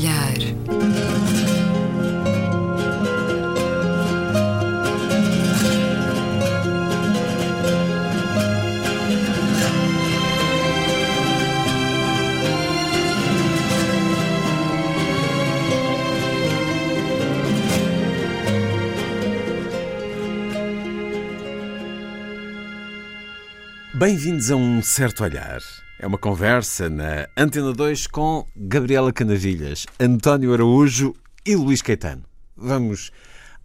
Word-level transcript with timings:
olhar. 0.00 0.38
Bem-vindos 23.94 24.50
a 24.50 24.56
um 24.56 24.82
certo 24.82 25.22
olhar. 25.22 25.60
É 26.02 26.06
uma 26.06 26.16
conversa 26.16 26.88
na 26.88 27.28
Antena 27.36 27.74
2 27.74 28.06
com 28.06 28.46
Gabriela 28.56 29.12
Canavilhas, 29.12 29.84
António 30.00 30.54
Araújo 30.54 31.14
e 31.44 31.54
Luís 31.54 31.82
Caetano. 31.82 32.24
Vamos 32.56 33.12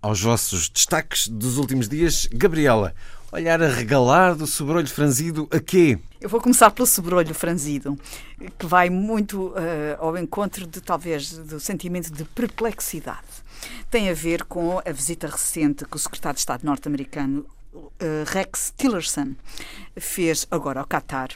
aos 0.01 0.19
vossos 0.19 0.67
destaques 0.67 1.29
dos 1.29 1.57
últimos 1.57 1.87
dias. 1.87 2.27
Gabriela, 2.33 2.93
olhar 3.31 3.63
arregalado, 3.63 4.45
sobrolho 4.45 4.85
franzido, 4.85 5.47
a 5.49 5.61
quê? 5.61 5.97
Eu 6.19 6.27
vou 6.27 6.41
começar 6.41 6.69
pelo 6.71 6.85
sobrolho 6.85 7.33
franzido, 7.33 7.97
que 8.59 8.65
vai 8.65 8.89
muito 8.89 9.51
uh, 9.51 9.55
ao 9.99 10.17
encontro 10.17 10.67
de 10.67 10.81
talvez 10.81 11.37
do 11.37 11.57
sentimento 11.57 12.11
de 12.11 12.25
perplexidade. 12.25 13.45
Tem 13.89 14.09
a 14.09 14.13
ver 14.13 14.43
com 14.43 14.81
a 14.85 14.91
visita 14.91 15.25
recente 15.27 15.85
que 15.85 15.95
o 15.95 15.99
secretário 15.99 16.35
de 16.35 16.41
Estado 16.41 16.65
norte-americano 16.65 17.45
uh, 17.73 17.89
Rex 18.27 18.73
Tillerson 18.75 19.35
fez 19.95 20.45
agora 20.51 20.81
ao 20.81 20.85
Qatar 20.85 21.29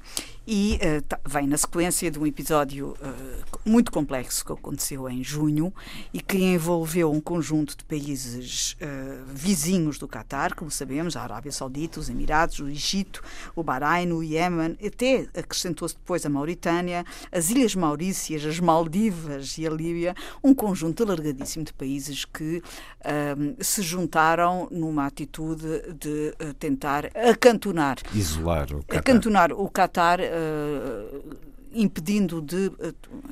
e 0.51 0.79
uh, 0.81 1.19
vem 1.29 1.45
na 1.45 1.57
sequência 1.57 2.09
de 2.09 2.17
um 2.17 2.25
episódio 2.25 2.97
uh, 2.99 3.59
muito 3.63 3.91
complexo 3.91 4.43
que 4.43 4.51
aconteceu 4.51 5.07
em 5.07 5.23
junho 5.23 5.71
e 6.11 6.19
que 6.19 6.39
envolveu 6.39 7.11
um 7.11 7.21
conjunto 7.21 7.77
de 7.77 7.83
países 7.83 8.75
uh, 8.81 9.25
vizinhos 9.27 9.99
do 9.99 10.07
Catar, 10.07 10.55
como 10.55 10.71
sabemos, 10.71 11.15
a 11.15 11.21
Arábia 11.21 11.51
Saudita, 11.51 11.99
os 11.99 12.09
Emirados, 12.09 12.57
o 12.57 12.67
Egito, 12.67 13.21
o 13.55 13.61
Bahrein, 13.61 14.11
o 14.11 14.23
Iémen, 14.23 14.75
até 14.83 15.27
acrescentou-se 15.37 15.95
depois 15.95 16.25
a 16.25 16.29
Mauritânia, 16.29 17.05
as 17.31 17.51
Ilhas 17.51 17.75
Maurícias, 17.75 18.43
as 18.43 18.59
Maldivas 18.59 19.55
e 19.59 19.67
a 19.67 19.69
Líbia, 19.69 20.15
um 20.43 20.55
conjunto 20.55 21.03
alargadíssimo 21.03 21.63
de 21.63 21.73
países 21.73 22.25
que 22.25 22.63
se 23.59 23.81
juntaram 23.81 24.67
numa 24.69 25.05
atitude 25.05 25.65
de 25.97 26.33
tentar 26.59 27.05
acantonar. 27.15 27.97
Isolar 28.13 28.73
o 28.73 28.83
Qatar. 28.83 28.99
Acantonar 28.99 29.53
o 29.53 29.69
Qatar 30.39 31.49
impedindo 31.71 32.41
de, 32.41 32.71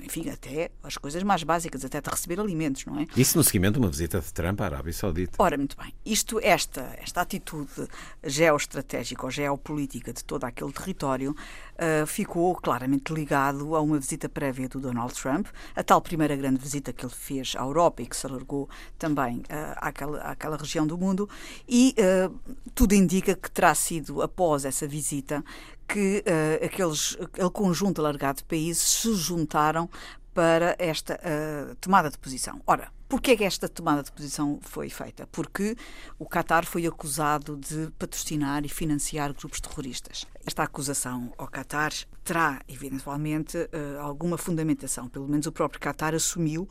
enfim, 0.04 0.30
até 0.30 0.70
as 0.84 0.98
coisas 0.98 1.22
mais 1.24 1.44
básicas, 1.44 1.84
até 1.84 2.00
de 2.00 2.10
receber 2.10 2.40
alimentos, 2.40 2.86
não 2.86 3.00
é? 3.00 3.08
Isso 3.16 3.38
no 3.38 3.44
seguimento 3.44 3.74
de 3.74 3.80
uma 3.80 3.90
visita 3.90 4.20
de 4.20 4.32
Trump 4.32 4.62
à 4.62 4.66
Arábia 4.66 4.94
Saudita. 4.94 5.36
Ora, 5.40 5.58
muito 5.58 5.76
bem. 5.78 5.94
Isto, 6.06 6.40
esta, 6.42 6.82
esta 7.02 7.22
atitude 7.22 7.88
geoestratégica 8.24 9.26
ou 9.26 9.32
geopolítica 9.32 10.14
de 10.14 10.24
todo 10.24 10.44
aquele 10.44 10.72
território 10.72 11.32
uh, 11.32 12.06
ficou 12.06 12.56
claramente 12.56 13.14
ligado 13.14 13.76
a 13.76 13.82
uma 13.82 14.00
visita 14.00 14.30
prévia 14.30 14.70
do 14.70 14.80
Donald 14.80 15.14
Trump, 15.14 15.48
a 15.76 15.84
tal 15.84 16.02
primeira 16.02 16.36
grande 16.36 16.60
visita 16.60 16.94
que 16.94 17.06
ele 17.06 17.14
fez 17.14 17.54
à 17.58 17.62
Europa 17.62 18.02
e 18.04 18.06
que 18.06 18.16
se 18.16 18.26
alargou 18.28 18.70
também 19.00 19.38
uh, 19.38 19.44
àquela, 19.78 20.22
àquela 20.22 20.58
região 20.58 20.86
do 20.86 20.98
mundo, 20.98 21.28
e 21.68 21.96
uh, 21.98 22.34
tudo 22.76 22.94
indica 22.94 23.36
que 23.36 23.50
terá 23.50 23.74
sido 23.74 24.22
após 24.22 24.64
essa 24.64 24.88
visita 24.88 25.44
que 25.88 26.24
uh, 26.28 26.66
aqueles, 26.66 27.18
aquele 27.22 27.50
conjunto 27.50 28.02
alargado 28.02 28.38
de 28.38 28.44
países 28.44 28.84
se 28.84 29.14
juntaram 29.16 29.90
para 30.34 30.76
esta 30.78 31.16
uh, 31.16 31.76
tomada 31.76 32.10
de 32.10 32.18
posição. 32.18 32.62
Ora, 32.68 32.92
Porquê 33.10 33.32
é 33.32 33.38
que 33.38 33.44
esta 33.46 33.70
tomada 33.70 34.04
de 34.04 34.12
posição 34.12 34.60
foi 34.62 34.90
feita? 34.90 35.26
Porque 35.28 35.78
o 36.20 36.26
Qatar 36.26 36.66
foi 36.66 36.86
acusado 36.86 37.56
de 37.56 37.90
patrocinar 37.98 38.66
e 38.66 38.70
financiar 38.70 39.34
grupos 39.34 39.62
terroristas. 39.62 40.26
Esta 40.46 40.64
acusação 40.64 41.32
ao 41.38 41.48
Qatar 41.48 41.94
terá, 42.22 42.62
eventualmente, 42.68 43.58
uh, 43.58 44.02
alguma 44.02 44.38
fundamentação. 44.38 45.08
Pelo 45.08 45.26
menos 45.26 45.48
o 45.48 45.54
próprio 45.54 45.80
Qatar 45.80 46.14
assumiu 46.14 46.68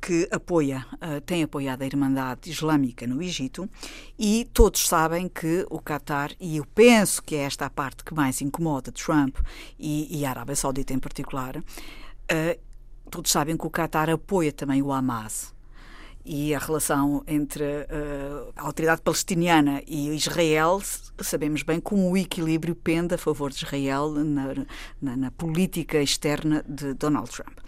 que 0.00 0.28
apoia, 0.30 0.86
uh, 0.94 1.20
tem 1.22 1.42
apoiado 1.42 1.82
a 1.82 1.86
Irmandade 1.86 2.48
Islâmica 2.48 3.04
no 3.04 3.20
Egito 3.20 3.68
e 4.16 4.48
todos 4.54 4.86
sabem 4.86 5.28
que 5.28 5.66
o 5.68 5.80
Qatar, 5.80 6.30
e 6.38 6.58
eu 6.58 6.64
penso 6.64 7.20
que 7.20 7.34
é 7.34 7.40
esta 7.40 7.66
a 7.66 7.70
parte 7.70 8.04
que 8.04 8.14
mais 8.14 8.40
incomoda 8.40 8.92
Trump 8.92 9.36
e, 9.76 10.16
e 10.16 10.24
a 10.24 10.30
Arábia 10.30 10.54
Saudita 10.54 10.92
em 10.92 11.00
particular, 11.00 11.56
uh, 11.56 12.60
todos 13.10 13.32
sabem 13.32 13.56
que 13.56 13.66
o 13.66 13.70
Qatar 13.70 14.08
apoia 14.08 14.52
também 14.52 14.80
o 14.80 14.92
Hamas 14.92 15.52
e 16.24 16.54
a 16.54 16.58
relação 16.58 17.22
entre 17.26 17.64
uh, 17.64 18.52
a 18.56 18.62
autoridade 18.62 19.02
palestiniana 19.02 19.82
e 19.86 20.14
Israel, 20.14 20.80
sabemos 21.20 21.62
bem 21.62 21.80
como 21.80 22.10
o 22.10 22.16
equilíbrio 22.16 22.74
pende 22.74 23.14
a 23.14 23.18
favor 23.18 23.50
de 23.50 23.64
Israel 23.64 24.10
na, 24.10 24.54
na, 25.00 25.16
na, 25.16 25.30
política 25.30 26.00
externa 26.00 26.64
de 26.68 26.94
Donald 26.94 27.30
Trump. 27.30 27.58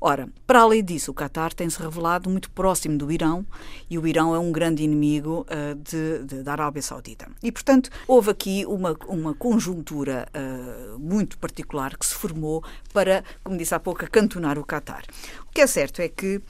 Ora, 0.00 0.28
para 0.46 0.60
além 0.60 0.82
disso, 0.82 1.12
o 1.12 1.14
Qatar 1.14 1.54
tem-se 1.54 1.80
revelado 1.80 2.28
muito 2.28 2.50
próximo 2.50 2.98
do 2.98 3.12
Irão 3.12 3.46
e 3.88 3.98
o 3.98 4.06
Irão 4.06 4.34
é 4.34 4.38
um 4.38 4.50
grande 4.50 4.82
inimigo 4.82 5.46
uh, 5.48 5.74
de, 5.76 6.24
de, 6.24 6.42
da 6.42 6.52
Arábia 6.52 6.82
Saudita. 6.82 7.28
E, 7.42 7.52
portanto, 7.52 7.90
houve 8.08 8.30
aqui 8.30 8.66
uma, 8.66 8.96
uma 9.06 9.34
conjuntura 9.34 10.28
uh, 10.34 10.98
muito 10.98 11.38
particular 11.38 11.96
que 11.96 12.06
se 12.06 12.14
formou 12.14 12.64
para, 12.92 13.22
como 13.44 13.56
disse 13.56 13.74
há 13.74 13.80
pouco, 13.80 14.04
acantonar 14.04 14.58
o 14.58 14.64
Qatar. 14.64 15.04
O 15.46 15.52
que 15.52 15.60
é 15.60 15.66
certo 15.66 16.00
é 16.00 16.08
que 16.08 16.40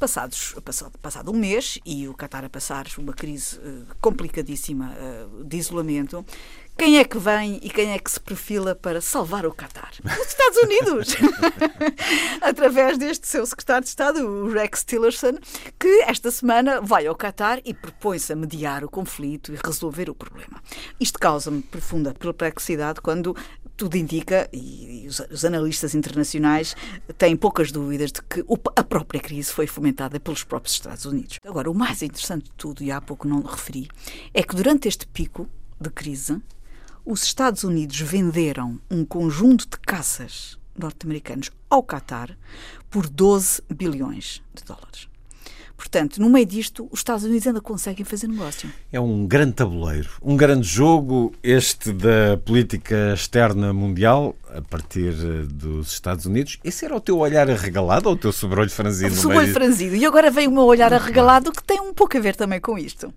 passados, 0.00 0.54
passado, 0.64 0.98
passado 0.98 1.30
um 1.30 1.36
mês 1.36 1.78
e 1.84 2.08
o 2.08 2.14
Qatar 2.14 2.42
a 2.42 2.48
passar 2.48 2.86
uma 2.96 3.12
crise 3.12 3.58
uh, 3.58 3.86
complicadíssima 4.00 4.94
uh, 4.96 5.44
de 5.44 5.58
isolamento, 5.58 6.24
quem 6.80 6.98
é 6.98 7.04
que 7.04 7.18
vem 7.18 7.60
e 7.62 7.68
quem 7.68 7.92
é 7.92 7.98
que 7.98 8.10
se 8.10 8.18
perfila 8.18 8.74
para 8.74 9.02
salvar 9.02 9.44
o 9.44 9.52
Qatar? 9.52 9.92
Os 10.02 10.26
Estados 10.26 10.58
Unidos! 10.62 11.14
Através 12.40 12.96
deste 12.96 13.28
seu 13.28 13.44
secretário 13.44 13.82
de 13.82 13.90
Estado, 13.90 14.26
o 14.26 14.50
Rex 14.50 14.82
Tillerson, 14.82 15.34
que 15.78 16.02
esta 16.06 16.30
semana 16.30 16.80
vai 16.80 17.06
ao 17.06 17.14
Qatar 17.14 17.60
e 17.66 17.74
propõe-se 17.74 18.32
a 18.32 18.36
mediar 18.36 18.82
o 18.82 18.88
conflito 18.88 19.52
e 19.52 19.58
resolver 19.62 20.08
o 20.08 20.14
problema. 20.14 20.62
Isto 20.98 21.18
causa-me 21.18 21.60
profunda 21.60 22.14
perplexidade 22.14 23.02
quando 23.02 23.36
tudo 23.80 23.96
indica, 23.96 24.46
e 24.52 25.06
os, 25.08 25.42
analistas 25.42 25.94
internacionais 25.94 26.76
têm 27.16 27.34
poucas 27.34 27.72
dúvidas 27.72 28.12
de 28.12 28.20
que 28.20 28.44
a 28.76 28.84
própria 28.84 29.18
crise 29.18 29.50
foi 29.50 29.66
fomentada 29.66 30.20
pelos 30.20 30.44
próprios 30.44 30.74
Estados 30.74 31.06
Unidos. 31.06 31.38
Agora, 31.46 31.70
o 31.70 31.74
mais 31.74 32.02
interessante 32.02 32.44
de 32.44 32.50
tudo, 32.58 32.82
e 32.82 32.92
há 32.92 33.00
pouco 33.00 33.26
não 33.26 33.40
referi, 33.40 33.88
é 34.34 34.42
que 34.42 34.54
durante 34.54 34.86
este 34.86 35.06
pico 35.06 35.48
de 35.80 35.88
crise, 35.88 36.42
os 37.06 37.22
Estados 37.22 37.64
Unidos 37.64 37.98
venderam 38.00 38.78
um 38.90 39.02
conjunto 39.02 39.66
de 39.66 39.78
caças 39.78 40.58
norte-americanos 40.78 41.50
ao 41.70 41.82
Qatar 41.82 42.36
por 42.90 43.08
12 43.08 43.62
bilhões 43.74 44.42
de 44.54 44.62
dólares. 44.62 45.09
Portanto, 45.80 46.20
no 46.20 46.28
meio 46.28 46.44
disto, 46.44 46.86
os 46.92 47.00
Estados 47.00 47.24
Unidos 47.24 47.46
ainda 47.46 47.60
conseguem 47.62 48.04
fazer 48.04 48.26
negócio. 48.26 48.70
É 48.92 49.00
um 49.00 49.26
grande 49.26 49.54
tabuleiro, 49.54 50.10
um 50.20 50.36
grande 50.36 50.68
jogo 50.68 51.32
este 51.42 51.90
da 51.90 52.36
política 52.44 53.14
externa 53.14 53.72
mundial 53.72 54.36
a 54.54 54.60
partir 54.60 55.14
eh, 55.14 55.46
dos 55.48 55.90
Estados 55.90 56.26
Unidos. 56.26 56.58
Esse 56.62 56.84
era 56.84 56.94
o 56.94 57.00
teu 57.00 57.16
olhar 57.16 57.50
arregalado 57.50 58.10
ou 58.10 58.14
o 58.14 58.18
teu 58.18 58.30
sobrolho 58.30 58.68
franzido? 58.68 59.14
O 59.14 59.16
sobrolho 59.16 59.54
franzido. 59.54 59.96
E 59.96 60.04
agora 60.04 60.30
vem 60.30 60.46
o 60.46 60.50
meu 60.50 60.64
olhar 60.64 60.92
arregalado 60.92 61.50
que 61.50 61.62
tem 61.62 61.80
um 61.80 61.94
pouco 61.94 62.14
a 62.14 62.20
ver 62.20 62.36
também 62.36 62.60
com 62.60 62.76
isto. 62.76 63.10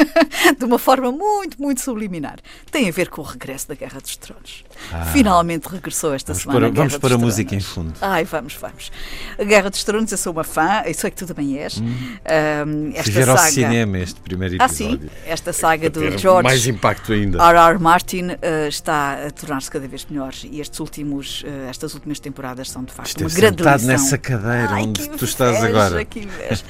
de 0.58 0.64
uma 0.64 0.78
forma 0.78 1.10
muito, 1.10 1.60
muito 1.60 1.80
subliminar. 1.80 2.38
Tem 2.70 2.88
a 2.88 2.92
ver 2.92 3.08
com 3.08 3.20
o 3.20 3.24
regresso 3.24 3.68
da 3.68 3.74
Guerra 3.74 4.00
dos 4.00 4.16
Tronos. 4.16 4.64
Ah, 4.92 5.06
Finalmente 5.06 5.66
regressou 5.66 6.14
esta 6.14 6.32
vamos 6.32 6.42
semana. 6.42 6.60
Para, 6.60 6.70
vamos 6.70 6.96
para 6.98 7.14
a 7.14 7.18
música 7.18 7.54
em 7.54 7.60
fundo. 7.60 7.94
Ai, 8.00 8.24
vamos, 8.24 8.54
vamos. 8.54 8.90
A 9.38 9.44
Guerra 9.44 9.70
dos 9.70 9.84
Tronos, 9.84 10.10
eu 10.12 10.18
sou 10.18 10.32
uma 10.32 10.44
fã, 10.44 10.82
eu 10.84 10.94
sei 10.94 11.10
que 11.10 11.16
tu 11.16 11.26
também 11.26 11.58
és. 11.58 11.78
Hum. 11.78 11.84
Um, 11.86 12.92
esta 12.94 13.12
saga... 13.12 13.32
ao 13.32 13.38
cinema 13.38 13.98
este 13.98 14.20
primeiro 14.20 14.56
episódio. 14.56 15.00
Ah, 15.04 15.08
sim? 15.08 15.10
Esta 15.26 15.52
saga 15.52 15.90
do 15.90 16.18
George. 16.18 16.42
Mais 16.42 16.66
impacto 16.66 17.12
ainda. 17.12 17.38
R.R. 17.42 17.78
Martin 17.78 18.30
uh, 18.30 18.68
está 18.68 19.26
a 19.26 19.30
tornar-se 19.30 19.70
cada 19.70 19.86
vez 19.86 20.06
melhor 20.08 20.32
e 20.44 20.60
estes 20.60 20.78
últimos, 20.80 21.42
uh, 21.42 21.68
estas 21.68 21.94
últimas 21.94 22.18
temporadas 22.18 22.70
são 22.70 22.84
de 22.84 22.92
facto 22.92 23.08
Esteve 23.08 23.30
uma 23.30 23.36
grande 23.36 23.62
lição. 23.62 23.86
nessa 23.86 24.18
cadeira 24.18 24.72
Ai, 24.72 24.82
onde 24.82 25.08
tu 25.10 25.24
estás 25.24 25.62
agora. 25.62 26.06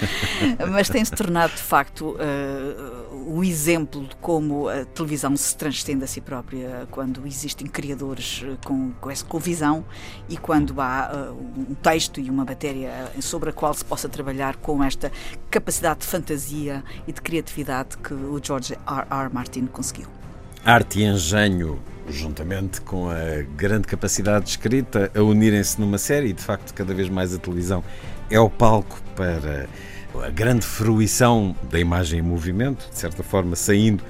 Mas 0.70 0.88
tem-se 0.88 1.12
tornado 1.12 1.52
de 1.54 1.62
facto. 1.62 2.16
Uh, 2.16 3.11
o 3.26 3.44
exemplo 3.44 4.02
de 4.06 4.16
como 4.16 4.68
a 4.68 4.84
televisão 4.84 5.36
se 5.36 5.56
transcende 5.56 6.04
a 6.04 6.06
si 6.06 6.20
própria 6.20 6.86
quando 6.90 7.26
existem 7.26 7.66
criadores 7.66 8.42
eh, 8.44 8.56
com, 8.64 8.92
com, 9.00 9.10
essa, 9.10 9.24
visão 9.38 9.84
e 10.28 10.36
quando 10.36 10.80
há 10.80 11.30
uh, 11.30 11.60
um 11.70 11.74
texto 11.74 12.20
e 12.20 12.30
uma 12.30 12.44
matéria 12.44 13.10
sobre 13.20 13.50
a 13.50 13.52
qual 13.52 13.74
se 13.74 13.84
possa 13.84 14.08
trabalhar 14.08 14.56
com 14.56 14.82
esta 14.82 15.10
capacidade 15.50 16.00
de 16.00 16.06
fantasia 16.06 16.82
e 17.06 17.12
de 17.12 17.20
criatividade 17.20 17.96
que 17.98 18.14
o 18.14 18.40
George 18.42 18.74
R. 18.74 19.06
R. 19.10 19.32
Martin 19.32 19.66
conseguiu. 19.66 20.06
Arte 20.64 21.00
e 21.00 21.04
engenho 21.04 21.80
juntamente 22.08 22.80
com 22.80 23.08
a 23.10 23.42
grande 23.56 23.86
capacidade 23.86 24.46
de 24.46 24.50
escrita, 24.52 25.10
a 25.14 25.22
unirem-se 25.22 25.80
numa 25.80 25.98
série 25.98 26.28
e, 26.28 26.32
de 26.32 26.42
facto, 26.42 26.74
cada 26.74 26.92
vez 26.92 27.08
mais 27.08 27.34
a 27.34 27.38
televisão 27.38 27.82
é 28.30 28.38
o 28.40 28.50
palco 28.50 29.00
para 29.14 29.68
a 30.22 30.30
grande 30.30 30.66
fruição 30.66 31.54
da 31.70 31.78
imagem 31.78 32.20
em 32.20 32.22
movimento, 32.22 32.88
de 32.90 32.98
certa 32.98 33.22
forma, 33.22 33.56
saindo 33.56 34.02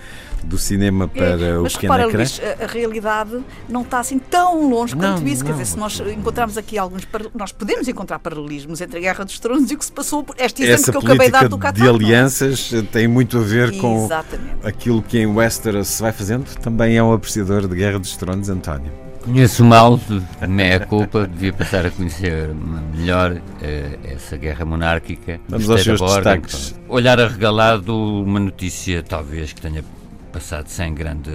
do 0.44 0.58
cinema 0.58 1.06
para 1.06 1.40
é, 1.40 1.58
o 1.58 1.64
pequeno 1.64 1.92
repara, 1.92 2.02
ecrã. 2.04 2.18
Luís, 2.18 2.40
a, 2.40 2.64
a 2.64 2.66
realidade 2.66 3.44
não 3.68 3.82
está 3.82 4.00
assim 4.00 4.18
tão 4.18 4.68
longe 4.68 4.94
quanto 4.94 5.20
não, 5.20 5.28
isso. 5.28 5.44
Não. 5.44 5.46
Quer 5.46 5.52
dizer, 5.52 5.64
se 5.66 5.78
nós 5.78 6.00
encontrarmos 6.00 6.58
aqui 6.58 6.76
alguns. 6.76 7.06
Nós 7.34 7.52
podemos 7.52 7.86
encontrar 7.88 8.18
paralelismos 8.18 8.80
entre 8.80 8.98
a 8.98 9.00
Guerra 9.00 9.24
dos 9.24 9.38
Tronos 9.38 9.70
e 9.70 9.74
o 9.74 9.78
que 9.78 9.84
se 9.84 9.92
passou 9.92 10.24
por 10.24 10.34
este 10.38 10.62
exemplo 10.62 10.80
Essa 10.80 10.90
que 10.90 10.96
eu 10.96 11.02
acabei 11.02 11.26
de 11.26 11.32
dar 11.32 11.48
do 11.48 11.58
Qatar. 11.58 11.74
de 11.74 11.88
alianças 11.88 12.72
tem 12.90 13.06
muito 13.06 13.38
a 13.38 13.40
ver 13.40 13.76
com 13.78 14.04
Exatamente. 14.04 14.66
aquilo 14.66 15.02
que 15.02 15.18
em 15.18 15.26
Westeros 15.26 15.88
se 15.88 16.02
vai 16.02 16.12
fazendo. 16.12 16.44
Também 16.56 16.96
é 16.96 17.02
um 17.02 17.12
apreciador 17.12 17.68
de 17.68 17.76
Guerra 17.76 17.98
dos 17.98 18.16
Tronos, 18.16 18.48
António. 18.48 18.92
Conheço 19.24 19.64
mal, 19.64 20.00
meia 20.48 20.80
culpa, 20.80 21.28
devia 21.28 21.52
passar 21.52 21.86
a 21.86 21.90
conhecer 21.90 22.52
melhor 22.94 23.32
uh, 23.32 23.40
essa 24.04 24.36
guerra 24.36 24.64
monárquica. 24.64 25.40
Vamos 25.48 25.70
aos 25.70 25.82
seus 25.82 26.00
destaques. 26.00 26.74
Olhar 26.88 27.20
arregalado 27.20 27.96
uma 27.96 28.40
notícia, 28.40 29.00
talvez, 29.02 29.52
que 29.52 29.60
tenha 29.60 29.84
passado 30.32 30.66
sem 30.66 30.92
grande 30.92 31.30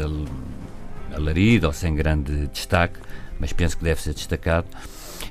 alarido 1.13 1.67
ou 1.67 1.73
sem 1.73 1.95
grande 1.95 2.47
destaque, 2.47 2.99
mas 3.39 3.53
penso 3.53 3.77
que 3.77 3.85
deve 3.85 4.01
ser 4.01 4.13
destacado, 4.13 4.67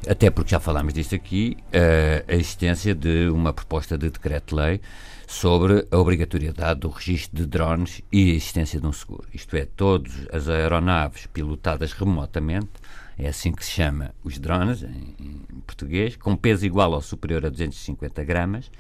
até 0.09 0.31
porque 0.31 0.51
já 0.51 0.59
falámos 0.59 0.95
disto 0.95 1.15
aqui, 1.15 1.59
uh, 1.69 2.25
a 2.27 2.35
existência 2.35 2.95
de 2.95 3.29
uma 3.29 3.53
proposta 3.53 3.99
de 3.99 4.09
decreto-lei 4.09 4.81
sobre 5.27 5.87
a 5.91 5.97
obrigatoriedade 5.97 6.81
do 6.81 6.89
registro 6.89 7.37
de 7.37 7.47
drones 7.47 8.01
e 8.13 8.31
a 8.31 8.35
existência 8.35 8.81
de 8.81 8.87
um 8.87 8.93
seguro. 8.93 9.25
Isto 9.35 9.57
é, 9.57 9.67
todas 9.67 10.13
as 10.33 10.49
aeronaves 10.49 11.27
pilotadas 11.27 11.93
remotamente, 11.93 12.71
é 13.19 13.29
assim 13.29 13.51
que 13.51 13.65
se 13.65 13.73
chama 13.73 14.15
os 14.23 14.39
drones 14.39 14.83
em, 14.83 15.15
em 15.19 15.61
português, 15.67 16.17
com 16.17 16.37
peso 16.37 16.65
igual 16.65 16.93
ou 16.93 17.01
superior 17.01 17.45
a 17.45 17.49
250 17.49 18.23
gramas, 18.25 18.71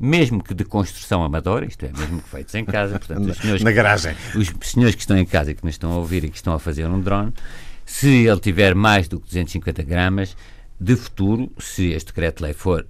mesmo 0.00 0.42
que 0.42 0.52
de 0.52 0.64
construção 0.64 1.22
amadora, 1.22 1.64
isto 1.64 1.84
é, 1.84 1.92
mesmo 1.92 2.20
que 2.20 2.28
feitos 2.28 2.54
em 2.56 2.64
casa, 2.64 2.98
portanto, 2.98 3.30
os 3.30 3.36
senhores, 3.38 3.62
na 3.62 3.70
garagem. 3.70 4.16
Os 4.34 4.52
senhores 4.62 4.96
que 4.96 5.02
estão 5.02 5.16
em 5.16 5.24
casa 5.24 5.52
e 5.52 5.54
que 5.54 5.64
nos 5.64 5.74
estão 5.74 5.92
a 5.92 5.96
ouvir 5.96 6.24
e 6.24 6.28
que 6.28 6.36
estão 6.36 6.54
a 6.54 6.58
fazer 6.58 6.86
um 6.86 7.00
drone, 7.00 7.32
se 7.86 8.26
ele 8.26 8.40
tiver 8.40 8.74
mais 8.74 9.06
do 9.06 9.20
que 9.20 9.26
250 9.26 9.82
gramas, 9.84 10.36
de 10.80 10.96
futuro, 10.96 11.52
se 11.58 11.90
este 11.92 12.06
decreto-lei 12.06 12.52
for 12.52 12.84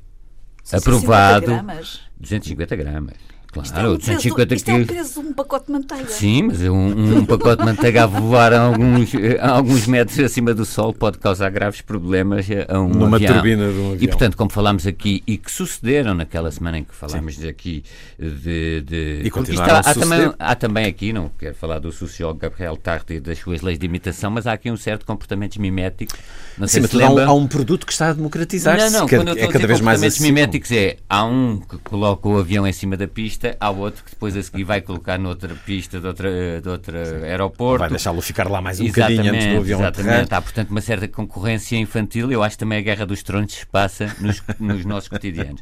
aprovado, 0.70 1.46
gramas. 1.46 2.00
250 2.18 2.76
gramas. 2.76 3.14
Claro, 3.52 3.66
isto 3.68 3.78
é 3.78 3.88
um 3.88 3.96
250 3.96 4.46
peso, 4.46 4.54
isto 4.54 4.70
é 4.70 4.80
o 4.80 4.86
peso 4.86 5.20
de 5.20 5.28
um 5.28 5.32
pacote 5.34 5.66
de 5.66 5.72
manteiga. 5.72 6.08
Sim, 6.08 6.42
mas 6.44 6.62
um, 6.62 7.18
um 7.18 7.26
pacote 7.26 7.58
de 7.58 7.64
manteiga 7.66 8.04
a 8.04 8.06
voar 8.06 8.52
a 8.54 8.60
alguns, 8.60 9.12
a 9.38 9.50
alguns 9.50 9.86
metros 9.86 10.18
acima 10.20 10.54
do 10.54 10.64
sol 10.64 10.94
pode 10.94 11.18
causar 11.18 11.50
graves 11.50 11.82
problemas 11.82 12.46
a 12.66 12.80
um 12.80 12.88
Numa 12.88 13.16
avião. 13.16 13.34
turbina 13.34 13.70
de 13.70 13.78
um 13.78 13.92
avião. 13.92 13.96
E, 14.00 14.08
portanto, 14.08 14.38
como 14.38 14.50
falámos 14.50 14.86
aqui, 14.86 15.22
e 15.26 15.36
que 15.36 15.50
sucederam 15.52 16.14
naquela 16.14 16.50
semana 16.50 16.78
em 16.78 16.84
que 16.84 16.94
falámos 16.94 17.36
Sim. 17.36 17.48
aqui 17.48 17.84
de... 18.18 18.80
de 18.80 19.20
e 19.24 19.30
continuaram 19.30 19.76
há, 19.76 19.94
também, 19.94 20.32
há 20.38 20.54
também 20.54 20.86
aqui, 20.86 21.12
não 21.12 21.30
quero 21.38 21.54
falar 21.54 21.78
do 21.78 21.92
sociólogo 21.92 22.40
Gabriel 22.40 22.76
Tarde 22.76 23.14
e 23.14 23.20
das 23.20 23.38
suas 23.38 23.60
leis 23.60 23.78
de 23.78 23.84
imitação, 23.84 24.30
mas 24.30 24.46
há 24.46 24.52
aqui 24.54 24.70
um 24.70 24.76
certo 24.78 25.04
comportamento 25.04 25.60
mimético. 25.60 26.16
Não 26.56 26.66
sei 26.66 26.82
Sim, 26.82 26.88
se 26.88 27.02
há, 27.02 27.10
um, 27.10 27.18
há 27.18 27.32
um 27.34 27.46
produto 27.46 27.86
que 27.86 27.92
está 27.92 28.08
a 28.08 28.12
democratizar-se. 28.12 28.90
Não, 28.90 29.00
não, 29.00 29.08
quando 29.08 29.28
eu 29.28 29.44
é 29.44 29.48
cada 29.48 29.66
vez 29.66 29.80
mais 29.80 30.00
comportamentos 30.00 30.20
miméticos 30.20 30.72
é, 30.72 30.96
há 31.08 31.24
um 31.24 31.58
que 31.58 31.76
coloca 31.78 32.28
o 32.28 32.38
avião 32.38 32.66
em 32.66 32.72
cima 32.72 32.96
da 32.96 33.06
pista, 33.06 33.41
há 33.60 33.70
outro 33.70 34.04
que 34.04 34.10
depois 34.10 34.36
a 34.36 34.42
seguir 34.42 34.64
vai 34.64 34.80
colocar 34.80 35.18
noutra 35.18 35.54
pista 35.54 36.00
de 36.00 36.06
outra, 36.06 36.60
de 36.60 36.68
outra 36.68 37.24
aeroporto. 37.24 37.80
Vai 37.80 37.90
deixá-lo 37.90 38.20
ficar 38.20 38.48
lá 38.48 38.60
mais 38.60 38.80
um 38.80 38.84
exatamente, 38.84 39.16
bocadinho 39.16 39.34
antes 39.34 39.54
do 39.54 39.60
avião 39.60 39.80
Exatamente, 39.80 40.34
há 40.34 40.42
portanto 40.42 40.70
uma 40.70 40.80
certa 40.80 41.08
concorrência 41.08 41.76
infantil, 41.76 42.30
eu 42.30 42.42
acho 42.42 42.56
que 42.56 42.60
também 42.60 42.78
a 42.78 42.82
Guerra 42.82 43.06
dos 43.06 43.22
Tronos 43.22 43.52
se 43.52 43.66
passa 43.66 44.14
nos, 44.20 44.42
nos 44.58 44.84
nossos 44.84 45.08
cotidianos. 45.08 45.60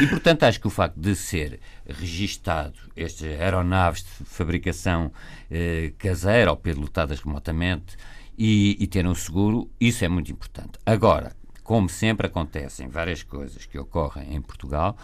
E 0.00 0.06
portanto 0.06 0.44
acho 0.44 0.60
que 0.60 0.66
o 0.66 0.70
facto 0.70 0.98
de 0.98 1.14
ser 1.14 1.60
registado 1.86 2.74
estas 2.96 3.28
aeronaves 3.40 4.02
de 4.02 4.24
fabricação 4.24 5.12
eh, 5.50 5.92
caseira 5.98 6.50
ou 6.50 6.56
pilotadas 6.56 7.20
remotamente 7.20 7.96
e, 8.38 8.76
e 8.80 8.86
ter 8.86 9.06
um 9.06 9.14
seguro, 9.14 9.70
isso 9.80 10.04
é 10.04 10.08
muito 10.08 10.32
importante. 10.32 10.78
Agora, 10.86 11.32
como 11.62 11.88
sempre 11.88 12.26
acontecem 12.26 12.88
várias 12.88 13.22
coisas 13.22 13.66
que 13.66 13.78
ocorrem 13.78 14.34
em 14.34 14.40
Portugal, 14.40 14.96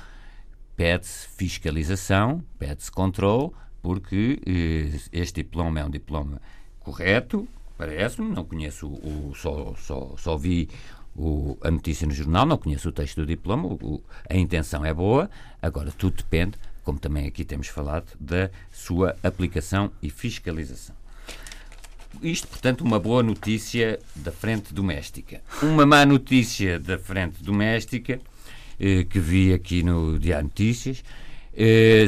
pede-se 0.77 1.29
fiscalização, 1.37 2.45
pede-se 2.59 2.91
controle, 2.91 3.51
porque 3.83 4.41
eh, 4.47 4.99
este 5.13 5.43
diploma 5.43 5.81
é 5.81 5.85
um 5.85 5.91
diploma 5.91 6.41
correto, 6.81 7.49
parece-me, 7.79 8.29
não 8.29 8.45
conheço 8.45 8.87
o, 8.87 9.33
só, 9.35 9.75
só, 9.79 10.15
só 10.19 10.37
vi 10.37 10.69
o, 11.15 11.57
a 11.63 11.71
notícia 11.71 12.07
no 12.07 12.13
jornal, 12.13 12.45
não 12.45 12.59
conheço 12.59 12.89
o 12.89 12.93
texto 12.93 13.17
do 13.17 13.27
diploma, 13.27 13.67
o, 13.69 14.03
a 14.29 14.37
intenção 14.37 14.85
é 14.85 14.93
boa, 14.93 15.31
agora 15.63 15.91
tudo 15.91 16.17
depende, 16.17 16.59
como 16.85 16.99
também 16.99 17.27
aqui 17.27 17.45
temos 17.45 17.69
falado, 17.69 18.13
da 18.21 18.51
sua 18.71 19.17
aplicação 19.23 19.91
e 20.03 20.11
fiscalização. 20.11 20.95
Isto, 22.23 22.49
portanto, 22.49 22.81
uma 22.83 22.99
boa 22.99 23.23
notícia 23.23 23.99
da 24.15 24.33
frente 24.33 24.73
doméstica. 24.73 25.43
Uma 25.63 25.85
má 25.85 26.07
notícia 26.07 26.79
da 26.79 26.99
frente 26.99 27.43
doméstica 27.43 28.19
que 28.79 29.19
vi 29.19 29.53
aqui 29.53 29.83
no 29.83 30.19
Diário 30.19 30.45
Notícias, 30.45 31.03
eh, 31.57 32.07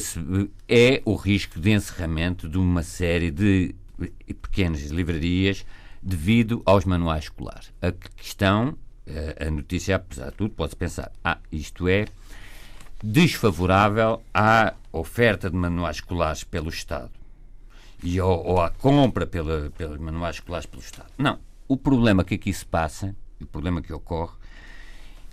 é 0.68 1.02
o 1.06 1.14
risco 1.14 1.58
de 1.58 1.70
encerramento 1.70 2.48
de 2.48 2.58
uma 2.58 2.82
série 2.82 3.30
de 3.30 3.74
pequenas 4.42 4.82
livrarias 4.82 5.64
devido 6.02 6.62
aos 6.66 6.84
manuais 6.84 7.24
escolares. 7.24 7.72
A 7.80 7.90
questão, 7.90 8.76
eh, 9.06 9.46
a 9.46 9.50
notícia, 9.50 9.96
apesar 9.96 10.30
de 10.30 10.36
tudo, 10.36 10.50
pode-se 10.50 10.76
pensar, 10.76 11.10
ah, 11.24 11.38
isto 11.50 11.88
é 11.88 12.04
desfavorável 13.02 14.22
à 14.34 14.74
oferta 14.92 15.48
de 15.48 15.56
manuais 15.56 15.96
escolares 15.96 16.44
pelo 16.44 16.68
Estado 16.68 17.10
e 18.02 18.20
ou, 18.20 18.44
ou 18.44 18.60
à 18.60 18.70
compra 18.70 19.26
pela, 19.26 19.70
pelos 19.70 19.98
manuais 19.98 20.36
escolares 20.36 20.66
pelo 20.66 20.82
Estado. 20.82 21.10
Não. 21.16 21.38
O 21.66 21.76
problema 21.76 22.24
que 22.24 22.34
aqui 22.34 22.52
se 22.52 22.64
passa, 22.64 23.14
o 23.40 23.46
problema 23.46 23.82
que 23.82 23.92
ocorre, 23.92 24.36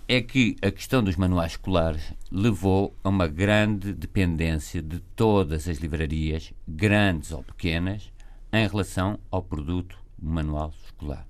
é 0.08 0.20
que 0.20 0.56
a 0.62 0.70
questão 0.70 1.02
dos 1.02 1.16
manuais 1.16 1.52
escolares 1.52 2.12
levou 2.30 2.94
a 3.02 3.08
uma 3.08 3.26
grande 3.26 3.92
dependência 3.92 4.80
de 4.80 5.00
todas 5.16 5.66
as 5.68 5.78
livrarias, 5.78 6.52
grandes 6.66 7.32
ou 7.32 7.42
pequenas, 7.42 8.12
em 8.52 8.66
relação 8.68 9.18
ao 9.30 9.42
produto 9.42 9.98
manual 10.16 10.72
escolar. 10.84 11.26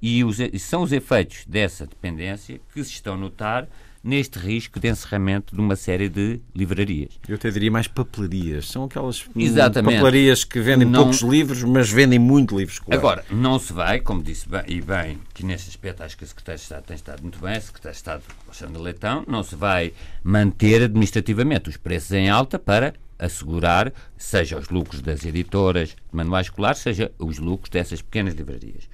E 0.00 0.24
os, 0.24 0.38
são 0.58 0.82
os 0.82 0.92
efeitos 0.92 1.44
dessa 1.46 1.86
dependência 1.86 2.60
que 2.72 2.82
se 2.82 2.92
estão 2.92 3.14
a 3.14 3.18
notar 3.18 3.68
neste 4.04 4.38
risco 4.38 4.78
de 4.78 4.88
encerramento 4.88 5.54
de 5.54 5.60
uma 5.60 5.74
série 5.74 6.10
de 6.10 6.38
livrarias. 6.54 7.18
Eu 7.26 7.36
até 7.36 7.50
diria 7.50 7.70
mais 7.70 7.88
papelarias. 7.88 8.68
São 8.68 8.84
aquelas 8.84 9.24
Exatamente. 9.34 9.94
papelarias 9.94 10.44
que 10.44 10.60
vendem 10.60 10.86
não... 10.86 11.04
poucos 11.04 11.22
livros, 11.22 11.62
mas 11.64 11.90
vendem 11.90 12.18
muito 12.18 12.56
livros 12.56 12.74
escolares. 12.74 12.98
Agora, 13.02 13.24
não 13.30 13.58
se 13.58 13.72
vai, 13.72 14.00
como 14.00 14.22
disse 14.22 14.46
bem, 14.46 14.62
e 14.68 14.82
bem, 14.82 15.18
que 15.32 15.44
neste 15.44 15.70
aspecto 15.70 16.02
acho 16.02 16.18
que 16.18 16.24
a 16.24 16.26
Secretária 16.26 16.58
de 16.58 16.62
Estado 16.62 16.84
tem 16.84 16.94
estado 16.94 17.22
muito 17.22 17.38
bem, 17.38 17.56
a 17.56 17.60
Secretária 17.60 17.92
de 17.92 17.96
Estado, 17.96 18.22
Alexandre 18.46 18.82
Leitão, 18.82 19.24
não 19.26 19.42
se 19.42 19.56
vai 19.56 19.94
manter 20.22 20.82
administrativamente 20.82 21.70
os 21.70 21.78
preços 21.78 22.12
em 22.12 22.28
alta 22.28 22.58
para 22.58 22.92
assegurar, 23.18 23.90
seja 24.18 24.58
os 24.58 24.68
lucros 24.68 25.00
das 25.00 25.24
editoras 25.24 25.90
de 25.90 25.96
manuais 26.12 26.48
escolares, 26.48 26.80
seja 26.80 27.10
os 27.18 27.38
lucros 27.38 27.70
dessas 27.70 28.02
pequenas 28.02 28.34
livrarias. 28.34 28.88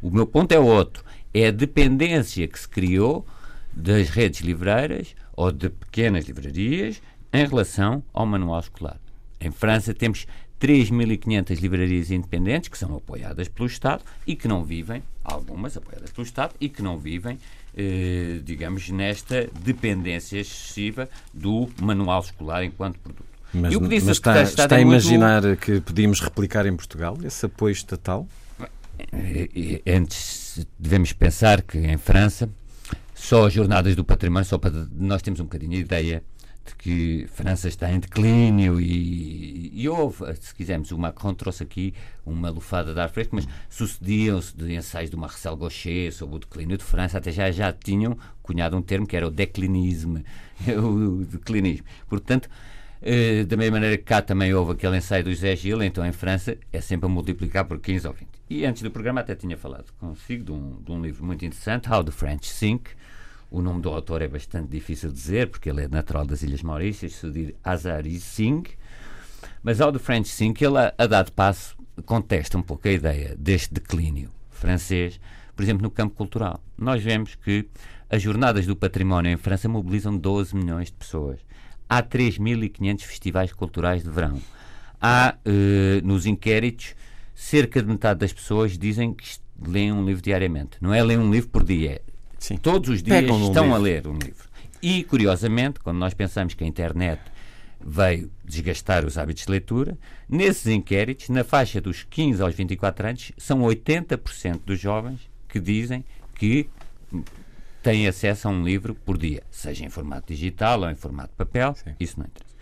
O 0.00 0.10
meu 0.10 0.26
ponto 0.26 0.52
é 0.52 0.58
outro. 0.58 1.04
É 1.32 1.48
a 1.48 1.50
dependência 1.50 2.46
que 2.46 2.58
se 2.58 2.68
criou 2.68 3.26
das 3.76 4.08
redes 4.08 4.40
livreiras 4.40 5.14
ou 5.32 5.50
de 5.50 5.68
pequenas 5.68 6.26
livrarias 6.26 7.00
em 7.32 7.46
relação 7.46 8.02
ao 8.12 8.24
manual 8.26 8.60
escolar. 8.60 9.00
Em 9.40 9.50
França 9.50 9.92
temos 9.92 10.26
3.500 10.60 11.60
livrarias 11.60 12.10
independentes 12.10 12.68
que 12.68 12.78
são 12.78 12.96
apoiadas 12.96 13.48
pelo 13.48 13.66
Estado 13.66 14.02
e 14.26 14.34
que 14.34 14.48
não 14.48 14.64
vivem, 14.64 15.02
algumas 15.22 15.76
apoiadas 15.76 16.10
pelo 16.10 16.24
Estado, 16.26 16.54
e 16.60 16.68
que 16.68 16.80
não 16.80 16.96
vivem, 16.96 17.38
eh, 17.76 18.40
digamos, 18.42 18.88
nesta 18.88 19.48
dependência 19.60 20.38
excessiva 20.38 21.08
do 21.34 21.68
manual 21.82 22.20
escolar 22.20 22.64
enquanto 22.64 22.98
produto. 23.00 23.24
Mas, 23.52 23.76
mas 23.76 24.08
está, 24.08 24.42
está, 24.42 24.76
a 24.76 24.80
imaginar 24.80 25.42
muito... 25.42 25.60
que 25.60 25.80
podíamos 25.80 26.20
replicar 26.20 26.66
em 26.66 26.74
Portugal 26.74 27.16
esse 27.22 27.46
apoio 27.46 27.72
estatal? 27.72 28.26
Eh, 29.12 29.48
eh, 29.54 29.96
antes 29.96 30.66
devemos 30.78 31.12
pensar 31.12 31.62
que 31.62 31.78
em 31.78 31.98
França 31.98 32.48
só 33.14 33.46
as 33.46 33.52
jornadas 33.52 33.94
do 33.94 34.04
património, 34.04 34.44
só 34.44 34.58
para 34.58 34.70
nós 34.92 35.22
temos 35.22 35.40
um 35.40 35.44
bocadinho 35.44 35.76
a 35.76 35.80
ideia 35.80 36.24
de 36.64 36.74
que 36.76 37.26
França 37.28 37.68
está 37.68 37.90
em 37.92 38.00
declínio 38.00 38.80
e, 38.80 39.70
e 39.74 39.88
houve, 39.88 40.24
se 40.40 40.54
quisermos, 40.54 40.90
o 40.92 40.98
Macron 40.98 41.34
trouxe 41.34 41.62
aqui 41.62 41.94
uma 42.24 42.48
lufada 42.48 42.94
de 42.94 43.00
ar 43.00 43.10
fresco, 43.10 43.36
mas 43.36 43.46
sucediam-se 43.68 44.56
de 44.56 44.74
ensaios 44.74 45.10
do 45.10 45.18
Marcel 45.18 45.56
Gaucher 45.56 46.12
sobre 46.12 46.36
o 46.36 46.38
declínio 46.38 46.78
de 46.78 46.84
França, 46.84 47.18
até 47.18 47.30
já, 47.30 47.50
já 47.50 47.72
tinham 47.72 48.16
cunhado 48.42 48.76
um 48.76 48.82
termo 48.82 49.06
que 49.06 49.16
era 49.16 49.26
o 49.26 49.30
declinismo, 49.30 50.22
o 50.82 51.24
declinismo. 51.24 51.84
Portanto, 52.08 52.48
eh, 53.02 53.44
da 53.44 53.56
mesma 53.56 53.72
maneira 53.72 53.98
que 53.98 54.04
cá 54.04 54.22
também 54.22 54.54
houve 54.54 54.72
aquele 54.72 54.96
ensaio 54.96 55.22
do 55.22 55.30
José 55.30 55.54
Gil, 55.54 55.82
então 55.82 56.06
em 56.06 56.12
França 56.12 56.56
é 56.72 56.80
sempre 56.80 57.04
a 57.04 57.08
multiplicar 57.10 57.66
por 57.66 57.78
15 57.78 58.08
ou 58.08 58.14
20. 58.14 58.28
E 58.48 58.64
antes 58.64 58.82
do 58.82 58.90
programa 58.90 59.20
até 59.20 59.34
tinha 59.34 59.58
falado 59.58 59.92
consigo 60.00 60.44
de 60.44 60.52
um, 60.52 60.80
de 60.82 60.90
um 60.90 61.02
livro 61.02 61.22
muito 61.22 61.44
interessante, 61.44 61.90
How 61.90 62.02
the 62.02 62.10
French 62.10 62.50
Think. 62.58 62.90
O 63.50 63.62
nome 63.62 63.80
do 63.80 63.88
autor 63.90 64.22
é 64.22 64.28
bastante 64.28 64.68
difícil 64.68 65.10
de 65.10 65.14
dizer, 65.14 65.48
porque 65.48 65.70
ele 65.70 65.82
é 65.82 65.88
natural 65.88 66.26
das 66.26 66.42
Ilhas 66.42 66.62
Maurícias, 66.62 67.12
se 67.12 67.30
diz 67.30 67.54
Azari 67.62 68.18
Singh. 68.18 68.64
Mas 69.62 69.80
How 69.80 69.92
the 69.92 69.98
French 69.98 70.36
Think, 70.36 70.64
ele 70.64 70.78
a, 70.78 70.94
a 70.98 71.06
dado 71.06 71.32
passo 71.32 71.76
contesta 72.04 72.58
um 72.58 72.62
pouco 72.62 72.88
a 72.88 72.92
ideia 72.92 73.36
deste 73.38 73.72
declínio 73.72 74.30
francês, 74.50 75.20
por 75.54 75.62
exemplo, 75.62 75.82
no 75.82 75.90
campo 75.90 76.14
cultural. 76.14 76.62
Nós 76.76 77.02
vemos 77.02 77.34
que 77.34 77.68
as 78.08 78.22
jornadas 78.22 78.66
do 78.66 78.74
património 78.74 79.30
em 79.30 79.36
França 79.36 79.68
mobilizam 79.68 80.16
12 80.16 80.56
milhões 80.56 80.88
de 80.88 80.94
pessoas. 80.94 81.40
Há 81.88 82.02
3.500 82.02 83.02
festivais 83.02 83.52
culturais 83.52 84.02
de 84.02 84.10
verão. 84.10 84.40
Há, 85.00 85.36
eh, 85.44 86.00
nos 86.02 86.24
inquéritos, 86.24 86.94
cerca 87.34 87.82
de 87.82 87.88
metade 87.88 88.20
das 88.20 88.32
pessoas 88.32 88.78
dizem 88.78 89.12
que 89.12 89.26
leem 89.60 89.92
um 89.92 90.04
livro 90.04 90.22
diariamente. 90.22 90.78
Não 90.80 90.94
é 90.94 91.02
ler 91.02 91.18
um 91.18 91.30
livro 91.30 91.50
por 91.50 91.62
dia. 91.62 91.92
É 91.92 92.13
Sim. 92.44 92.58
Todos 92.58 92.90
os 92.90 93.02
dias 93.02 93.24
estão 93.24 93.70
um 93.70 93.74
a 93.74 93.78
ler 93.78 94.06
um 94.06 94.18
livro. 94.18 94.50
E, 94.82 95.02
curiosamente, 95.04 95.80
quando 95.80 95.96
nós 95.96 96.12
pensamos 96.12 96.52
que 96.52 96.62
a 96.62 96.66
internet 96.66 97.22
veio 97.80 98.30
desgastar 98.44 99.02
os 99.06 99.16
hábitos 99.16 99.46
de 99.46 99.50
leitura, 99.50 99.96
nesses 100.28 100.66
inquéritos, 100.66 101.30
na 101.30 101.42
faixa 101.42 101.80
dos 101.80 102.02
15 102.02 102.42
aos 102.42 102.54
24 102.54 103.08
anos, 103.08 103.32
são 103.38 103.60
80% 103.60 104.60
dos 104.66 104.78
jovens 104.78 105.20
que 105.48 105.58
dizem 105.58 106.04
que 106.34 106.68
têm 107.82 108.06
acesso 108.06 108.46
a 108.46 108.50
um 108.50 108.62
livro 108.62 108.94
por 108.94 109.16
dia, 109.16 109.42
seja 109.50 109.82
em 109.82 109.88
formato 109.88 110.30
digital 110.30 110.82
ou 110.82 110.90
em 110.90 110.94
formato 110.94 111.32
papel, 111.34 111.74
Sim. 111.74 111.94
isso 111.98 112.18
não 112.18 112.26
interessa. 112.26 112.54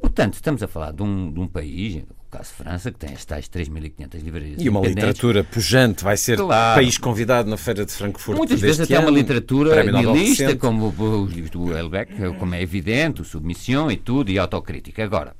Portanto, 0.00 0.34
estamos 0.34 0.64
a 0.64 0.66
falar 0.66 0.92
de 0.92 1.04
um, 1.04 1.32
de 1.32 1.38
um 1.38 1.46
país, 1.46 2.02
no 2.28 2.38
caso 2.38 2.50
de 2.50 2.56
França, 2.56 2.92
que 2.92 2.98
tem 2.98 3.14
as 3.14 3.24
tais 3.24 3.48
3.500 3.48 4.22
livrarias. 4.22 4.62
E 4.62 4.68
uma 4.68 4.80
literatura 4.80 5.42
pujante, 5.42 6.04
vai 6.04 6.16
ser 6.16 6.36
claro. 6.36 6.80
país 6.80 6.98
convidado 6.98 7.48
na 7.48 7.56
Feira 7.56 7.84
de 7.86 7.92
Frankfurt. 7.92 8.36
Muitas 8.36 8.60
vezes 8.60 8.80
até 8.80 8.96
ano, 8.96 9.08
uma 9.08 9.18
literatura 9.18 9.82
nihilista, 9.82 10.54
como 10.56 10.88
os 10.88 11.32
livros 11.32 11.50
do 11.50 11.76
Elbeck, 11.76 12.12
como 12.38 12.54
é 12.54 12.62
evidente, 12.62 13.22
o 13.22 13.24
Submissão 13.24 13.90
e 13.90 13.96
tudo, 13.96 14.30
e 14.30 14.38
autocrítica. 14.38 15.02
Agora, 15.02 15.34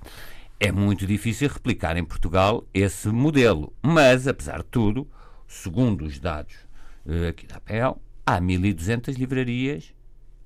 é 0.59 0.73
muito 0.73 1.07
difícil 1.07 1.49
replicar 1.49 1.97
em 1.97 2.05
Portugal 2.05 2.67
esse 2.73 3.09
modelo, 3.09 3.73
mas, 3.83 4.27
apesar 4.27 4.59
de 4.59 4.69
tudo, 4.71 5.07
segundo 5.47 6.07
os 6.07 6.19
dados 6.19 6.55
uh, 7.05 7.29
aqui 7.29 7.47
da 7.47 7.57
APL, 7.57 8.01
há 8.25 8.41
1.200 8.41 9.17
livrarias 9.17 9.93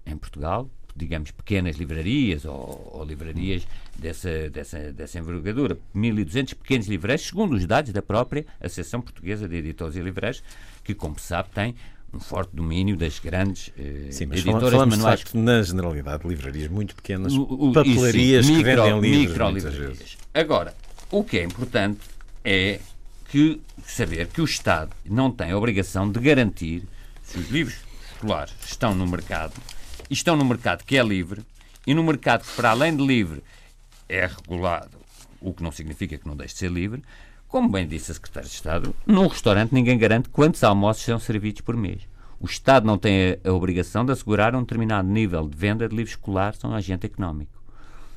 em 0.04 0.16
Portugal 0.16 0.68
digamos, 0.94 1.30
pequenas 1.30 1.76
livrarias 1.76 2.44
ou, 2.44 2.90
ou 2.92 3.04
livrarias 3.04 3.66
dessa, 3.99 4.50
dessa, 4.50 4.92
dessa 4.92 5.18
envergadura. 5.18 5.78
1.200 5.94 6.54
pequenos 6.54 6.87
livreiros, 6.87 7.26
segundo 7.26 7.54
os 7.54 7.66
dados 7.66 7.92
da 7.92 8.02
própria 8.02 8.46
Associação 8.61 9.00
Portuguesa 9.00 9.49
de 9.49 9.56
Editores 9.56 9.96
e 9.96 10.00
Livreiros, 10.00 10.42
que, 10.84 10.94
como 10.94 11.18
se 11.18 11.26
sabe, 11.26 11.49
tem 11.54 11.75
um 12.12 12.20
forte 12.20 12.54
domínio 12.54 12.96
das 12.96 13.18
grandes 13.18 13.72
eh, 13.78 14.08
sim, 14.11 14.26
mas 14.26 14.40
editoras 14.40 14.70
falamos, 14.70 14.94
de 14.94 15.00
manuais. 15.00 15.20
De 15.20 15.25
facto, 15.25 15.38
na 15.38 15.62
generalidade, 15.62 16.28
livrarias 16.28 16.68
muito 16.68 16.94
pequenas, 16.94 17.32
o, 17.32 17.42
o, 17.42 17.72
papelarias 17.72 18.44
isso, 18.44 18.52
que 18.52 18.64
micro, 18.64 18.82
vendem 18.82 19.00
livros. 19.00 19.64
Micro. 19.64 19.96
Agora, 20.34 20.75
o 21.11 21.25
que 21.25 21.38
é 21.38 21.44
importante 21.44 22.00
é 22.44 22.80
que 23.30 23.62
saber 23.87 24.26
que 24.26 24.42
o 24.42 24.44
Estado 24.44 24.90
não 25.06 25.30
tem 25.30 25.52
a 25.52 25.56
obrigação 25.56 26.11
de 26.11 26.20
garantir 26.20 26.82
se 27.22 27.38
os 27.38 27.49
livros 27.49 27.78
escolares 28.12 28.52
estão 28.62 28.94
no 28.94 29.06
mercado 29.06 29.54
e 30.11 30.12
estão 30.12 30.37
no 30.37 30.44
mercado 30.44 30.84
que 30.84 30.99
é 30.99 31.02
livre 31.02 31.40
e 31.87 31.94
no 31.94 32.04
mercado 32.04 32.44
que, 32.44 32.54
para 32.54 32.70
além 32.70 32.94
de 32.94 33.04
livre, 33.04 33.42
é 34.09 34.26
regulado, 34.26 34.99
o 35.40 35.52
que 35.52 35.62
não 35.62 35.73
significa 35.73 36.16
que 36.18 36.26
não 36.26 36.37
deixe 36.37 36.54
de 36.54 36.61
ser 36.61 36.71
livre, 36.71 37.02
como 37.49 37.68
bem 37.68 37.87
disse 37.87 38.11
a 38.11 38.14
Secretária 38.14 38.49
de 38.49 38.54
Estado, 38.54 38.94
num 39.06 39.26
restaurante 39.26 39.73
ninguém 39.73 39.99
garante 39.99 40.28
quantos 40.28 40.64
almoços 40.64 41.04
são 41.04 41.18
servidos 41.18 41.61
por 41.61 41.76
mês. 41.76 42.09
O 42.40 42.47
Estado 42.47 42.87
não 42.87 42.99
tem 42.99 43.38
a, 43.44 43.52
obrigação 43.52 44.04
de 44.04 44.12
assegurar 44.12 44.56
um 44.56 44.61
determinado 44.61 45.09
nível 45.09 45.49
de 45.49 45.56
venda 45.56 45.88
de 45.88 45.94
livros 45.94 46.14
escolares 46.14 46.64
a 46.64 46.68
um 46.68 46.75
agente 46.75 47.06
económico. 47.06 47.62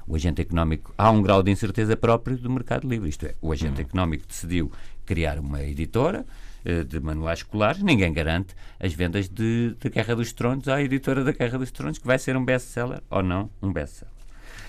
O 0.08 0.16
agente 0.16 0.42
económico 0.42 0.94
há 0.98 1.12
um 1.12 1.22
grau 1.22 1.44
de 1.44 1.52
incerteza 1.52 1.98
próprio 1.98 2.38
do 2.38 2.50
mercado 2.50 2.88
livre. 2.88 3.10
Isto 3.10 3.26
é, 3.26 3.36
o 3.42 3.52
agente 3.52 3.82
hum. 3.82 3.86
económico 3.86 4.26
decidiu 4.28 4.72
criar 5.06 5.38
uma 5.38 5.62
editora, 5.62 6.26
eh, 6.64 6.84
de 6.84 7.00
manuais 7.00 7.40
escolares, 7.40 7.84
ninguém 7.84 8.12
garante 8.12 8.56
as 8.80 8.92
vendas 8.92 9.30
de, 9.30 9.76
de 9.80 9.90
Guerra 9.90 10.16
dos 10.16 10.34
Tronos 10.34 10.68
à 10.68 10.82
editora 10.82 11.24
da 11.24 11.32
Guerra 11.32 11.60
dos 11.60 11.70
Tronos, 11.70 12.00
que 12.00 12.08
vai 12.08 12.18
ser 12.18 12.36
um 12.36 12.44
best-seller 12.44 13.04
ou 13.08 13.22
não 13.22 13.52
um 13.62 13.72
best-seller. 13.72 14.15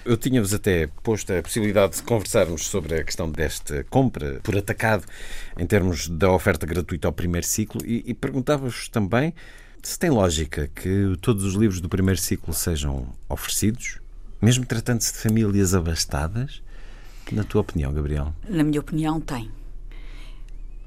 Eu 0.06 0.16
tinha-vos 0.16 0.54
até 0.54 0.86
posto 1.02 1.32
a 1.32 1.42
possibilidade 1.42 1.96
de 1.96 2.02
conversarmos 2.04 2.66
sobre 2.66 2.94
a 2.94 3.02
questão 3.02 3.28
desta 3.28 3.84
compra 3.90 4.38
por 4.40 4.56
atacado 4.56 5.04
em 5.58 5.66
termos 5.66 6.06
da 6.08 6.30
oferta 6.30 6.64
gratuita 6.64 7.08
ao 7.08 7.12
primeiro 7.12 7.44
ciclo 7.44 7.84
e, 7.84 8.04
e 8.06 8.14
perguntava-vos 8.14 8.88
também 8.88 9.34
se 9.82 9.98
tem 9.98 10.08
lógica 10.08 10.68
que 10.68 11.16
todos 11.20 11.42
os 11.42 11.54
livros 11.54 11.80
do 11.80 11.88
primeiro 11.88 12.20
ciclo 12.20 12.54
sejam 12.54 13.08
oferecidos, 13.28 13.98
mesmo 14.40 14.64
tratando-se 14.64 15.12
de 15.12 15.18
famílias 15.18 15.74
abastadas. 15.74 16.62
Na 17.32 17.42
tua 17.42 17.62
opinião, 17.62 17.92
Gabriel? 17.92 18.32
Na 18.48 18.62
minha 18.62 18.80
opinião, 18.80 19.20
tem 19.20 19.50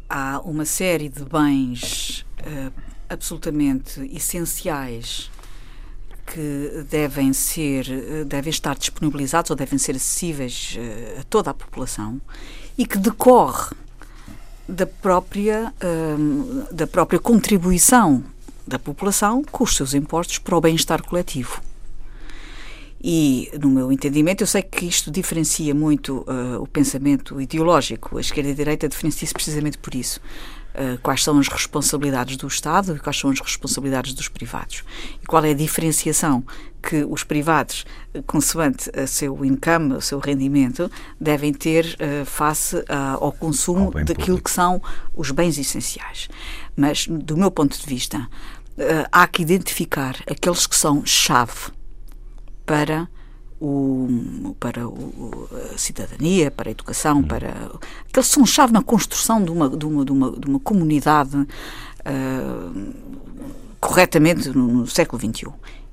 há 0.09 0.39
uma 0.39 0.63
série 0.63 1.09
de 1.09 1.23
bens 1.25 2.25
uh, 2.39 2.73
absolutamente 3.09 4.01
essenciais 4.15 5.29
que 6.33 6.85
devem 6.89 7.33
ser 7.33 7.87
uh, 7.87 8.25
devem 8.25 8.49
estar 8.49 8.77
disponibilizados 8.77 9.49
ou 9.51 9.57
devem 9.57 9.79
ser 9.79 9.95
acessíveis 9.95 10.77
uh, 10.77 11.19
a 11.19 11.23
toda 11.23 11.51
a 11.51 11.53
população 11.53 12.21
e 12.77 12.85
que 12.85 12.97
decorre 12.97 13.75
da 14.67 14.85
própria 14.85 15.73
da 16.71 16.85
própria 16.85 17.19
contribuição 17.19 18.23
da 18.67 18.77
população 18.77 19.43
com 19.43 19.63
os 19.63 19.75
seus 19.75 19.95
impostos 19.95 20.37
para 20.37 20.55
o 20.55 20.61
bem-estar 20.61 21.03
coletivo. 21.03 21.59
E, 23.01 23.49
no 23.59 23.69
meu 23.69 23.91
entendimento, 23.91 24.43
eu 24.43 24.47
sei 24.47 24.61
que 24.61 24.85
isto 24.85 25.09
diferencia 25.09 25.73
muito 25.73 26.25
uh, 26.27 26.61
o 26.61 26.67
pensamento 26.67 27.39
ideológico. 27.39 28.17
A 28.17 28.21
esquerda 28.21 28.49
e 28.49 28.51
a 28.51 28.55
direita 28.55 28.89
diferencia-se 28.89 29.33
precisamente 29.33 29.77
por 29.77 29.95
isso. 29.95 30.19
Uh, 30.69 30.99
quais 31.01 31.23
são 31.23 31.39
as 31.39 31.47
responsabilidades 31.47 32.37
do 32.37 32.47
Estado 32.47 32.95
e 32.95 32.99
quais 32.99 33.19
são 33.19 33.31
as 33.31 33.39
responsabilidades 33.39 34.13
dos 34.13 34.27
privados. 34.27 34.83
E 35.21 35.25
qual 35.25 35.43
é 35.43 35.49
a 35.49 35.53
diferenciação 35.55 36.43
que 36.81 37.03
os 37.03 37.23
privados, 37.23 37.85
consoante 38.27 38.89
o 38.95 39.07
seu 39.07 39.43
income, 39.43 39.95
o 39.95 40.01
seu 40.01 40.19
rendimento, 40.19 40.89
devem 41.19 41.51
ter 41.51 41.97
uh, 41.99 42.23
face 42.23 42.83
ao 43.19 43.31
consumo 43.31 43.85
ao 43.85 43.91
daquilo 44.05 44.15
público. 44.15 44.43
que 44.43 44.51
são 44.51 44.81
os 45.13 45.31
bens 45.31 45.57
essenciais. 45.57 46.29
Mas, 46.77 47.07
do 47.07 47.35
meu 47.35 47.49
ponto 47.49 47.77
de 47.77 47.85
vista, 47.85 48.29
há 49.11 49.27
que 49.27 49.41
identificar 49.41 50.15
aqueles 50.29 50.65
que 50.65 50.75
são 50.75 51.05
chave 51.05 51.71
para 52.65 53.09
o, 53.59 54.55
para 54.59 54.87
o, 54.87 55.49
a 55.73 55.77
cidadania, 55.77 56.49
para 56.49 56.69
a 56.69 56.71
educação, 56.71 57.17
uhum. 57.17 57.23
para 57.23 57.51
que 58.11 58.19
eles 58.19 58.27
são 58.27 58.45
chave 58.45 58.71
na 58.71 58.81
construção 58.81 59.43
de 59.43 59.51
uma, 59.51 59.69
de 59.69 59.85
uma, 59.85 60.05
de 60.05 60.11
uma, 60.11 60.31
de 60.31 60.47
uma 60.47 60.59
comunidade 60.59 61.35
uh, 61.35 62.93
corretamente 63.79 64.49
no, 64.49 64.67
no 64.67 64.87
século 64.87 65.21
XXI. 65.21 65.47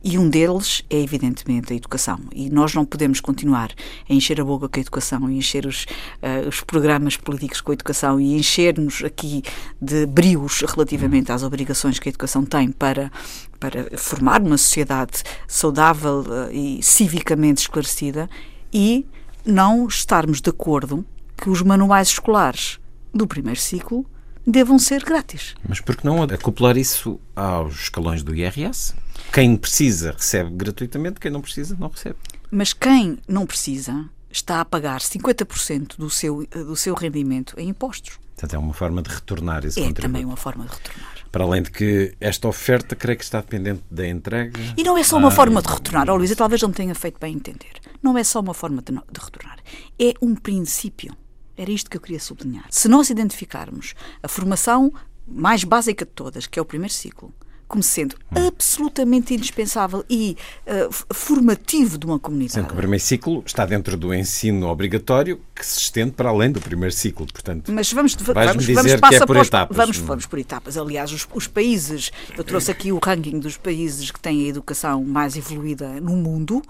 E 0.09 0.17
um 0.19 0.31
deles 0.31 0.85
é, 0.89 1.01
evidentemente, 1.01 1.73
a 1.73 1.77
educação. 1.77 2.21
E 2.33 2.49
nós 2.49 2.73
não 2.73 2.85
podemos 2.85 3.21
continuar 3.21 3.73
a 4.09 4.15
encher 4.15 4.41
a 4.41 4.45
boca 4.45 4.69
com 4.69 4.79
a 4.79 4.81
educação 4.81 5.29
encher 5.29 5.67
os, 5.67 5.83
uh, 6.23 6.49
os 6.49 6.61
programas 6.61 7.17
políticos 7.17 7.61
com 7.61 7.73
a 7.73 7.75
educação 7.75 8.21
e 8.21 8.37
encher-nos 8.37 9.03
aqui 9.03 9.43
de 9.83 10.07
brios 10.07 10.61
relativamente 10.61 11.33
às 11.33 11.43
obrigações 11.43 11.99
que 11.99 12.09
a 12.09 12.11
educação 12.11 12.45
tem 12.45 12.71
para, 12.71 13.11
para 13.59 13.99
formar 13.99 14.43
uma 14.43 14.57
sociedade 14.57 15.25
saudável 15.49 16.21
uh, 16.21 16.53
e 16.53 16.81
civicamente 16.85 17.63
esclarecida 17.63 18.31
e 18.73 19.05
não 19.45 19.89
estarmos 19.89 20.41
de 20.41 20.51
acordo 20.51 21.05
que 21.37 21.51
os 21.51 21.63
manuais 21.63 22.11
escolares 22.11 22.79
do 23.13 23.27
primeiro 23.27 23.59
ciclo 23.59 24.07
devam 24.47 24.79
ser 24.79 25.03
grátis. 25.03 25.57
Mas 25.69 25.81
por 25.81 25.97
que 25.97 26.07
não 26.07 26.23
acoplar 26.23 26.77
isso 26.77 27.19
aos 27.35 27.75
escalões 27.75 28.23
do 28.23 28.33
IRS? 28.33 28.95
Quem 29.33 29.57
precisa 29.57 30.13
recebe 30.13 30.51
gratuitamente, 30.51 31.21
quem 31.21 31.31
não 31.31 31.41
precisa 31.41 31.77
não 31.79 31.89
recebe. 31.89 32.17
Mas 32.51 32.73
quem 32.73 33.19
não 33.29 33.47
precisa 33.47 34.09
está 34.31 34.61
a 34.61 34.65
pagar 34.65 35.01
50% 35.01 35.97
do 35.97 36.11
seu, 36.11 36.47
do 36.47 36.77
seu 36.77 36.95
rendimento 36.95 37.59
em 37.59 37.69
impostos. 37.69 38.19
Portanto, 38.35 38.55
é 38.55 38.59
uma 38.59 38.75
forma 38.75 39.01
de 39.01 39.09
retornar 39.09 39.65
esse 39.65 39.81
é 39.81 39.85
contributo. 39.85 40.01
É 40.01 40.03
também 40.03 40.25
uma 40.25 40.37
forma 40.37 40.65
de 40.67 40.71
retornar. 40.71 41.17
Para 41.33 41.45
além 41.45 41.63
de 41.63 41.71
que 41.71 42.15
esta 42.21 42.47
oferta, 42.47 42.95
creio 42.95 43.19
que 43.19 43.25
está 43.25 43.41
dependente 43.41 43.83
da 43.91 44.07
entrega. 44.07 44.61
E 44.77 44.83
não 44.83 44.97
é 44.97 45.03
só 45.03 45.17
uma 45.17 45.29
ah, 45.29 45.31
forma 45.31 45.63
de 45.63 45.69
retornar. 45.69 46.11
Oh, 46.11 46.17
Luísa, 46.17 46.37
talvez 46.37 46.61
não 46.61 46.71
tenha 46.71 46.95
feito 46.95 47.19
bem 47.19 47.35
entender. 47.35 47.81
Não 48.03 48.17
é 48.17 48.23
só 48.23 48.41
uma 48.41 48.53
forma 48.53 48.83
de, 48.83 48.93
de 48.93 49.21
retornar. 49.21 49.59
É 49.99 50.13
um 50.21 50.35
princípio. 50.35 51.17
Era 51.57 51.71
isto 51.71 51.89
que 51.89 51.97
eu 51.97 52.01
queria 52.01 52.21
sublinhar. 52.21 52.67
Se 52.71 52.89
nós 52.89 53.09
identificarmos 53.09 53.95
a 54.23 54.29
formação 54.29 54.93
mais 55.27 55.65
básica 55.65 56.05
de 56.05 56.11
todas, 56.13 56.47
que 56.47 56.59
é 56.59 56.63
o 56.63 56.65
primeiro 56.65 56.93
ciclo, 56.93 57.35
como 57.69 57.83
sendo 57.83 58.15
hum. 58.35 58.47
absolutamente 58.47 59.35
indispensável 59.35 60.05
e 60.09 60.37
uh, 60.67 61.15
formativo 61.15 61.99
de 61.99 62.07
uma 62.07 62.19
comunidade. 62.19 62.55
Sendo 62.55 62.67
que 62.67 62.75
o 62.75 62.77
primeiro 62.77 63.03
ciclo 63.03 63.43
está 63.45 63.67
dentro 63.67 63.97
do 63.97 64.15
ensino 64.15 64.67
obrigatório 64.69 65.41
que 65.55 65.65
se 65.65 65.81
estende 65.81 66.13
para 66.13 66.29
além 66.29 66.53
do 66.53 66.61
primeiro 66.61 66.95
ciclo, 66.95 67.27
portanto. 67.27 67.73
Mas 67.73 67.93
vamos, 67.93 68.15
vamos, 68.15 68.67
dizer 68.67 68.75
vamos, 68.75 68.95
que 69.09 69.15
é 69.15 69.27
por 69.27 69.37
etapas. 69.37 69.77
Vamos, 69.77 69.97
vamos 69.99 70.27
por 70.27 70.39
etapas. 70.39 70.77
Aliás, 70.77 71.13
os, 71.13 71.27
os, 71.33 71.47
países, 71.47 72.13
eu 72.37 72.45
trouxe 72.45 72.71
aqui 72.71 72.93
o 72.93 72.99
ranking 73.03 73.39
dos 73.39 73.57
países 73.57 74.11
que 74.11 74.21
têm 74.21 74.45
a 74.45 74.49
educação 74.49 75.05
mais 75.05 75.37
evoluída 75.37 76.01
no 76.01 76.17
mundo. 76.17 76.63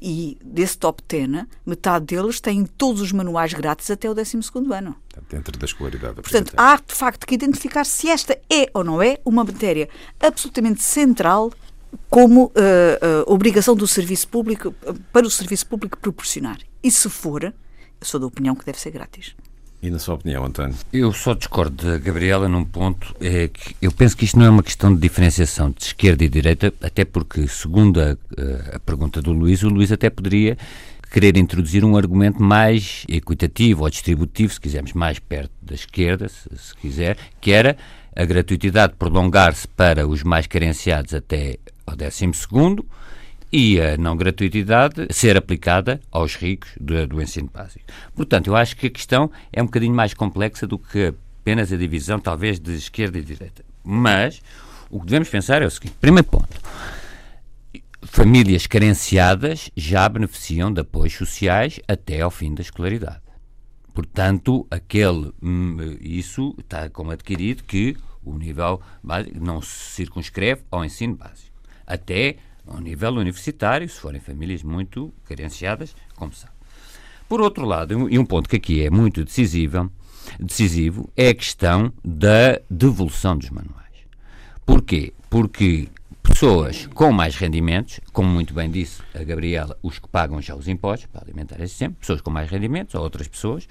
E 0.00 0.38
desse 0.44 0.78
top 0.78 1.02
10, 1.08 1.46
metade 1.66 2.04
deles 2.06 2.40
têm 2.40 2.64
todos 2.64 3.00
os 3.00 3.10
manuais 3.10 3.52
grátis 3.52 3.90
até 3.90 4.08
o 4.08 4.14
12 4.14 4.38
ano. 4.72 4.96
Dentro 5.28 5.58
da 5.58 5.64
escolaridade. 5.64 6.14
Portanto, 6.14 6.52
há 6.56 6.76
de 6.76 6.94
facto 6.94 7.26
que 7.26 7.34
identificar 7.34 7.84
se 7.84 8.08
esta 8.08 8.38
é 8.48 8.70
ou 8.72 8.84
não 8.84 9.02
é 9.02 9.18
uma 9.24 9.42
matéria 9.42 9.88
absolutamente 10.20 10.82
central 10.82 11.50
como 12.08 12.44
uh, 12.44 12.48
uh, 12.48 12.52
obrigação 13.32 13.74
do 13.74 13.86
serviço 13.86 14.28
público, 14.28 14.74
uh, 14.86 14.94
para 15.12 15.26
o 15.26 15.30
serviço 15.30 15.66
público 15.66 15.98
proporcionar. 15.98 16.58
E 16.82 16.90
se 16.90 17.08
for, 17.08 17.44
eu 17.44 17.52
sou 18.02 18.20
da 18.20 18.26
opinião 18.26 18.54
que 18.54 18.64
deve 18.64 18.78
ser 18.78 18.90
grátis. 18.90 19.34
E 19.80 19.90
na 19.90 19.98
sua 19.98 20.16
opinião, 20.16 20.44
António? 20.44 20.74
Eu 20.92 21.12
só 21.12 21.34
discordo 21.34 21.86
da 21.86 21.98
Gabriela 21.98 22.48
num 22.48 22.64
ponto, 22.64 23.14
é 23.20 23.46
que 23.46 23.76
eu 23.80 23.92
penso 23.92 24.16
que 24.16 24.24
isto 24.24 24.38
não 24.38 24.46
é 24.46 24.50
uma 24.50 24.62
questão 24.62 24.92
de 24.92 25.00
diferenciação 25.00 25.70
de 25.70 25.84
esquerda 25.84 26.24
e 26.24 26.28
direita, 26.28 26.74
até 26.82 27.04
porque, 27.04 27.46
segundo 27.46 28.00
a, 28.00 28.16
a 28.74 28.80
pergunta 28.80 29.22
do 29.22 29.32
Luís, 29.32 29.62
o 29.62 29.68
Luís 29.68 29.92
até 29.92 30.10
poderia 30.10 30.58
querer 31.12 31.36
introduzir 31.36 31.84
um 31.84 31.96
argumento 31.96 32.42
mais 32.42 33.04
equitativo 33.08 33.84
ou 33.84 33.90
distributivo, 33.90 34.52
se 34.52 34.60
quisermos, 34.60 34.92
mais 34.92 35.18
perto 35.20 35.52
da 35.62 35.74
esquerda, 35.74 36.28
se, 36.28 36.48
se 36.56 36.74
quiser, 36.74 37.16
que 37.40 37.52
era 37.52 37.76
a 38.14 38.24
gratuitidade 38.24 38.94
prolongar-se 38.98 39.68
para 39.68 40.08
os 40.08 40.24
mais 40.24 40.48
carenciados 40.48 41.14
até 41.14 41.56
ao 41.86 41.94
décimo 41.94 42.34
segundo, 42.34 42.84
e 43.52 43.80
a 43.80 43.96
não 43.96 44.16
gratuitidade 44.16 45.06
ser 45.10 45.36
aplicada 45.36 46.00
aos 46.10 46.34
ricos 46.34 46.70
do, 46.78 47.06
do, 47.06 47.22
ensino 47.22 47.50
básico. 47.52 47.84
Portanto, 48.14 48.48
eu 48.48 48.56
acho 48.56 48.76
que 48.76 48.86
a 48.86 48.90
questão 48.90 49.30
é 49.52 49.62
um 49.62 49.66
bocadinho 49.66 49.94
mais 49.94 50.12
complexa 50.14 50.66
do 50.66 50.78
que 50.78 51.14
apenas 51.40 51.72
a 51.72 51.76
divisão, 51.76 52.20
talvez, 52.20 52.60
de 52.60 52.74
esquerda 52.74 53.18
e 53.18 53.22
direita. 53.22 53.64
Mas 53.82 54.42
o 54.90 55.00
que 55.00 55.06
devemos 55.06 55.28
pensar 55.28 55.62
é 55.62 55.66
o 55.66 55.70
seguinte: 55.70 55.94
primeiro 56.00 56.28
ponto. 56.28 56.60
Famílias 58.02 58.66
carenciadas 58.66 59.70
já 59.76 60.08
beneficiam 60.08 60.72
de 60.72 60.80
apoios 60.80 61.14
sociais 61.14 61.80
até 61.88 62.20
ao 62.20 62.30
fim 62.30 62.54
da 62.54 62.62
escolaridade. 62.62 63.20
Portanto, 63.92 64.66
aquele, 64.70 65.32
hum, 65.42 65.76
isso 66.00 66.54
está 66.58 66.88
como 66.88 67.10
adquirido 67.10 67.64
que 67.64 67.96
o 68.24 68.36
nível 68.36 68.80
básico 69.02 69.38
não 69.40 69.60
se 69.60 69.94
circunscreve 69.94 70.62
ao 70.70 70.84
ensino 70.84 71.16
básico. 71.16 71.56
Até 71.86 72.36
ao 72.68 72.80
nível 72.80 73.12
universitário, 73.14 73.88
se 73.88 73.98
forem 73.98 74.20
famílias 74.20 74.62
muito 74.62 75.12
carenciadas, 75.24 75.94
como 76.14 76.32
sabe. 76.32 76.52
Por 77.28 77.40
outro 77.40 77.64
lado, 77.66 78.08
e 78.08 78.18
um 78.18 78.24
ponto 78.24 78.48
que 78.48 78.56
aqui 78.56 78.82
é 78.82 78.90
muito 78.90 79.24
decisivo, 79.24 79.90
decisivo 80.38 81.10
é 81.16 81.28
a 81.28 81.34
questão 81.34 81.92
da 82.04 82.58
devolução 82.70 83.36
dos 83.36 83.50
manuais. 83.50 83.78
Porquê? 84.64 85.12
Porque 85.28 85.88
pessoas 86.22 86.86
com 86.94 87.10
mais 87.10 87.36
rendimentos, 87.36 88.00
como 88.12 88.28
muito 88.28 88.54
bem 88.54 88.70
disse 88.70 89.02
a 89.14 89.22
Gabriela, 89.24 89.76
os 89.82 89.98
que 89.98 90.08
pagam 90.08 90.40
já 90.40 90.54
os 90.54 90.68
impostos 90.68 91.08
para 91.10 91.22
alimentar 91.22 91.60
esse 91.60 91.74
sempre, 91.74 92.00
pessoas 92.00 92.20
com 92.20 92.30
mais 92.30 92.50
rendimentos 92.50 92.94
ou 92.94 93.02
outras 93.02 93.26
pessoas, 93.28 93.66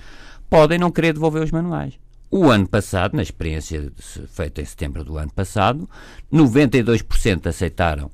podem 0.49 0.77
não 0.77 0.91
querer 0.91 1.13
devolver 1.13 1.43
os 1.43 1.51
manuais. 1.51 1.93
O 2.29 2.49
ano 2.49 2.67
passado, 2.67 3.15
na 3.15 3.21
experiência 3.21 3.91
feita 4.27 4.61
em 4.61 4.65
setembro 4.65 5.03
do 5.03 5.17
ano 5.17 5.31
passado, 5.31 5.89
92% 6.31 7.47
aceitaram 7.47 8.11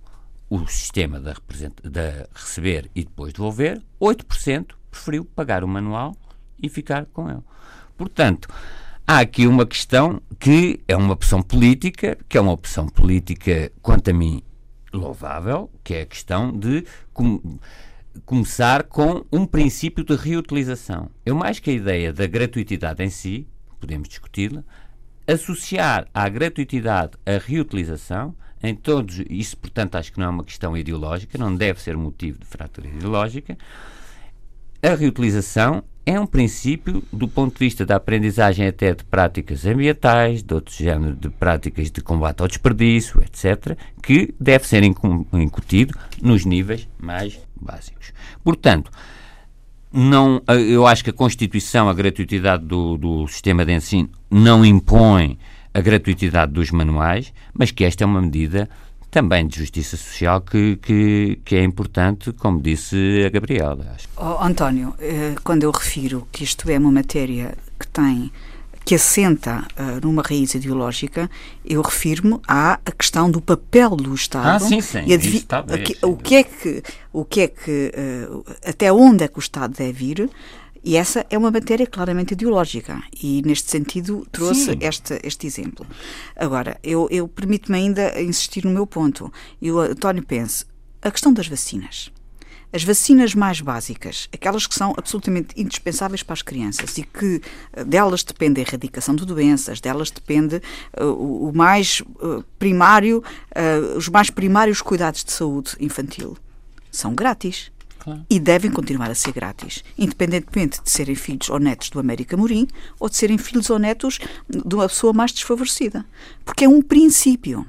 o 0.56 0.68
sistema 0.68 1.20
de, 1.20 2.28
receber 2.36 2.92
e 2.94 3.04
depois 3.04 3.34
devolver, 3.34 3.82
8% 4.00 4.68
preferiu 4.92 5.26
pagar 5.26 5.64
o 5.64 5.68
manual 5.68 6.16
e 6.62 6.70
ficar 6.70 7.08
com 7.08 7.28
ele. 7.28 7.42
Portanto, 7.98 8.48
há 9.08 9.20
aqui 9.20 9.48
uma 9.48 9.66
questão 9.66 10.22
que 10.40 10.80
é 10.88 10.96
uma 10.96 11.14
opção 11.14 11.42
política, 11.42 12.16
que 12.30 12.38
é 12.38 12.42
uma 12.42 12.52
opção 12.52 12.88
política, 12.88 13.72
quanto 13.82 14.12
a 14.12 14.14
mim, 14.14 14.44
louvável, 14.94 15.72
que 15.84 15.96
é 15.96 16.02
a 16.02 16.06
questão 16.06 16.56
de 16.56 16.86
com, 17.12 17.58
começar 18.24 18.84
com 18.84 19.26
um 19.32 19.48
princípio 19.48 20.04
de 20.04 20.16
reutilização. 20.16 21.10
Eu, 21.26 21.36
mais 21.36 21.58
que 21.58 21.72
a 21.72 21.74
ideia 21.74 22.14
da 22.14 22.28
gratuitidade 22.28 23.04
em 23.04 23.10
si, 23.10 23.48
podemos 23.80 24.08
discuti-la, 24.08 24.64
associar 25.28 26.08
à 26.14 26.30
gratuitidade 26.30 27.14
a 27.26 27.40
reutilização 27.40 28.36
em 28.64 28.74
todos, 28.74 29.22
isso 29.30 29.58
portanto 29.58 29.96
acho 29.96 30.14
que 30.14 30.20
não 30.20 30.28
é 30.28 30.30
uma 30.30 30.44
questão 30.44 30.76
ideológica, 30.76 31.38
não 31.38 31.54
deve 31.54 31.82
ser 31.82 31.98
motivo 31.98 32.40
de 32.40 32.46
fratura 32.46 32.88
ideológica. 32.88 33.58
A 34.82 34.96
reutilização 34.96 35.84
é 36.06 36.20
um 36.20 36.26
princípio 36.26 37.04
do 37.12 37.28
ponto 37.28 37.54
de 37.54 37.60
vista 37.60 37.86
da 37.86 37.96
aprendizagem 37.96 38.68
até 38.68 38.94
de 38.94 39.04
práticas 39.04 39.66
ambientais, 39.66 40.44
de 40.44 40.54
outro 40.54 40.74
género 40.74 41.16
de 41.16 41.30
práticas 41.30 41.92
de 41.92 42.02
combate 42.02 42.42
ao 42.42 42.48
desperdício, 42.48 43.22
etc., 43.22 43.78
que 44.02 44.34
deve 44.40 44.68
ser 44.68 44.84
incutido 44.84 45.98
nos 46.22 46.46
níveis 46.46 46.88
mais 46.98 47.40
básicos. 47.60 48.14
Portanto, 48.44 48.92
não, 49.92 50.42
eu 50.48 50.88
acho 50.88 51.04
que 51.04 51.12
a 51.12 51.14
Constituição, 51.14 51.88
a 51.88 51.94
gratuitidade 51.94 52.66
do, 52.66 52.98
do 52.98 53.28
sistema 53.28 53.64
de 53.64 53.74
ensino, 53.74 54.10
não 54.30 54.66
impõe 54.66 55.38
a 55.74 55.82
gratuitidade 55.82 56.52
dos 56.52 56.72
manuais, 56.72 57.34
mas 57.54 57.72
que 57.72 57.84
esta 57.84 58.04
é 58.04 58.08
uma 58.08 58.22
medida 58.22 58.70
também 59.10 59.46
de 59.46 59.60
justiça 59.60 59.96
social 59.96 60.42
que, 60.42 60.76
que, 60.78 61.40
que 61.46 61.56
é 61.56 61.64
importante, 61.64 62.32
como 62.34 62.60
disse 62.60 63.24
a 63.26 63.30
Gabriela. 63.30 63.94
Acho. 63.96 64.08
Oh, 64.18 64.44
António, 64.44 64.96
eh, 65.00 65.36
quando 65.44 65.64
eu 65.64 65.72
refiro 65.72 66.28
que 66.32 66.44
isto 66.44 66.68
é 66.70 66.80
uma 66.80 66.92
matéria 66.92 67.56
que 67.80 67.88
tem 67.88 68.32
que 68.86 68.96
assenta 68.96 69.66
uh, 69.80 70.06
numa 70.06 70.22
raiz 70.22 70.56
ideológica, 70.56 71.30
eu 71.64 71.82
refiro-me 71.82 72.38
à 72.48 72.80
questão 72.98 73.32
do 73.32 73.40
papel 73.40 73.92
do 73.92 74.14
Estado. 74.14 74.48
Ah, 74.48 74.60
sim, 74.60 74.82
sim. 74.82 75.04
E 75.08 75.14
está 75.14 75.62
bem, 75.62 75.84
o 76.02 76.18
que 76.18 76.36
é 76.36 76.44
que, 76.44 76.84
o 77.14 77.24
que 77.24 77.42
é 77.42 77.48
que, 77.48 77.94
uh, 78.30 78.44
até 78.66 78.92
onde 78.92 79.24
é 79.24 79.28
que 79.28 79.38
o 79.38 79.40
Estado 79.40 79.74
deve 79.78 80.06
ir 80.06 80.30
e 80.84 80.98
essa 80.98 81.26
é 81.30 81.38
uma 81.38 81.50
matéria 81.50 81.88
claramente 81.88 82.34
ideológica 82.34 83.02
e, 83.22 83.42
neste 83.46 83.72
sentido, 83.72 84.28
trouxe 84.32 84.78
este, 84.82 85.20
este 85.24 85.48
exemplo. 85.48 85.88
Agora, 86.36 86.78
eu, 86.84 87.08
eu 87.10 87.28
permito-me 87.28 87.78
ainda 87.78 88.22
insistir 88.22 88.66
no 88.66 88.72
meu 88.72 88.86
ponto. 88.86 89.32
E 89.62 89.72
o 89.72 89.80
António 89.80 90.24
pense, 90.24 90.66
a 91.02 91.10
questão 91.10 91.32
das 91.32 91.48
vacinas. 91.48 92.12
As 92.74 92.84
vacinas 92.84 93.36
mais 93.36 93.62
básicas, 93.62 94.28
aquelas 94.34 94.66
que 94.66 94.74
são 94.74 94.96
absolutamente 94.98 95.54
indispensáveis 95.56 96.24
para 96.24 96.34
as 96.34 96.42
crianças 96.42 96.98
e 96.98 97.04
que 97.04 97.40
eh, 97.72 97.84
delas 97.84 98.24
depende 98.24 98.60
a 98.60 98.64
erradicação 98.64 99.16
de 99.16 99.28
doenças, 99.28 99.80
delas 99.80 100.10
depende 100.10 100.60
uh, 101.00 101.06
o, 101.06 101.50
o, 101.50 101.56
mais 101.56 102.02
uh, 102.02 102.44
primário, 102.58 103.24
uh, 103.52 103.96
os 103.96 104.10
mais 104.10 104.32
primários 104.32 104.82
cuidados 104.82 105.24
de 105.24 105.32
saúde 105.32 105.76
infantil, 105.80 106.36
são 106.92 107.14
grátis. 107.14 107.72
Claro. 108.04 108.26
E 108.30 108.38
devem 108.38 108.70
continuar 108.70 109.10
a 109.10 109.16
ser 109.16 109.32
grátis, 109.32 109.82
independentemente 109.98 110.84
de 110.84 110.92
serem 110.92 111.16
filhos 111.16 111.50
ou 111.50 111.58
netos 111.58 111.90
do 111.90 112.00
América 112.00 112.36
Morim 112.36 112.68
ou 113.00 113.08
de 113.08 113.16
serem 113.16 113.38
filhos 113.38 113.70
ou 113.70 113.80
netos 113.80 114.20
de 114.50 114.76
uma 114.76 114.90
pessoa 114.90 115.14
mais 115.14 115.32
desfavorecida. 115.32 116.06
Porque 116.44 116.66
é 116.66 116.70
um 116.70 116.82
princípio. 116.82 117.66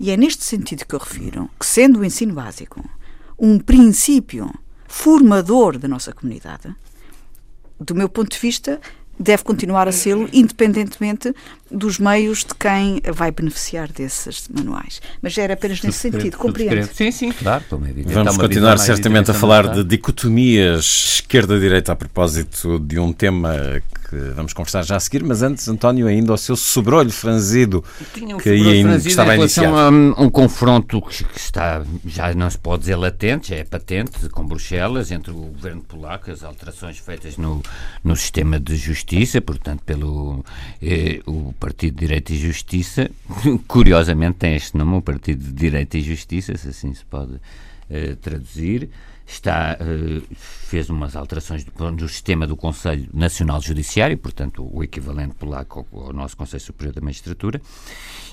E 0.00 0.10
é 0.10 0.16
neste 0.16 0.42
sentido 0.42 0.86
que 0.86 0.94
eu 0.94 0.98
refiro 0.98 1.50
que, 1.60 1.66
sendo 1.66 2.00
o 2.00 2.04
ensino 2.04 2.32
básico 2.32 2.82
um 3.38 3.58
princípio 3.58 4.50
formador 4.88 5.76
da 5.76 5.86
nossa 5.86 6.14
comunidade, 6.14 6.74
do 7.78 7.94
meu 7.94 8.08
ponto 8.08 8.30
de 8.30 8.38
vista, 8.38 8.80
deve 9.18 9.42
continuar 9.42 9.86
a 9.86 9.92
sê-lo, 9.92 10.30
independentemente 10.32 11.34
dos 11.70 11.98
meios 11.98 12.40
de 12.40 12.54
quem 12.54 13.00
vai 13.12 13.30
beneficiar 13.30 13.90
desses 13.90 14.48
manuais. 14.48 15.00
Mas 15.20 15.36
era 15.36 15.54
apenas 15.54 15.82
nesse 15.82 15.98
sentido, 15.98 16.36
compreendo. 16.36 16.88
Sim, 16.92 17.10
sim, 17.10 17.32
claro. 17.32 17.64
Vamos 18.06 18.36
continuar 18.36 18.78
certamente 18.78 19.30
a 19.30 19.34
falar 19.34 19.68
de 19.68 19.84
dicotomias 19.84 21.16
esquerda-direita 21.16 21.92
a 21.92 21.96
propósito 21.96 22.78
de 22.78 22.98
um 22.98 23.12
tema 23.12 23.82
que 24.08 24.16
vamos 24.34 24.52
conversar 24.52 24.84
já 24.84 24.96
a 24.96 25.00
seguir, 25.00 25.24
mas 25.24 25.42
antes, 25.42 25.66
António, 25.68 26.06
ainda 26.06 26.32
o 26.32 26.38
seu 26.38 26.54
sobrolho 26.54 27.10
franzido 27.10 27.84
um 28.22 28.36
que, 28.38 28.50
aí, 28.50 28.84
que 29.00 29.08
estava 29.08 29.32
a 29.32 29.36
iniciar. 29.36 29.66
A 29.66 29.90
um 29.90 30.30
confronto 30.30 31.02
que 31.02 31.24
está, 31.36 31.82
já 32.04 32.32
não 32.34 32.48
se 32.48 32.58
pode 32.58 32.82
dizer 32.82 32.94
latente, 32.94 33.48
já 33.48 33.56
é 33.56 33.64
patente, 33.64 34.28
com 34.28 34.46
Bruxelas, 34.46 35.10
entre 35.10 35.32
o 35.32 35.34
governo 35.34 35.82
polaco, 35.82 36.30
as 36.30 36.44
alterações 36.44 36.98
feitas 36.98 37.36
no, 37.36 37.60
no 38.04 38.14
sistema 38.14 38.60
de 38.60 38.76
justiça, 38.76 39.40
portanto, 39.40 39.82
pelo 39.84 40.44
eh, 40.80 41.20
o 41.26 41.52
Partido 41.56 41.94
de 41.94 42.00
Direito 42.00 42.32
e 42.32 42.36
Justiça, 42.36 43.10
curiosamente 43.66 44.38
tem 44.38 44.54
este 44.54 44.76
nome, 44.76 44.96
o 44.96 45.02
Partido 45.02 45.44
de 45.44 45.52
Direito 45.52 45.96
e 45.96 46.02
Justiça, 46.02 46.56
se 46.56 46.68
assim 46.68 46.94
se 46.94 47.04
pode 47.04 47.34
uh, 47.34 48.16
traduzir. 48.20 48.88
Está, 49.28 49.76
uh, 49.80 50.22
fez 50.36 50.88
umas 50.88 51.16
alterações 51.16 51.66
no 51.76 52.08
sistema 52.08 52.46
do 52.46 52.56
Conselho 52.56 53.08
Nacional 53.12 53.60
Judiciário, 53.60 54.16
portanto, 54.16 54.68
o 54.72 54.84
equivalente 54.84 55.34
polaco 55.34 55.84
ao, 55.92 56.06
ao 56.06 56.12
nosso 56.12 56.36
Conselho 56.36 56.62
Superior 56.62 56.94
da 56.94 57.00
Magistratura, 57.00 57.60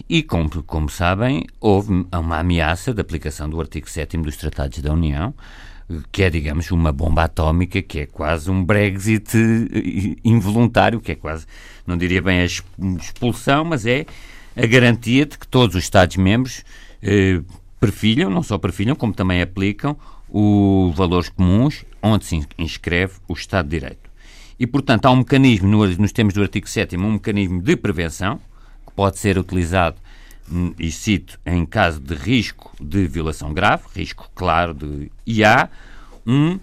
e, 0.08 0.22
como, 0.22 0.62
como 0.64 0.90
sabem, 0.90 1.48
houve 1.60 2.06
uma 2.12 2.38
ameaça 2.38 2.94
de 2.94 3.02
aplicação 3.02 3.50
do 3.50 3.60
artigo 3.60 3.90
7 3.90 4.18
dos 4.18 4.38
Tratados 4.38 4.80
da 4.80 4.94
União, 4.94 5.34
que 6.12 6.24
é, 6.24 6.30
digamos, 6.30 6.72
uma 6.72 6.92
bomba 6.92 7.24
atómica, 7.24 7.82
que 7.82 8.00
é 8.00 8.06
quase 8.06 8.50
um 8.50 8.64
Brexit 8.64 9.38
eh, 9.38 10.16
involuntário, 10.24 11.00
que 11.00 11.12
é 11.12 11.16
quase, 11.16 11.46
não 11.86 11.98
diria 11.98 12.22
bem 12.22 12.42
a 12.42 12.46
expulsão, 12.46 13.66
mas 13.66 13.86
é 13.86 14.06
a 14.56 14.66
garantia 14.66 15.26
de 15.26 15.38
que 15.38 15.48
todos 15.48 15.76
os 15.76 15.84
Estados-membros 15.84 16.64
eh, 17.02 17.42
perfilham, 17.80 18.30
não 18.30 18.44
só 18.44 18.58
perfilham, 18.58 18.96
como 18.96 19.14
também 19.14 19.42
aplicam 19.42 19.98
os 20.30 20.96
valores 20.96 21.30
comuns 21.30 21.86
onde 22.02 22.26
se 22.26 22.42
inscreve 22.58 23.14
o 23.28 23.34
Estado 23.34 23.68
de 23.68 23.80
Direito. 23.80 24.10
E, 24.60 24.66
portanto, 24.66 25.06
há 25.06 25.12
um 25.12 25.18
mecanismo, 25.18 25.68
nos 25.68 26.12
termos 26.12 26.34
do 26.34 26.42
artigo 26.42 26.68
7 26.68 26.96
um 26.98 27.14
mecanismo 27.14 27.62
de 27.62 27.76
prevenção, 27.76 28.40
que 28.86 28.94
pode 28.96 29.20
ser 29.20 29.38
utilizado 29.38 29.98
e 30.78 30.92
cito, 30.92 31.40
em 31.46 31.66
caso 31.66 32.00
de 32.00 32.14
risco 32.14 32.72
de 32.80 33.08
violação 33.08 33.54
grave, 33.54 33.84
risco 33.96 34.30
claro 34.36 34.74
de. 34.74 35.12
E 35.26 35.44
há 35.44 35.70
um 36.26 36.60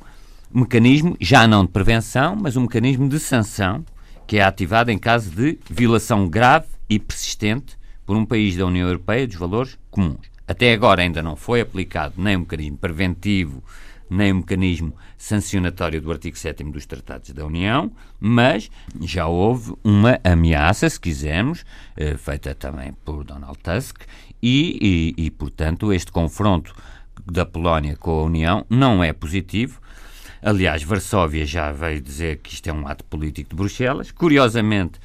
mecanismo, 0.52 1.16
já 1.20 1.46
não 1.46 1.64
de 1.64 1.70
prevenção, 1.70 2.36
mas 2.36 2.56
um 2.56 2.62
mecanismo 2.62 3.08
de 3.08 3.18
sanção, 3.18 3.84
que 4.26 4.38
é 4.38 4.42
ativado 4.42 4.90
em 4.90 4.98
caso 4.98 5.30
de 5.30 5.58
violação 5.68 6.28
grave 6.28 6.66
e 6.88 6.98
persistente 6.98 7.78
por 8.06 8.16
um 8.16 8.24
país 8.24 8.56
da 8.56 8.66
União 8.66 8.86
Europeia 8.86 9.26
dos 9.26 9.36
valores 9.36 9.78
comuns. 9.90 10.30
Até 10.46 10.72
agora 10.72 11.02
ainda 11.02 11.22
não 11.22 11.36
foi 11.36 11.60
aplicado 11.60 12.14
nem 12.16 12.36
um 12.36 12.40
mecanismo 12.40 12.76
preventivo 12.76 13.62
nem 14.10 14.32
o 14.32 14.36
mecanismo 14.36 14.92
sancionatório 15.20 16.00
do 16.00 16.10
artigo 16.10 16.36
7 16.36 16.64
dos 16.64 16.86
Tratados 16.86 17.30
da 17.30 17.44
União, 17.44 17.92
mas 18.18 18.70
já 19.02 19.26
houve 19.26 19.74
uma 19.84 20.18
ameaça, 20.24 20.88
se 20.88 20.98
quisermos, 20.98 21.62
eh, 21.94 22.16
feita 22.16 22.54
também 22.54 22.94
por 23.04 23.22
Donald 23.22 23.58
Tusk, 23.58 24.00
e, 24.42 25.14
e, 25.18 25.26
e, 25.26 25.30
portanto, 25.30 25.92
este 25.92 26.10
confronto 26.10 26.74
da 27.30 27.44
Polónia 27.44 27.96
com 27.96 28.12
a 28.12 28.22
União 28.22 28.64
não 28.70 29.04
é 29.04 29.12
positivo. 29.12 29.78
Aliás, 30.42 30.82
Varsóvia 30.82 31.44
já 31.44 31.70
veio 31.70 32.00
dizer 32.00 32.38
que 32.38 32.54
isto 32.54 32.68
é 32.68 32.72
um 32.72 32.88
ato 32.88 33.04
político 33.04 33.50
de 33.50 33.56
Bruxelas. 33.56 34.10
Curiosamente, 34.10 34.98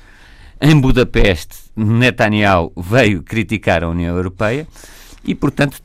em 0.62 0.80
Budapeste, 0.80 1.58
Netanyahu 1.76 2.72
veio 2.78 3.22
criticar 3.22 3.84
a 3.84 3.90
União 3.90 4.16
Europeia 4.16 4.66
e, 5.26 5.36
portanto, 5.36 5.82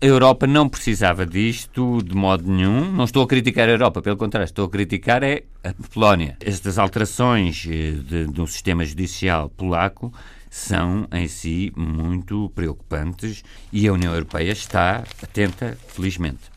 a 0.00 0.06
Europa 0.06 0.46
não 0.46 0.68
precisava 0.68 1.26
disto 1.26 2.02
de 2.02 2.14
modo 2.14 2.50
nenhum. 2.50 2.92
Não 2.92 3.04
estou 3.04 3.22
a 3.22 3.26
criticar 3.26 3.68
a 3.68 3.72
Europa, 3.72 4.00
pelo 4.00 4.16
contrário, 4.16 4.44
estou 4.44 4.66
a 4.66 4.70
criticar 4.70 5.22
é 5.22 5.42
a 5.64 5.72
Polónia. 5.92 6.36
Estas 6.40 6.78
alterações 6.78 7.66
eh, 7.68 7.92
de, 7.92 8.26
do 8.26 8.46
sistema 8.46 8.84
judicial 8.84 9.50
polaco 9.50 10.12
são 10.48 11.06
em 11.12 11.26
si 11.28 11.72
muito 11.76 12.50
preocupantes 12.54 13.42
e 13.72 13.86
a 13.86 13.92
União 13.92 14.12
Europeia 14.12 14.52
está 14.52 15.02
atenta, 15.22 15.76
felizmente. 15.88 16.56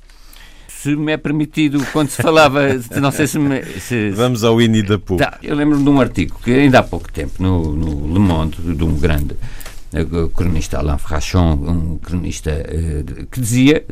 Se 0.67 0.95
me 0.95 1.12
é 1.12 1.17
permitido, 1.17 1.86
quando 1.91 2.10
se 2.10 2.21
falava, 2.21 2.62
não 3.01 3.12
sei 3.12 3.27
se, 3.27 3.38
me, 3.38 3.62
se 3.65 4.12
Vamos 4.12 4.45
ao 4.45 4.55
Winnie 4.55 4.84
da 4.84 4.97
Pooh. 4.97 5.17
Tá, 5.17 5.38
eu 5.43 5.53
lembro 5.53 5.77
de 5.77 5.89
um 5.89 5.99
artigo 5.99 6.39
que 6.41 6.51
ainda 6.51 6.79
há 6.79 6.84
pouco 6.84 7.12
tempo, 7.12 7.43
no, 7.43 7.75
no 7.75 8.13
Le 8.13 8.19
Monde, 8.19 8.55
de 8.62 8.84
um 8.84 8.97
grande 8.97 9.36
o 9.93 10.30
cronista 10.30 10.78
Alain 10.78 10.97
Frachon, 10.97 11.54
um 11.54 11.97
cronista 11.97 12.52
uh, 12.52 13.25
que 13.28 13.39
dizia 13.39 13.84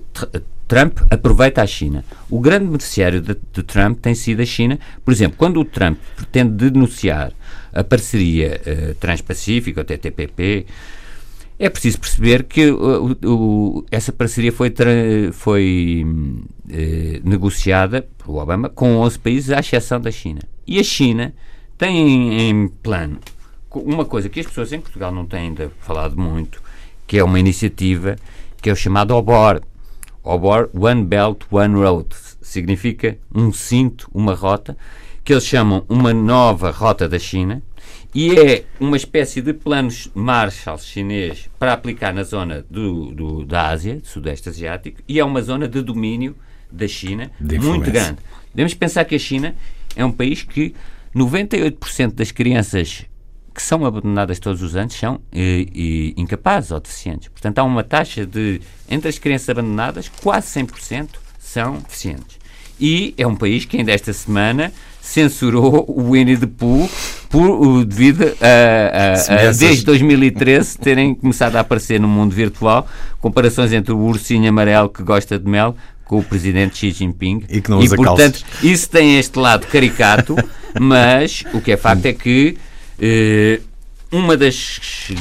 Trump 0.68 1.00
aproveita 1.10 1.62
a 1.62 1.68
China. 1.68 2.04
O 2.30 2.40
grande 2.40 2.66
beneficiário 2.66 3.22
de, 3.22 3.36
de, 3.54 3.64
Trump 3.64 4.00
tem 4.00 4.14
sido 4.14 4.42
a 4.42 4.46
China. 4.46 4.78
Por 5.04 5.12
exemplo, 5.12 5.38
quando 5.38 5.60
o 5.60 5.66
Trump 5.66 5.98
pretende 6.16 6.70
denunciar 6.70 7.32
a 7.74 7.84
parceria 7.84 8.62
uh, 8.62 8.96
Transpacífica, 8.96 9.82
o 9.82 9.84
TTPP, 9.84 10.66
é 11.58 11.70
preciso 11.70 12.00
perceber 12.00 12.44
que 12.44 12.70
uh, 12.70 13.18
uh, 13.26 13.86
essa 13.90 14.12
parceria 14.12 14.52
foi, 14.52 14.72
foi 15.32 16.06
negociada 17.24 18.08
por 18.18 18.38
Obama 18.38 18.70
com 18.70 18.98
11 18.98 19.20
países, 19.20 19.52
à 19.52 19.60
exceção 19.60 20.00
da 20.00 20.12
China. 20.12 20.42
E 20.68 20.80
a 20.80 20.84
China 20.84 21.34
tem 21.78 22.50
em 22.50 22.68
plano 22.68 23.20
uma 23.82 24.06
coisa 24.06 24.30
que 24.30 24.40
as 24.40 24.46
pessoas 24.46 24.72
em 24.74 24.80
Portugal 24.80 25.12
não 25.12 25.26
têm 25.26 25.48
ainda 25.48 25.72
falado 25.80 26.18
muito, 26.18 26.62
que 27.06 27.18
é 27.18 27.24
uma 27.24 27.40
iniciativa 27.40 28.16
que 28.62 28.70
é 28.70 28.74
o 28.74 28.76
chamado 28.76 29.16
OBOR. 29.16 29.62
OBOR, 30.24 30.70
One 30.74 31.04
Belt, 31.04 31.44
One 31.50 31.76
Road. 31.76 32.10
Significa 32.42 33.18
um 33.34 33.52
cinto, 33.52 34.10
uma 34.14 34.34
rota, 34.34 34.78
que 35.24 35.34
eles 35.34 35.46
chamam 35.46 35.86
uma 35.88 36.14
nova 36.14 36.72
rota 36.72 37.08
da 37.08 37.20
China, 37.20 37.62
e 38.16 38.38
é 38.40 38.64
uma 38.80 38.98
espécie 38.98 39.42
de 39.42 39.54
planos 39.54 40.10
Marshall 40.16 40.78
chinês 40.80 41.50
para 41.60 41.74
aplicar 41.74 42.14
na 42.14 42.24
zona 42.24 42.66
do, 42.70 43.12
do, 43.12 43.46
da 43.46 43.68
Ásia, 43.68 43.98
do 43.98 44.08
Sudeste 44.08 44.50
Asiático, 44.50 45.02
e 45.08 45.20
é 45.20 45.24
uma 45.24 45.42
zona 45.42 45.68
de 45.68 45.82
domínio 45.82 46.36
da 46.72 46.88
China 46.88 47.32
muito 47.40 47.92
grande. 47.92 48.18
Devemos 48.54 48.74
pensar 48.74 49.06
que 49.06 49.16
a 49.16 49.20
China 49.20 49.56
é 49.96 50.04
um 50.04 50.12
país 50.12 50.44
que 50.44 50.74
98% 51.16 52.14
das 52.14 52.32
crianças 52.32 53.06
que 53.58 53.64
são 53.64 53.84
abandonadas 53.84 54.38
todos 54.38 54.62
os 54.62 54.76
anos 54.76 54.94
são 54.94 55.20
e, 55.34 56.14
e, 56.16 56.22
incapazes 56.22 56.70
ou 56.70 56.80
deficientes. 56.80 57.28
Portanto, 57.30 57.58
há 57.58 57.64
uma 57.64 57.84
taxa 57.84 58.24
de, 58.24 58.62
entre 58.88 59.10
as 59.10 59.18
crianças 59.18 59.50
abandonadas, 59.50 60.12
quase 60.22 60.48
100% 60.60 61.08
são 61.40 61.80
deficientes. 61.80 62.38
E 62.80 63.16
é 63.18 63.26
um 63.26 63.36
país 63.36 63.66
que 63.66 63.78
ainda 63.78 63.92
esta 63.92 64.14
semana 64.14 64.72
censurou 65.02 65.84
o 65.88 66.12
Winnie 66.12 66.38
the 66.38 66.46
Pooh 66.46 66.88
por, 67.30 67.84
devido 67.84 68.26
a, 68.40 69.34
a, 69.34 69.48
a, 69.48 69.52
desde 69.52 69.84
2013 69.86 70.78
terem 70.78 71.16
começado 71.16 71.56
a 71.56 71.62
aparecer 71.62 72.00
no 72.00 72.08
mundo 72.08 72.36
virtual 72.36 72.88
comparações 73.20 73.74
entre 73.74 73.92
o 73.92 73.98
ursinho 73.98 74.48
amarelo 74.48 74.88
que 74.88 75.02
gosta 75.02 75.40
de 75.40 75.50
mel 75.50 75.76
com 76.06 76.20
o 76.20 76.24
presidente 76.24 76.78
Xi 76.78 76.92
Jinping. 76.92 77.44
E 77.50 77.60
que 77.60 77.72
não 77.72 77.80
usa 77.80 77.96
e, 77.96 77.98
portanto, 77.98 78.40
calças. 78.40 78.64
isso 78.64 78.88
tem 78.88 79.18
este 79.18 79.40
lado 79.40 79.66
caricato, 79.66 80.36
mas 80.80 81.44
o 81.56 81.60
que 81.60 81.72
é 81.72 81.78
facto 81.78 82.06
é 82.06 82.14
que 82.14 82.56
uma 84.12 84.36
das 84.36 85.12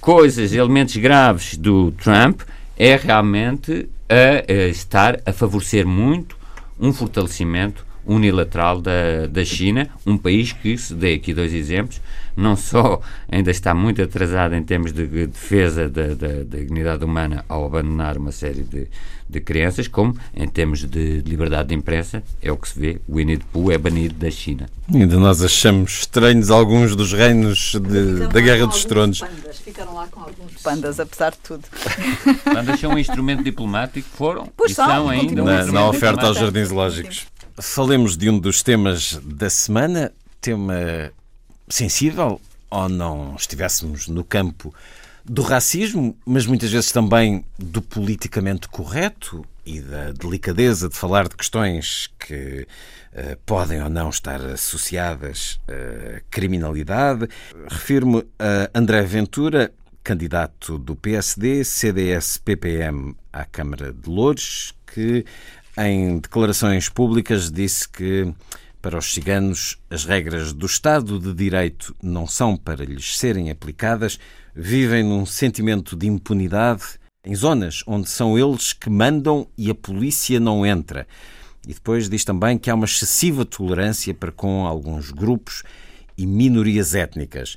coisas, 0.00 0.52
elementos 0.52 0.96
graves 0.96 1.56
do 1.56 1.90
Trump 1.92 2.42
é 2.76 2.96
realmente 2.96 3.88
a, 4.08 4.52
a 4.52 4.68
estar 4.68 5.20
a 5.24 5.32
favorecer 5.32 5.86
muito 5.86 6.36
um 6.78 6.92
fortalecimento 6.92 7.84
unilateral 8.06 8.80
da, 8.80 9.26
da 9.28 9.44
China, 9.44 9.88
um 10.06 10.16
país 10.16 10.52
que, 10.52 10.76
se 10.76 10.94
dei 10.94 11.16
aqui 11.16 11.32
dois 11.32 11.52
exemplos, 11.52 12.00
não 12.36 12.56
só 12.56 13.00
ainda 13.30 13.50
está 13.50 13.74
muito 13.74 14.02
atrasado 14.02 14.54
em 14.54 14.62
termos 14.62 14.92
de 14.92 15.06
defesa 15.26 15.88
da, 15.88 16.08
da, 16.08 16.28
da 16.44 16.58
dignidade 16.58 17.04
humana 17.04 17.44
ao 17.48 17.64
abandonar 17.64 18.18
uma 18.18 18.32
série 18.32 18.62
de, 18.62 18.88
de 19.28 19.40
crianças, 19.40 19.88
como 19.88 20.16
em 20.34 20.48
termos 20.48 20.84
de 20.84 21.20
liberdade 21.20 21.68
de 21.68 21.74
imprensa, 21.74 22.22
é 22.42 22.50
o 22.50 22.56
que 22.56 22.68
se 22.68 22.78
vê, 22.78 23.00
o 23.08 23.16
Winnie 23.16 23.38
the 23.38 23.44
Pooh 23.52 23.70
é 23.70 23.78
banido 23.78 24.14
da 24.14 24.30
China. 24.30 24.68
Ainda 24.92 25.18
nós 25.18 25.42
achamos 25.42 26.00
estranhos 26.00 26.50
alguns 26.50 26.94
dos 26.94 27.12
reinos 27.12 27.74
de, 27.74 28.26
da 28.26 28.40
Guerra 28.40 28.66
dos 28.66 28.84
Tronos. 28.84 29.20
Pandas, 29.20 29.58
ficaram 29.58 29.94
lá 29.94 30.06
com 30.08 30.20
alguns 30.20 30.52
pandas, 30.62 31.00
apesar 31.00 31.30
de 31.30 31.38
tudo. 31.38 31.64
Pandas 32.44 32.80
são 32.80 32.92
um 32.92 32.98
instrumento 32.98 33.42
diplomático, 33.42 34.08
foram 34.14 34.48
pois 34.56 34.72
e 34.72 34.74
são, 34.74 34.86
são 34.86 35.08
ainda. 35.08 35.42
Na, 35.42 35.64
na 35.66 35.88
oferta 35.88 36.26
aos 36.26 36.36
jardins 36.36 36.70
lógicos. 36.70 37.26
Falemos 37.56 38.16
de 38.16 38.28
um 38.28 38.38
dos 38.38 38.62
temas 38.62 39.20
da 39.22 39.48
semana, 39.48 40.12
tema 40.40 41.12
sensível, 41.68 42.40
ou 42.68 42.88
não 42.88 43.36
estivéssemos 43.36 44.08
no 44.08 44.24
campo 44.24 44.74
do 45.24 45.40
racismo, 45.40 46.16
mas 46.26 46.46
muitas 46.46 46.72
vezes 46.72 46.90
também 46.90 47.44
do 47.56 47.80
politicamente 47.80 48.68
correto 48.68 49.46
e 49.64 49.80
da 49.80 50.10
delicadeza 50.10 50.88
de 50.88 50.96
falar 50.96 51.28
de 51.28 51.36
questões 51.36 52.10
que 52.18 52.66
uh, 53.12 53.36
podem 53.46 53.80
ou 53.80 53.88
não 53.88 54.10
estar 54.10 54.44
associadas 54.44 55.60
à 55.68 56.20
criminalidade. 56.30 57.28
Refiro-me 57.68 58.24
a 58.38 58.68
André 58.74 59.02
Ventura, 59.02 59.72
candidato 60.02 60.76
do 60.76 60.96
PSD, 60.96 61.64
CDS-PPM 61.64 63.14
à 63.32 63.44
Câmara 63.44 63.92
de 63.92 64.10
Louros, 64.10 64.74
que 64.92 65.24
em 65.76 66.18
declarações 66.18 66.88
públicas 66.88 67.50
disse 67.50 67.88
que 67.88 68.32
para 68.84 68.98
os 68.98 69.14
ciganos, 69.14 69.78
as 69.88 70.04
regras 70.04 70.52
do 70.52 70.66
Estado 70.66 71.18
de 71.18 71.32
Direito 71.32 71.96
não 72.02 72.26
são 72.26 72.54
para 72.54 72.84
lhes 72.84 73.16
serem 73.16 73.50
aplicadas, 73.50 74.18
vivem 74.54 75.02
num 75.02 75.24
sentimento 75.24 75.96
de 75.96 76.06
impunidade 76.06 76.82
em 77.24 77.34
zonas 77.34 77.82
onde 77.86 78.10
são 78.10 78.38
eles 78.38 78.74
que 78.74 78.90
mandam 78.90 79.48
e 79.56 79.70
a 79.70 79.74
polícia 79.74 80.38
não 80.38 80.66
entra. 80.66 81.06
E 81.66 81.72
depois 81.72 82.10
diz 82.10 82.26
também 82.26 82.58
que 82.58 82.68
há 82.68 82.74
uma 82.74 82.84
excessiva 82.84 83.46
tolerância 83.46 84.12
para 84.12 84.30
com 84.30 84.66
alguns 84.66 85.10
grupos 85.10 85.62
e 86.18 86.26
minorias 86.26 86.94
étnicas. 86.94 87.56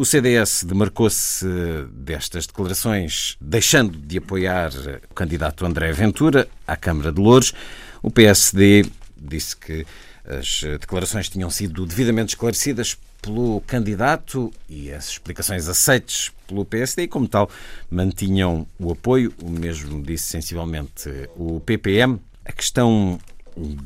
O 0.00 0.04
CDS 0.06 0.64
demarcou-se 0.64 1.44
destas 1.92 2.46
declarações, 2.46 3.36
deixando 3.38 3.98
de 3.98 4.16
apoiar 4.16 4.72
o 5.10 5.14
candidato 5.14 5.66
André 5.66 5.92
Ventura 5.92 6.48
à 6.66 6.74
Câmara 6.74 7.12
de 7.12 7.20
Louros. 7.20 7.52
O 8.02 8.10
PSD 8.10 8.86
disse 9.14 9.54
que 9.54 9.86
as 10.24 10.62
declarações 10.80 11.28
tinham 11.28 11.50
sido 11.50 11.84
devidamente 11.84 12.30
esclarecidas 12.30 12.96
pelo 13.20 13.60
candidato 13.66 14.50
e 14.70 14.90
as 14.90 15.06
explicações 15.10 15.68
aceites 15.68 16.32
pelo 16.48 16.64
PSD 16.64 17.02
e, 17.02 17.06
como 17.06 17.28
tal, 17.28 17.50
mantinham 17.90 18.66
o 18.78 18.92
apoio. 18.92 19.34
O 19.42 19.50
mesmo 19.50 20.02
disse 20.02 20.28
sensivelmente 20.28 21.28
o 21.36 21.60
PPM. 21.60 22.18
A 22.42 22.52
questão 22.52 23.20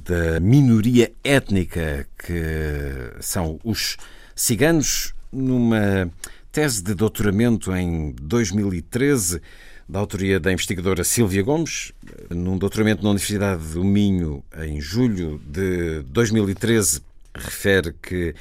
da 0.07 0.39
minoria 0.39 1.11
étnica 1.25 2.07
que 2.17 3.21
são 3.21 3.59
os 3.65 3.97
ciganos 4.37 5.13
numa 5.35 6.11
tese 6.53 6.83
de 6.83 6.95
doutoramento 6.95 7.75
em 7.75 8.13
2013, 8.13 9.41
da 9.89 9.99
autoria 9.99 10.41
da 10.41 10.53
investigadora 10.53 11.05
Silvia 11.05 11.43
Gomes, 11.43 11.93
num 12.31 12.57
doutoramento 12.57 13.03
na 13.03 13.11
Universidade 13.11 13.63
do 13.73 13.85
Minho, 13.85 14.43
em 14.59 14.81
julho 14.81 15.41
de 15.45 16.03
2013, 16.05 17.03
refere 17.35 17.93
que 18.01 18.35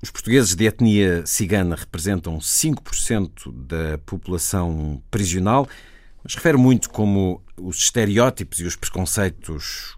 os 0.00 0.10
portugueses 0.10 0.54
de 0.54 0.66
etnia 0.66 1.26
cigana 1.26 1.74
representam 1.74 2.38
5% 2.38 3.52
da 3.52 3.98
população 3.98 5.02
prisional, 5.10 5.68
mas 6.22 6.34
refere 6.36 6.56
muito 6.56 6.88
como 6.88 7.42
os 7.56 7.78
estereótipos 7.78 8.60
e 8.60 8.64
os 8.64 8.76
preconceitos 8.76 9.96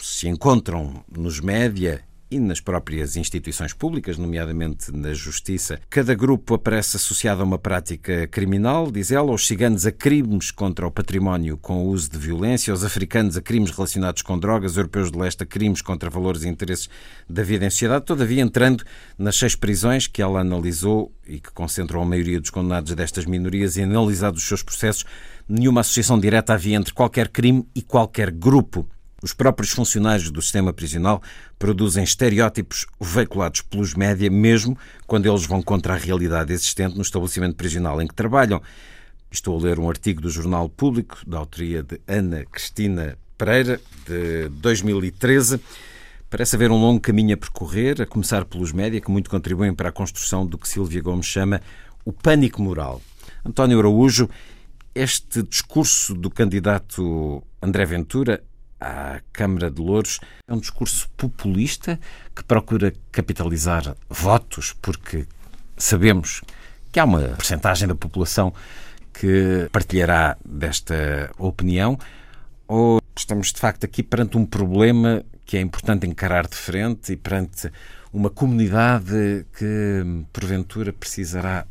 se 0.00 0.28
encontram 0.28 1.04
nos 1.10 1.40
média 1.40 2.04
e 2.30 2.38
nas 2.38 2.60
próprias 2.60 3.16
instituições 3.16 3.72
públicas, 3.72 4.16
nomeadamente 4.16 4.92
na 4.92 5.12
Justiça. 5.12 5.80
Cada 5.90 6.14
grupo 6.14 6.54
aparece 6.54 6.96
associado 6.96 7.42
a 7.42 7.44
uma 7.44 7.58
prática 7.58 8.26
criminal, 8.28 8.90
diz 8.90 9.10
ela, 9.10 9.32
os 9.32 9.46
ciganos 9.46 9.84
a 9.84 9.92
crimes 9.92 10.50
contra 10.50 10.86
o 10.86 10.90
património 10.90 11.56
com 11.56 11.84
o 11.84 11.88
uso 11.88 12.10
de 12.10 12.18
violência, 12.18 12.72
os 12.72 12.84
africanos 12.84 13.36
a 13.36 13.42
crimes 13.42 13.70
relacionados 13.70 14.22
com 14.22 14.38
drogas, 14.38 14.72
os 14.72 14.76
europeus 14.76 15.10
de 15.10 15.18
leste 15.18 15.42
a 15.42 15.46
crimes 15.46 15.82
contra 15.82 16.08
valores 16.08 16.44
e 16.44 16.48
interesses 16.48 16.88
da 17.28 17.42
vida 17.42 17.66
em 17.66 17.70
sociedade, 17.70 18.04
todavia 18.04 18.42
entrando 18.42 18.84
nas 19.18 19.36
seis 19.36 19.54
prisões 19.54 20.06
que 20.06 20.22
ela 20.22 20.40
analisou 20.40 21.12
e 21.26 21.40
que 21.40 21.50
concentram 21.52 22.02
a 22.02 22.04
maioria 22.04 22.40
dos 22.40 22.50
condenados 22.50 22.94
destas 22.94 23.24
minorias 23.24 23.76
e 23.76 23.82
analisado 23.82 24.36
os 24.36 24.46
seus 24.46 24.62
processos, 24.62 25.04
nenhuma 25.48 25.80
associação 25.80 26.18
direta 26.18 26.54
havia 26.54 26.76
entre 26.76 26.92
qualquer 26.92 27.28
crime 27.28 27.66
e 27.74 27.82
qualquer 27.82 28.30
grupo. 28.30 28.88
Os 29.22 29.34
próprios 29.34 29.70
funcionários 29.70 30.30
do 30.30 30.40
sistema 30.40 30.72
prisional 30.72 31.22
produzem 31.58 32.02
estereótipos 32.02 32.86
veiculados 32.98 33.60
pelos 33.60 33.94
média, 33.94 34.30
mesmo 34.30 34.78
quando 35.06 35.26
eles 35.26 35.44
vão 35.44 35.62
contra 35.62 35.92
a 35.92 35.96
realidade 35.96 36.52
existente 36.52 36.96
no 36.96 37.02
estabelecimento 37.02 37.54
prisional 37.54 38.00
em 38.00 38.06
que 38.06 38.14
trabalham. 38.14 38.62
Estou 39.30 39.58
a 39.58 39.62
ler 39.62 39.78
um 39.78 39.88
artigo 39.88 40.22
do 40.22 40.30
Jornal 40.30 40.68
Público, 40.70 41.18
da 41.26 41.38
autoria 41.38 41.82
de 41.82 42.00
Ana 42.08 42.46
Cristina 42.46 43.18
Pereira, 43.36 43.78
de 44.06 44.48
2013. 44.48 45.60
Parece 46.30 46.56
haver 46.56 46.70
um 46.70 46.80
longo 46.80 47.00
caminho 47.00 47.34
a 47.34 47.36
percorrer, 47.36 48.00
a 48.00 48.06
começar 48.06 48.44
pelos 48.46 48.72
média, 48.72 49.00
que 49.00 49.10
muito 49.10 49.28
contribuem 49.28 49.74
para 49.74 49.90
a 49.90 49.92
construção 49.92 50.46
do 50.46 50.56
que 50.56 50.68
Silvia 50.68 51.02
Gomes 51.02 51.26
chama 51.26 51.60
o 52.04 52.12
pânico 52.12 52.62
moral. 52.62 53.02
António 53.44 53.78
Araújo, 53.78 54.30
este 54.94 55.42
discurso 55.42 56.14
do 56.14 56.30
candidato 56.30 57.42
André 57.62 57.84
Ventura 57.84 58.42
à 58.80 59.20
Câmara 59.32 59.70
de 59.70 59.80
Louros. 59.80 60.18
É 60.48 60.54
um 60.54 60.58
discurso 60.58 61.08
populista 61.16 62.00
que 62.34 62.42
procura 62.42 62.92
capitalizar 63.12 63.94
votos, 64.08 64.74
porque 64.80 65.26
sabemos 65.76 66.42
que 66.90 66.98
há 66.98 67.04
uma 67.04 67.20
percentagem 67.20 67.86
da 67.86 67.94
população 67.94 68.52
que 69.12 69.68
partilhará 69.70 70.36
desta 70.44 71.30
opinião, 71.38 71.98
ou 72.66 73.00
estamos 73.16 73.52
de 73.52 73.60
facto 73.60 73.84
aqui 73.84 74.02
perante 74.02 74.38
um 74.38 74.46
problema 74.46 75.22
que 75.44 75.56
é 75.56 75.60
importante 75.60 76.06
encarar 76.06 76.46
de 76.46 76.56
frente 76.56 77.12
e 77.12 77.16
perante 77.16 77.70
uma 78.12 78.30
comunidade 78.30 79.44
que 79.56 80.24
porventura 80.32 80.92
precisará 80.92 81.66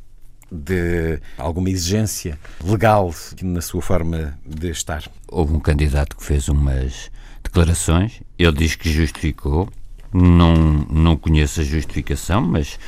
de 0.52 1.20
alguma 1.38 1.70
exigência 1.70 2.40
legal 2.64 3.14
na 3.42 3.62
sua 3.62 3.82
forma 3.82 4.38
de 4.46 4.70
estar? 4.70 5.04
Houve 5.28 5.54
um 5.54 5.60
candidato 5.60 6.16
que 6.16 6.24
fez 6.24 6.48
umas 6.50 7.12
declarações, 7.44 8.22
ele 8.38 8.52
diz 8.52 8.76
que 8.76 8.92
justificou, 8.92 9.70
não, 10.14 10.54
não 10.90 11.16
conheço 11.16 11.62
a 11.62 11.64
justificação, 11.64 12.42
mas 12.42 12.80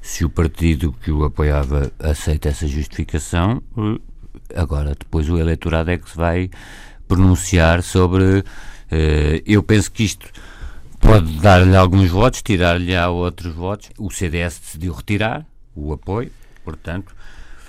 se 0.00 0.24
o 0.24 0.30
partido 0.30 0.92
que 0.92 1.10
o 1.10 1.24
apoiava 1.24 1.92
aceita 1.98 2.48
essa 2.48 2.66
justificação, 2.66 3.62
agora 4.54 4.94
depois 4.98 5.28
o 5.28 5.38
eleitorado 5.38 5.90
é 5.90 5.98
que 5.98 6.10
se 6.10 6.16
vai 6.16 6.50
pronunciar 7.06 7.82
sobre. 7.82 8.40
Uh, 8.90 9.42
eu 9.46 9.62
penso 9.62 9.90
que 9.90 10.04
isto 10.04 10.26
pode 10.98 11.32
dar-lhe 11.40 11.76
alguns 11.76 12.10
votos, 12.10 12.42
tirar-lhe 12.42 12.96
outros 13.06 13.54
votos. 13.54 13.90
O 13.98 14.10
CDS 14.10 14.58
decidiu 14.58 14.92
retirar 14.92 15.46
o 15.74 15.92
apoio, 15.92 16.30
portanto, 16.64 17.14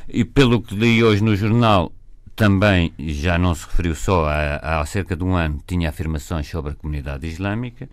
e 0.07 0.23
pelo 0.25 0.61
que 0.61 0.75
li 0.75 1.03
hoje 1.03 1.23
no 1.23 1.35
jornal, 1.35 1.91
também 2.35 2.93
já 2.97 3.37
não 3.37 3.53
se 3.53 3.65
referiu 3.65 3.95
só 3.95 4.25
a, 4.25 4.81
há 4.81 4.85
cerca 4.85 5.15
de 5.15 5.23
um 5.23 5.35
ano, 5.35 5.61
tinha 5.67 5.89
afirmações 5.89 6.47
sobre 6.47 6.71
a 6.71 6.75
comunidade 6.75 7.27
islâmica, 7.27 7.89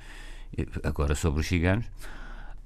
agora 0.82 1.14
sobre 1.14 1.40
os 1.40 1.46
ciganos. 1.46 1.86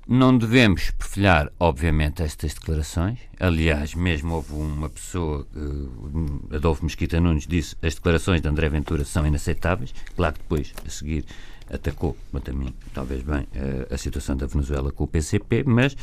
Não 0.06 0.36
devemos 0.36 0.90
perfilhar, 0.90 1.50
obviamente, 1.60 2.22
estas 2.22 2.54
declarações. 2.54 3.20
Aliás, 3.38 3.94
mesmo 3.94 4.34
houve 4.34 4.52
uma 4.52 4.88
pessoa, 4.88 5.46
uh, 5.54 6.54
Adolfo 6.54 6.84
Mesquita 6.84 7.20
Nunes, 7.20 7.46
disse 7.46 7.76
as 7.80 7.94
declarações 7.94 8.40
de 8.40 8.48
André 8.48 8.68
Ventura 8.68 9.04
são 9.04 9.24
inaceitáveis. 9.24 9.94
Claro 10.16 10.34
que 10.34 10.40
depois, 10.40 10.74
a 10.84 10.90
seguir, 10.90 11.24
atacou, 11.72 12.16
quanto 12.32 12.50
a 12.50 12.54
mim, 12.54 12.74
talvez 12.92 13.22
bem, 13.22 13.42
uh, 13.42 13.94
a 13.94 13.96
situação 13.96 14.36
da 14.36 14.46
Venezuela 14.46 14.90
com 14.90 15.04
o 15.04 15.06
PCP, 15.06 15.62
mas 15.64 15.96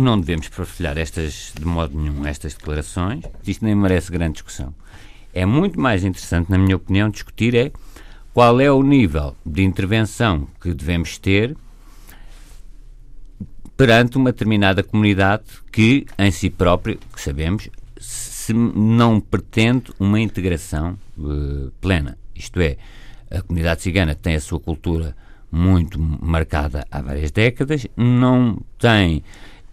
não 0.00 0.18
devemos 0.18 0.48
partilhar 0.48 0.96
estas, 0.98 1.52
de 1.58 1.64
modo 1.64 1.98
nenhum, 1.98 2.26
estas 2.26 2.54
declarações. 2.54 3.24
Isto 3.46 3.64
nem 3.64 3.74
merece 3.74 4.10
grande 4.10 4.34
discussão. 4.34 4.74
É 5.32 5.44
muito 5.44 5.78
mais 5.80 6.04
interessante, 6.04 6.50
na 6.50 6.58
minha 6.58 6.76
opinião, 6.76 7.10
discutir 7.10 7.54
é 7.54 7.70
qual 8.32 8.60
é 8.60 8.70
o 8.70 8.82
nível 8.82 9.36
de 9.44 9.62
intervenção 9.62 10.46
que 10.60 10.72
devemos 10.72 11.18
ter 11.18 11.56
perante 13.76 14.16
uma 14.16 14.32
determinada 14.32 14.82
comunidade 14.82 15.44
que, 15.70 16.06
em 16.18 16.30
si 16.30 16.50
própria, 16.50 16.96
que 17.14 17.20
sabemos, 17.20 17.68
se 18.00 18.52
não 18.52 19.20
pretende 19.20 19.92
uma 20.00 20.18
integração 20.18 20.98
uh, 21.16 21.70
plena. 21.80 22.18
Isto 22.34 22.60
é, 22.60 22.76
a 23.30 23.40
comunidade 23.42 23.82
cigana 23.82 24.14
tem 24.14 24.34
a 24.34 24.40
sua 24.40 24.58
cultura 24.58 25.14
muito 25.50 25.98
marcada 25.98 26.86
há 26.90 27.00
várias 27.00 27.30
décadas, 27.30 27.86
não 27.96 28.60
tem 28.78 29.22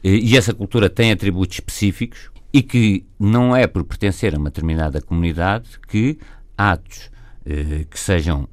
e 0.07 0.37
essa 0.37 0.53
cultura 0.53 0.89
tem 0.89 1.11
atributos 1.11 1.57
específicos 1.57 2.29
e 2.53 2.61
que 2.61 3.05
não 3.19 3.55
é 3.55 3.65
por 3.65 3.83
pertencer 3.83 4.35
a 4.35 4.37
uma 4.37 4.49
determinada 4.49 5.01
comunidade 5.01 5.79
que 5.87 6.19
atos 6.57 7.09
eh, 7.45 7.85
que 7.89 7.99
sejam 7.99 8.47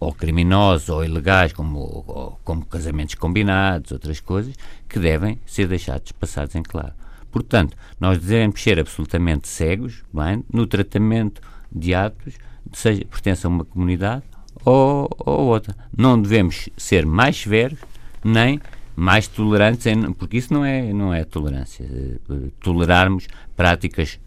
ou 0.00 0.12
criminosos 0.12 0.88
ou 0.88 1.04
ilegais, 1.04 1.52
como, 1.52 1.78
ou, 1.78 2.40
como 2.42 2.64
casamentos 2.64 3.14
combinados, 3.14 3.92
outras 3.92 4.18
coisas, 4.18 4.54
que 4.88 4.98
devem 4.98 5.38
ser 5.46 5.68
deixados 5.68 6.10
passados 6.12 6.54
em 6.54 6.62
claro. 6.62 6.92
Portanto, 7.30 7.76
nós 8.00 8.18
devemos 8.18 8.60
ser 8.60 8.80
absolutamente 8.80 9.46
cegos 9.46 10.02
bem, 10.12 10.44
no 10.52 10.66
tratamento 10.66 11.40
de 11.70 11.94
atos, 11.94 12.34
seja 12.72 13.04
pertence 13.04 13.46
a 13.46 13.48
uma 13.48 13.64
comunidade 13.64 14.24
ou, 14.64 15.08
ou 15.18 15.46
outra. 15.46 15.76
Não 15.96 16.20
devemos 16.20 16.68
ser 16.76 17.06
mais 17.06 17.36
severos 17.36 17.78
nem 18.24 18.60
mais 19.00 19.26
tolerantes, 19.26 19.86
porque 20.18 20.36
isso 20.36 20.52
não 20.52 20.62
é, 20.62 20.92
não 20.92 21.12
é 21.14 21.24
tolerância. 21.24 21.84
Eh, 21.90 22.50
tolerarmos 22.60 23.28
práticas 23.56 24.20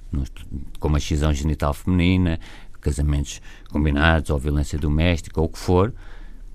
como 0.80 0.96
a 0.96 0.98
excisão 0.98 1.32
genital 1.32 1.76
feminina, 1.76 2.40
casamentos 2.82 3.40
combinados 3.70 4.32
ou 4.32 4.40
violência 4.40 4.80
doméstica 4.80 5.40
ou 5.40 5.46
o 5.46 5.50
que 5.50 5.60
for, 5.60 5.94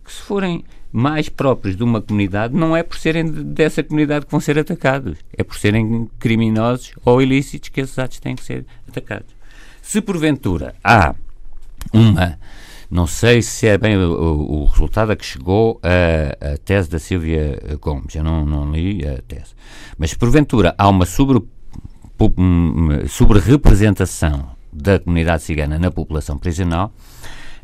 que 0.05 0.13
se 0.13 0.21
forem 0.21 0.65
mais 0.91 1.29
próprios 1.29 1.77
de 1.77 1.85
uma 1.85 2.03
comunidade, 2.03 2.55
não 2.55 2.77
é 2.77 2.83
por 2.83 2.99
serem 2.99 3.25
dessa 3.25 3.85
comunidade 3.85 4.27
que 4.27 4.33
vão 4.33 4.41
ser 4.41 4.59
atacados, 4.59 5.17
é 5.33 5.45
por 5.45 5.57
serem 5.57 6.11
criminosos 6.19 6.95
ou 7.05 7.23
ilícitos 7.23 7.69
que 7.69 7.81
esses 7.81 7.97
atos 8.01 8.19
têm 8.19 8.35
que 8.35 8.43
ser 8.43 8.67
atacados. 8.89 9.33
Se 9.81 10.01
porventura 10.01 10.75
há 10.83 11.15
uma 11.93 12.37
não 12.91 13.07
sei 13.07 13.43
se 13.43 13.67
é 13.67 13.77
bem 13.77 13.97
o, 13.97 14.63
o, 14.63 14.65
resultado 14.65 15.13
a 15.13 15.17
que 15.17 15.25
chegou 15.25 15.79
a, 15.83 16.55
a, 16.55 16.59
tese 16.59 16.89
da 16.89 16.99
Silvia 16.99 17.61
Gomes. 17.81 18.15
Eu 18.15 18.25
não, 18.25 18.47
não 18.47 18.73
li 18.73 19.07
a 19.07 19.21
tese. 19.21 19.55
Mas, 19.99 20.15
porventura, 20.15 20.75
há 20.79 20.89
uma 20.89 21.05
sobre, 21.05 21.43
sobre 23.09 23.41
representação 23.41 24.51
da 24.73 24.99
comunidade 24.99 25.43
cigana 25.43 25.79
na 25.79 25.91
população 25.91 26.39
prisional. 26.39 26.93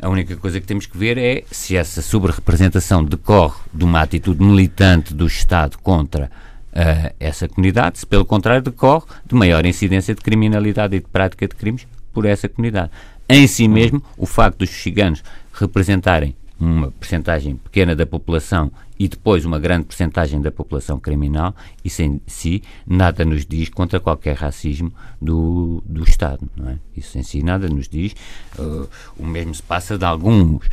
A 0.01 0.09
única 0.11 0.37
coisa 0.37 0.61
que 0.61 0.67
temos 0.67 0.85
que 0.85 0.99
ver 0.99 1.17
é 1.17 1.45
se 1.51 1.77
essa 1.77 2.03
sobre-representação 2.03 3.03
decorre 3.03 3.57
de 3.73 3.85
uma 3.85 4.03
atitude 4.03 4.45
militante 4.45 5.15
do 5.15 5.27
Estado 5.27 5.79
contra 5.79 6.27
uh, 6.27 7.15
essa 7.19 7.49
comunidade, 7.49 8.01
se 8.01 8.07
pelo 8.07 8.25
contrário 8.25 8.63
decorre 8.63 9.07
de 9.25 9.35
maior 9.35 9.65
incidência 9.65 10.15
de 10.15 10.21
criminalidade 10.21 10.97
e 10.97 11.01
de 11.01 11.07
prática 11.07 11.49
de 11.49 11.55
crimes 11.55 11.87
por 12.13 12.27
essa 12.27 12.49
comunidade. 12.49 12.91
Em 13.29 13.47
si 13.47 13.67
mesmo, 13.69 14.03
o 14.17 14.27
facto 14.27 14.59
dos 14.59 14.71
ciganos 14.71 15.23
representarem 15.53 16.37
uma 16.59 16.91
percentagem 16.93 17.57
pequena 17.57 17.97
da 17.97 18.07
população 18.07 18.71
e 18.99 19.09
depois 19.09 19.45
uma 19.45 19.59
grande 19.59 19.87
percentagem 19.87 20.41
da 20.41 20.53
população 20.53 21.01
criminal, 21.01 21.55
isso 21.85 22.03
em 22.03 22.21
si 22.27 22.63
nada 22.87 23.25
nos 23.25 23.45
diz 23.45 23.69
contra 23.69 23.99
qualquer 23.99 24.37
racismo 24.37 24.93
do, 25.21 25.83
do 25.85 26.05
Estado. 26.05 26.49
Não 26.57 26.71
é? 26.71 26.79
Isso 26.97 27.19
em 27.19 27.23
si 27.23 27.43
nada 27.43 27.69
nos 27.69 27.89
diz. 27.89 28.15
Uh, 28.59 28.89
o 29.19 29.27
mesmo 29.27 29.55
se 29.55 29.63
passa 29.63 29.99
de, 29.99 30.05
alguns, 30.05 30.69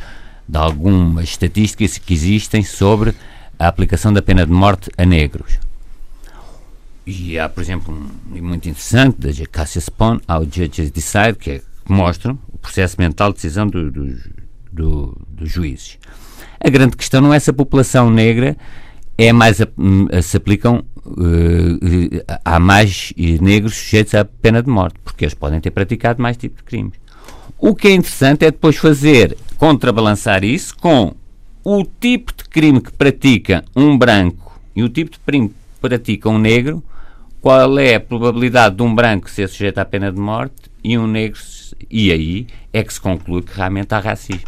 de 0.48 0.58
algumas 0.58 1.30
estatísticas 1.30 1.98
que 1.98 2.14
existem 2.14 2.62
sobre 2.62 3.14
a 3.58 3.66
aplicação 3.66 4.12
da 4.12 4.22
pena 4.22 4.46
de 4.46 4.52
morte 4.52 4.90
a 4.96 5.04
negros. 5.04 5.58
E 7.04 7.36
há, 7.36 7.48
por 7.48 7.60
exemplo, 7.60 7.92
um 7.92 8.42
muito 8.42 8.68
interessante 8.68 9.18
da 9.18 9.46
Cassia 9.46 9.80
Spawn, 9.80 10.20
How 10.28 10.44
Judges 10.44 10.90
Decide, 10.92 11.34
que, 11.38 11.50
é, 11.50 11.62
que 11.84 11.92
mostra 11.92 12.36
o 12.52 12.58
processo 12.58 12.96
mental 12.98 13.30
de 13.30 13.36
decisão 13.36 13.66
do, 13.66 13.90
do, 13.90 14.16
do, 14.72 15.26
dos 15.28 15.50
juízes. 15.50 15.98
A 16.60 16.70
grande 16.70 16.96
questão 16.96 17.20
não 17.20 17.34
é 17.34 17.40
se 17.40 17.50
a 17.50 17.52
população 17.52 18.10
negra 18.10 18.56
é 19.18 19.32
mais 19.32 19.60
a, 19.60 19.66
se 20.22 20.36
aplicam 20.36 20.84
uh, 21.04 22.38
há 22.44 22.58
mais 22.58 23.12
negros 23.40 23.76
sujeitos 23.76 24.14
à 24.14 24.24
pena 24.24 24.62
de 24.62 24.70
morte, 24.70 24.96
porque 25.04 25.24
eles 25.24 25.34
podem 25.34 25.60
ter 25.60 25.70
praticado 25.70 26.22
mais 26.22 26.36
tipo 26.36 26.56
de 26.56 26.62
crimes. 26.62 26.94
O 27.58 27.74
que 27.74 27.88
é 27.88 27.92
interessante 27.92 28.44
é 28.44 28.50
depois 28.50 28.76
fazer, 28.76 29.36
contrabalançar 29.56 30.44
isso 30.44 30.76
com 30.76 31.14
o 31.64 31.84
tipo 31.84 32.32
de 32.36 32.44
crime 32.44 32.80
que 32.80 32.92
pratica 32.92 33.64
um 33.76 33.96
branco 33.96 34.60
e 34.74 34.82
o 34.82 34.88
tipo 34.88 35.12
de 35.12 35.18
crime 35.20 35.48
que 35.48 35.54
pratica 35.80 36.28
um 36.28 36.38
negro, 36.38 36.82
qual 37.40 37.78
é 37.78 37.96
a 37.96 38.00
probabilidade 38.00 38.76
de 38.76 38.82
um 38.82 38.94
branco 38.94 39.30
ser 39.30 39.48
sujeito 39.48 39.78
à 39.78 39.84
pena 39.84 40.10
de 40.10 40.18
morte 40.18 40.54
e 40.82 40.96
um 40.98 41.06
negro, 41.06 41.38
e 41.90 42.12
aí 42.12 42.46
é 42.72 42.82
que 42.82 42.92
se 42.92 43.00
conclui 43.00 43.42
que 43.42 43.56
realmente 43.56 43.94
há 43.94 43.98
racismo. 43.98 44.42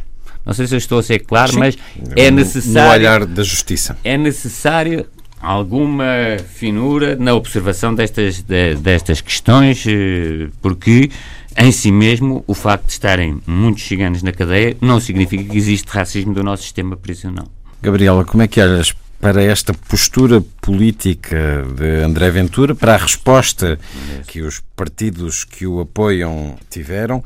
Não 0.44 0.52
sei 0.52 0.66
se 0.66 0.74
eu 0.74 0.78
estou 0.78 0.98
a 0.98 1.02
ser 1.02 1.20
claro, 1.20 1.52
Sim. 1.52 1.58
mas 1.58 1.78
é 2.16 2.30
necessário. 2.30 2.88
No 2.88 2.94
olhar 2.94 3.24
da 3.24 3.42
justiça. 3.42 3.96
É 4.04 4.16
necessário 4.16 5.06
alguma 5.40 6.36
finura 6.54 7.16
na 7.16 7.34
observação 7.34 7.94
destas, 7.94 8.42
de, 8.42 8.74
destas 8.76 9.20
questões, 9.20 9.84
eh, 9.86 10.48
porque 10.60 11.10
em 11.56 11.70
si 11.70 11.92
mesmo 11.92 12.42
o 12.46 12.54
facto 12.54 12.86
de 12.86 12.92
estarem 12.92 13.40
muitos 13.46 13.84
ciganos 13.84 14.22
na 14.22 14.32
cadeia 14.32 14.76
não 14.80 14.98
significa 15.00 15.44
que 15.44 15.56
existe 15.56 15.86
racismo 15.88 16.34
do 16.34 16.42
nosso 16.42 16.62
sistema 16.62 16.96
prisional. 16.96 17.46
Gabriela, 17.82 18.24
como 18.24 18.42
é 18.42 18.48
que 18.48 18.60
olhas 18.60 18.94
para 19.24 19.42
esta 19.42 19.72
postura 19.72 20.42
política 20.60 21.64
de 21.74 22.02
André 22.02 22.30
Ventura, 22.30 22.74
para 22.74 22.92
a 22.92 22.98
resposta 22.98 23.78
que 24.26 24.42
os 24.42 24.60
partidos 24.76 25.44
que 25.44 25.66
o 25.66 25.80
apoiam 25.80 26.58
tiveram 26.68 27.24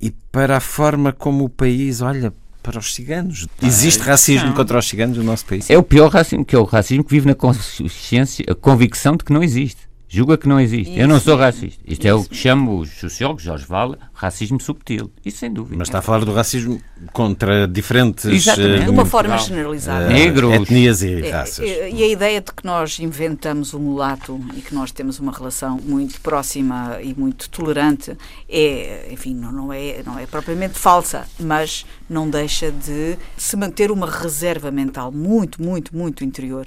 e 0.00 0.10
para 0.10 0.56
a 0.56 0.60
forma 0.60 1.12
como 1.12 1.44
o 1.44 1.48
país 1.48 2.00
olha 2.00 2.32
para 2.60 2.80
os 2.80 2.92
ciganos. 2.96 3.46
Existe 3.62 4.02
racismo 4.02 4.48
não. 4.48 4.54
contra 4.56 4.76
os 4.76 4.88
ciganos 4.88 5.18
no 5.18 5.22
nosso 5.22 5.46
país? 5.46 5.70
É 5.70 5.78
o 5.78 5.84
pior 5.84 6.10
racismo, 6.10 6.44
que 6.44 6.56
é 6.56 6.58
o 6.58 6.64
racismo 6.64 7.04
que 7.04 7.12
vive 7.12 7.28
na 7.28 7.36
consciência, 7.36 8.44
a 8.48 8.54
convicção 8.56 9.16
de 9.16 9.22
que 9.22 9.32
não 9.32 9.40
existe 9.40 9.88
julga 10.10 10.36
que 10.36 10.48
não 10.48 10.58
existe. 10.58 10.90
Isso. 10.90 11.00
Eu 11.00 11.06
não 11.06 11.20
sou 11.20 11.36
racista. 11.36 11.80
Isto 11.86 12.00
Isso. 12.00 12.08
é 12.08 12.14
o 12.14 12.24
que 12.24 12.36
chamo 12.36 12.80
os 12.80 12.90
sociólogos, 12.98 13.44
Jorge 13.44 13.64
Vale, 13.64 13.96
racismo 14.12 14.60
subtil. 14.60 15.10
Isso 15.24 15.38
sem 15.38 15.52
dúvida. 15.52 15.76
Mas 15.78 15.86
está 15.86 16.00
a 16.00 16.02
falar 16.02 16.24
do 16.24 16.34
racismo 16.34 16.82
contra 17.12 17.68
diferentes. 17.68 18.24
Exatamente. 18.24 18.84
De 18.84 18.90
uma 18.90 19.06
forma 19.06 19.38
generalizada. 19.38 20.06
Uh, 20.06 20.12
Negros. 20.12 20.52
Etnias 20.52 21.02
e 21.02 21.22
é, 21.22 21.30
raças. 21.30 21.58
E, 21.64 21.90
e, 21.94 22.02
a 22.02 22.08
ideia 22.08 22.40
de 22.40 22.52
que 22.52 22.64
nós 22.64 22.98
inventamos 22.98 23.72
o 23.72 23.78
mulato 23.78 24.40
e 24.56 24.60
que 24.60 24.74
nós 24.74 24.90
temos 24.90 25.20
uma 25.20 25.30
relação 25.30 25.78
muito 25.78 26.20
próxima 26.20 26.98
e 27.00 27.14
muito 27.14 27.48
tolerante 27.48 28.16
é, 28.48 29.08
enfim, 29.12 29.32
não, 29.32 29.72
é, 29.72 30.02
não 30.04 30.18
é 30.18 30.26
propriamente 30.26 30.76
falsa, 30.76 31.28
mas 31.38 31.86
não 32.08 32.28
deixa 32.28 32.72
de 32.72 33.16
se 33.36 33.56
manter 33.56 33.92
uma 33.92 34.10
reserva 34.10 34.72
mental 34.72 35.12
muito, 35.12 35.62
muito, 35.62 35.96
muito 35.96 36.24
interior 36.24 36.66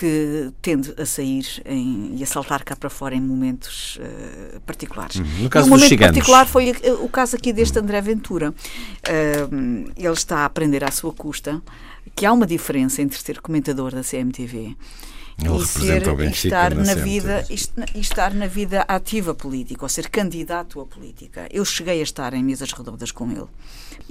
que 0.00 0.50
tende 0.62 0.94
a 0.96 1.04
sair 1.04 1.44
em, 1.66 2.14
e 2.16 2.22
a 2.22 2.26
saltar 2.26 2.64
cá 2.64 2.74
para 2.74 2.88
fora 2.88 3.14
em 3.14 3.20
momentos 3.20 3.96
uh, 3.96 4.58
particulares. 4.60 5.16
Uhum. 5.16 5.42
No 5.42 5.50
caso 5.50 5.66
um 5.66 5.70
momento 5.70 5.98
particular 5.98 6.46
foi 6.46 6.74
o 7.02 7.08
caso 7.08 7.36
aqui 7.36 7.52
deste. 7.52 7.78
André 7.78 8.00
Ventura. 8.00 8.50
Uh, 8.50 9.92
ele 9.94 10.12
está 10.14 10.38
a 10.38 10.44
aprender 10.46 10.82
à 10.82 10.90
sua 10.90 11.12
custa 11.12 11.60
que 12.14 12.24
há 12.24 12.32
uma 12.32 12.46
diferença 12.46 13.02
entre 13.02 13.18
ser 13.18 13.42
comentador 13.42 13.94
da 13.94 14.02
CMTV 14.02 14.74
ele 15.42 15.62
e 15.62 15.66
ser, 15.66 16.02
estar 16.30 16.74
na, 16.74 16.84
na 16.84 16.94
vida 16.94 17.46
e 17.94 18.00
estar 18.00 18.34
na 18.34 18.46
vida 18.46 18.84
ativa 18.86 19.34
política 19.34 19.84
ou 19.84 19.88
ser 19.88 20.08
candidato 20.08 20.80
à 20.80 20.86
política. 20.86 21.48
Eu 21.50 21.64
cheguei 21.64 22.00
a 22.00 22.02
estar 22.02 22.34
em 22.34 22.42
mesas 22.42 22.72
redondas 22.72 23.10
com 23.10 23.30
ele 23.30 23.46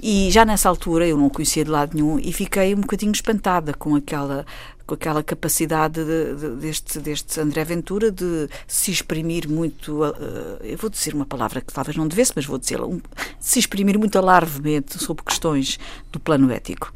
e 0.02 0.30
já 0.30 0.44
nessa 0.44 0.68
altura 0.68 1.06
eu 1.06 1.16
não 1.16 1.26
o 1.26 1.30
conhecia 1.30 1.64
de 1.64 1.70
lado 1.70 1.94
nenhum 1.94 2.18
e 2.18 2.32
fiquei 2.32 2.74
um 2.74 2.80
bocadinho 2.80 3.12
espantada 3.12 3.74
com 3.74 3.94
aquela 3.94 4.44
com 4.90 4.94
aquela 4.94 5.22
capacidade 5.22 6.04
de, 6.04 6.34
de, 6.34 6.56
deste, 6.56 6.98
deste 6.98 7.40
André 7.40 7.62
Ventura 7.64 8.10
de 8.10 8.48
se 8.66 8.90
exprimir 8.90 9.48
muito, 9.48 10.02
uh, 10.02 10.14
eu 10.62 10.76
vou 10.76 10.90
dizer 10.90 11.14
uma 11.14 11.24
palavra 11.24 11.60
que 11.60 11.72
talvez 11.72 11.96
não 11.96 12.08
devesse, 12.08 12.32
mas 12.34 12.44
vou 12.44 12.58
dizê-la, 12.58 12.86
um, 12.86 13.00
se 13.38 13.60
exprimir 13.60 13.96
muito 13.96 14.18
alarvemente 14.18 14.98
sobre 14.98 15.24
questões 15.24 15.78
do 16.10 16.18
plano 16.18 16.50
ético. 16.50 16.92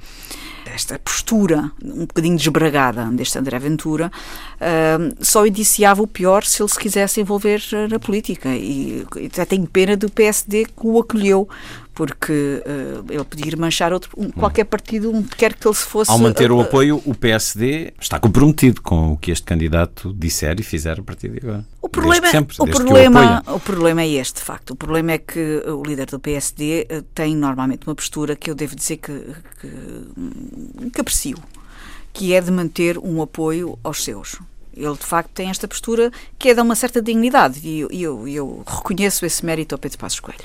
Esta 0.67 0.99
postura 0.99 1.71
um 1.85 2.07
bocadinho 2.07 2.37
desbragada 2.37 3.05
deste 3.13 3.39
André 3.39 3.59
Ventura 3.61 4.11
uh, 4.57 5.25
só 5.25 5.47
indiciava 5.47 6.03
o 6.03 6.07
pior 6.07 6.43
se 6.43 6.61
ele 6.63 6.71
se 6.71 6.79
quisesse 6.79 7.21
envolver 7.21 7.63
na 7.89 8.01
política. 8.01 8.49
E, 8.49 9.07
até 9.25 9.45
tenho 9.45 9.69
pena 9.69 9.97
do 9.97 10.11
PSD 10.11 10.65
que 10.65 10.87
o 10.87 10.99
acolheu 10.99 11.49
porque 11.95 12.33
uh, 12.33 13.05
ele 13.09 13.25
podia 13.25 13.47
ir 13.47 13.57
manchar 13.57 13.93
outro, 13.93 14.11
um, 14.17 14.31
qualquer 14.31 14.65
partido, 14.65 15.11
um, 15.11 15.23
quer 15.23 15.55
que 15.55 15.67
ele 15.67 15.75
se 15.75 15.85
fosse. 15.85 16.11
Ao 16.11 16.19
manter 16.19 16.51
o 16.51 16.61
apoio, 16.61 17.01
o 17.05 17.15
PSD 17.15 17.95
está 18.01 18.19
comprometido 18.19 18.83
com 18.83 19.13
o 19.13 19.17
que 19.17 19.31
este 19.31 19.45
candidato 19.45 20.13
disser 20.13 20.59
e 20.59 20.63
fizer 20.63 20.99
a 20.99 21.03
partir 21.03 21.31
de 21.31 21.39
agora. 21.39 21.65
O 21.81 21.89
problema, 21.89 22.27
sempre, 22.29 22.57
o, 22.59 22.67
problema, 22.67 23.43
o, 23.47 23.55
o, 23.55 23.61
problema 23.61 24.03
é 24.03 24.09
este, 24.09 24.41
de 24.41 24.43
facto. 24.43 24.73
O 24.73 24.77
problema 24.77 25.13
é 25.13 25.19
que 25.19 25.63
o 25.67 25.83
líder 25.85 26.07
do 26.07 26.19
PSD 26.19 26.89
uh, 26.91 27.03
tem 27.15 27.37
normalmente 27.37 27.87
uma 27.87 27.95
postura 27.95 28.35
que 28.35 28.51
eu 28.51 28.55
devo 28.55 28.75
dizer 28.75 28.97
que, 28.97 29.13
que, 29.61 30.91
que 30.91 31.01
aprecio, 31.01 31.39
que 32.13 32.35
é 32.35 32.41
de 32.41 32.51
manter 32.51 32.99
um 32.99 33.23
apoio 33.23 33.79
aos 33.85 34.03
seus. 34.03 34.41
Ele, 34.77 34.95
de 34.95 35.07
facto, 35.07 35.31
tem 35.31 35.51
esta 35.51 35.67
postura 35.69 36.11
que 36.39 36.49
é 36.49 36.55
de 36.55 36.61
uma 36.61 36.75
certa 36.75 37.01
dignidade 37.01 37.61
e 37.63 37.81
eu, 37.81 37.89
eu, 37.91 38.29
eu 38.29 38.65
reconheço 38.67 39.25
esse 39.25 39.45
mérito 39.45 39.75
ao 39.75 39.79
Pedro 39.79 39.99
Passos 39.99 40.21
Coelho. 40.21 40.45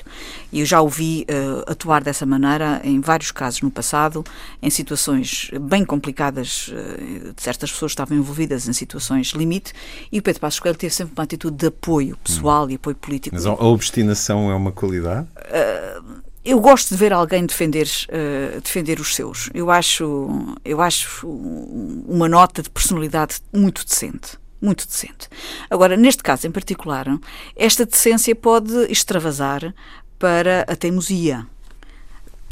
E 0.52 0.60
eu 0.60 0.66
já 0.66 0.80
o 0.80 0.88
vi 0.88 1.26
uh, 1.28 1.70
atuar 1.70 2.02
dessa 2.02 2.24
maneira 2.24 2.80
em 2.84 3.00
vários 3.00 3.30
casos 3.30 3.62
no 3.62 3.70
passado, 3.70 4.24
em 4.62 4.70
situações 4.70 5.50
bem 5.60 5.84
complicadas, 5.84 6.68
uh, 6.68 7.34
certas 7.36 7.70
pessoas 7.70 7.92
estavam 7.92 8.16
envolvidas 8.16 8.68
em 8.68 8.72
situações 8.72 9.28
limite, 9.28 9.72
e 10.10 10.18
o 10.18 10.22
Pedro 10.22 10.40
Passos 10.40 10.60
Coelho 10.60 10.78
teve 10.78 10.94
sempre 10.94 11.12
uma 11.16 11.24
atitude 11.24 11.56
de 11.56 11.66
apoio 11.66 12.16
pessoal 12.22 12.66
hum. 12.66 12.70
e 12.70 12.74
apoio 12.74 12.96
político. 12.96 13.34
Mas 13.34 13.46
a 13.46 13.52
obstinação 13.52 14.50
é 14.50 14.54
uma 14.54 14.72
qualidade? 14.72 15.26
Uh, 15.36 16.19
eu 16.44 16.58
gosto 16.60 16.90
de 16.90 16.96
ver 16.96 17.12
alguém 17.12 17.44
defender, 17.44 17.86
uh, 17.86 18.60
defender 18.60 18.98
os 18.98 19.14
seus. 19.14 19.50
Eu 19.52 19.70
acho, 19.70 20.28
eu 20.64 20.80
acho 20.80 21.26
uma 21.28 22.28
nota 22.28 22.62
de 22.62 22.70
personalidade 22.70 23.40
muito 23.52 23.84
decente. 23.84 24.38
Muito 24.60 24.86
decente. 24.86 25.28
Agora, 25.70 25.96
neste 25.96 26.22
caso 26.22 26.46
em 26.46 26.50
particular, 26.50 27.06
esta 27.56 27.86
decência 27.86 28.34
pode 28.34 28.74
extravasar 28.90 29.74
para 30.18 30.66
a 30.68 30.76
teimosia 30.76 31.46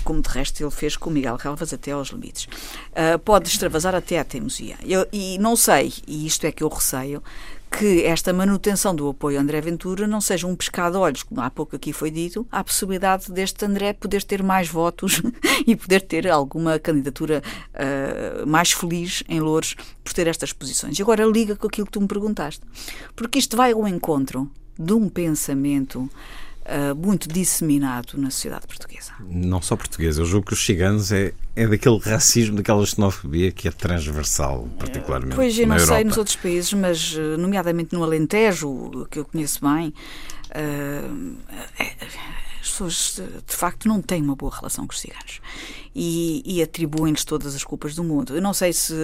como 0.04 0.22
de 0.22 0.28
resto 0.30 0.62
ele 0.62 0.70
fez 0.70 0.96
com 0.96 1.10
Miguel 1.10 1.36
Calvas 1.36 1.70
até 1.70 1.90
aos 1.90 2.08
limites. 2.08 2.44
Uh, 2.92 3.18
pode 3.18 3.46
extravasar 3.46 3.94
até 3.94 4.18
à 4.18 4.24
teimosia. 4.24 4.76
Eu, 4.82 5.06
e 5.12 5.36
não 5.38 5.54
sei, 5.54 5.92
e 6.06 6.26
isto 6.26 6.46
é 6.46 6.52
que 6.52 6.62
eu 6.62 6.68
receio, 6.68 7.22
que 7.70 8.04
esta 8.04 8.32
manutenção 8.32 8.94
do 8.94 9.08
apoio 9.08 9.38
a 9.38 9.42
André 9.42 9.60
Ventura 9.60 10.06
não 10.06 10.20
seja 10.20 10.46
um 10.46 10.56
pescado 10.56 10.98
olhos, 10.98 11.22
como 11.22 11.40
há 11.40 11.50
pouco 11.50 11.76
aqui 11.76 11.92
foi 11.92 12.10
dito, 12.10 12.46
há 12.50 12.60
a 12.60 12.64
possibilidade 12.64 13.30
deste 13.30 13.64
André 13.64 13.92
poder 13.92 14.22
ter 14.22 14.42
mais 14.42 14.68
votos 14.68 15.22
e 15.66 15.76
poder 15.76 16.02
ter 16.02 16.28
alguma 16.28 16.78
candidatura 16.78 17.42
uh, 17.74 18.46
mais 18.46 18.72
feliz 18.72 19.22
em 19.28 19.40
Louros 19.40 19.76
por 20.02 20.12
ter 20.12 20.26
estas 20.26 20.52
posições. 20.52 20.98
E 20.98 21.02
agora 21.02 21.24
liga 21.24 21.56
com 21.56 21.66
aquilo 21.66 21.86
que 21.86 21.92
tu 21.92 22.00
me 22.00 22.08
perguntaste, 22.08 22.62
porque 23.14 23.38
isto 23.38 23.56
vai 23.56 23.72
ao 23.72 23.86
encontro 23.86 24.50
de 24.78 24.92
um 24.92 25.08
pensamento 25.08 26.08
uh, 26.68 26.94
muito 26.94 27.28
disseminado 27.28 28.18
na 28.18 28.30
sociedade 28.30 28.66
portuguesa. 28.66 29.12
Não 29.20 29.60
só 29.62 29.76
portuguesa, 29.76 30.20
eu 30.20 30.26
julgo 30.26 30.46
que 30.46 30.52
os 30.52 30.64
ciganos 30.64 31.10
é, 31.10 31.32
é 31.56 31.66
daquele 31.66 31.98
racismo, 31.98 32.56
daquela 32.56 32.84
xenofobia 32.84 33.50
que 33.50 33.66
é 33.66 33.70
transversal, 33.70 34.68
particularmente. 34.78 35.34
Pois 35.34 35.58
eu 35.58 35.66
não 35.66 35.78
sei 35.78 36.04
nos 36.04 36.16
outros 36.16 36.36
países, 36.36 36.72
mas 36.74 37.16
ah, 37.18 37.36
nomeadamente 37.36 37.94
no 37.94 38.04
Alentejo, 38.04 39.06
que 39.10 39.18
eu 39.18 39.24
conheço 39.24 39.60
bem, 39.60 39.88
uh, 40.50 41.36
é, 41.78 41.96
as 42.68 42.70
pessoas 42.70 43.22
de 43.46 43.54
facto 43.54 43.88
não 43.88 44.02
têm 44.02 44.22
uma 44.22 44.36
boa 44.36 44.54
relação 44.54 44.86
com 44.86 44.92
os 44.92 45.00
ciganos. 45.00 45.40
e, 45.94 46.42
e 46.44 46.62
atribuem-lhes 46.62 47.24
todas 47.24 47.56
as 47.56 47.64
culpas 47.64 47.94
do 47.94 48.04
mundo. 48.04 48.36
Eu 48.36 48.40
não 48.40 48.54
sei 48.54 48.72
se 48.72 48.94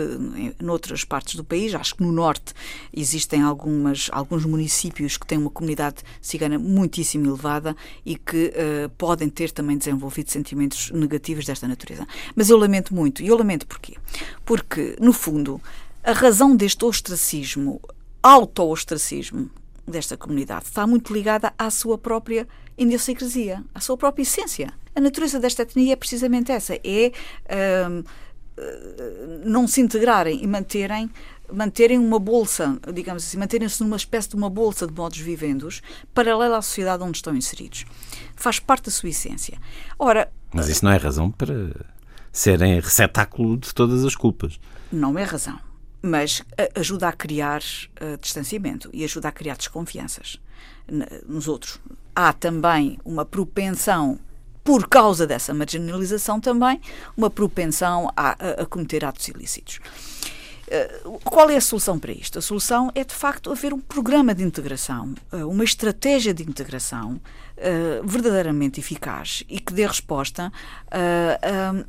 noutras 0.63 1.05
partes 1.05 1.35
do 1.35 1.43
país, 1.43 1.75
acho 1.75 1.97
que 1.97 2.03
no 2.03 2.13
norte 2.13 2.55
existem 2.93 3.43
algumas, 3.43 4.09
alguns 4.13 4.45
municípios 4.45 5.17
que 5.17 5.27
têm 5.27 5.39
uma 5.39 5.51
comunidade 5.51 6.03
cigana 6.21 6.57
muitíssimo 6.57 7.27
elevada 7.27 7.75
e 8.07 8.17
que 8.17 8.53
uh, 8.55 8.89
podem 8.91 9.29
ter 9.29 9.51
também 9.51 9.77
desenvolvido 9.77 10.31
sentimentos 10.31 10.93
negativos 10.93 11.47
desta 11.47 11.67
natureza. 11.67 12.07
Mas 12.37 12.49
eu 12.49 12.57
lamento 12.57 12.95
muito. 12.95 13.23
E 13.23 13.27
eu 13.27 13.37
lamento 13.37 13.67
porquê? 13.67 13.97
Porque, 14.45 14.97
no 15.01 15.13
fundo, 15.13 15.61
a 16.05 16.13
razão 16.13 16.55
deste 16.55 16.85
ostracismo, 16.85 17.81
auto-ostracismo 18.23 19.51
desta 19.87 20.17
comunidade, 20.17 20.67
está 20.67 20.87
muito 20.87 21.13
ligada 21.13 21.53
à 21.59 21.71
sua 21.71 21.99
própria 21.99 22.47
idiosincrasia, 22.77 23.63
à 23.75 23.81
sua 23.81 23.97
própria 23.97 24.23
essência. 24.23 24.73
A 24.95 25.01
natureza 25.01 25.39
desta 25.41 25.63
etnia 25.63 25.93
é 25.93 25.97
precisamente 25.97 26.53
essa: 26.53 26.75
é 26.75 27.13
uh, 27.51 28.05
não 29.45 29.67
se 29.67 29.81
integrarem 29.81 30.43
e 30.43 30.47
manterem 30.47 31.11
manterem 31.53 31.99
uma 31.99 32.19
bolsa, 32.19 32.79
digamos 32.93 33.25
assim, 33.25 33.37
manterem-se 33.37 33.83
numa 33.83 33.97
espécie 33.97 34.31
de 34.31 34.37
uma 34.37 34.49
bolsa 34.49 34.87
de 34.87 34.95
modos 34.95 35.19
vivendos 35.19 35.83
paralela 36.15 36.57
à 36.59 36.63
sociedade 36.63 37.03
onde 37.03 37.19
estão 37.19 37.37
inseridos. 37.37 37.85
Faz 38.35 38.59
parte 38.59 38.87
da 38.87 38.91
sua 38.91 39.11
essência. 39.11 39.59
Ora, 39.99 40.33
mas 40.53 40.69
isso 40.69 40.85
não 40.85 40.93
é 40.93 40.97
razão 40.97 41.31
para 41.31 41.71
serem 42.33 42.81
receptáculo 42.81 43.57
de 43.59 43.75
todas 43.75 44.05
as 44.05 44.17
culpas. 44.17 44.59
Não 44.91 45.19
é 45.19 45.25
razão, 45.25 45.59
mas 46.05 46.43
ajuda 46.75 47.09
a 47.09 47.13
criar 47.13 47.63
uh, 47.63 48.19
distanciamento 48.21 48.91
e 48.93 49.03
ajuda 49.05 49.29
a 49.29 49.33
criar 49.33 49.57
desconfianças 49.57 50.39
nos 51.27 51.49
outros. 51.49 51.81
Há 52.15 52.31
também 52.35 52.99
uma 53.05 53.25
propensão 53.25 54.19
por 54.63 54.87
causa 54.87 55.27
dessa 55.27 55.55
marginalização 55.55 56.39
também, 56.39 56.79
uma 57.17 57.31
propensão 57.31 58.11
a, 58.15 58.31
a, 58.33 58.63
a 58.63 58.67
cometer 58.67 59.03
atos 59.03 59.29
ilícitos. 59.29 59.81
Eh, 60.69 61.03
qual 61.23 61.51
é 61.51 61.57
a 61.57 61.61
solução 61.61 61.99
para 61.99 62.13
isto? 62.13 62.39
A 62.39 62.43
solução 62.43 62.91
é, 62.95 63.05
de 63.05 63.15
facto, 63.15 63.53
haver 63.53 63.73
um 63.75 63.81
programa 63.81 64.35
de 64.35 64.43
integração, 64.43 65.15
eh, 65.33 65.45
uma 65.45 65.65
estratégia 65.65 66.33
de 66.33 66.43
integração 66.43 67.21
eh, 67.57 68.01
verdadeiramente 68.05 68.81
eficaz 68.81 69.45
e 69.49 69.61
que 69.61 69.73
dê 69.73 69.87
resposta 69.87 70.53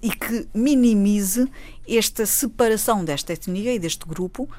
e 0.02 0.10
que 0.10 0.48
minimize 0.54 1.48
esta 1.88 2.26
separação 2.26 3.06
desta 3.06 3.34
etnia 3.34 3.74
e 3.74 3.80
deste 3.80 4.06
grupo 4.06 4.50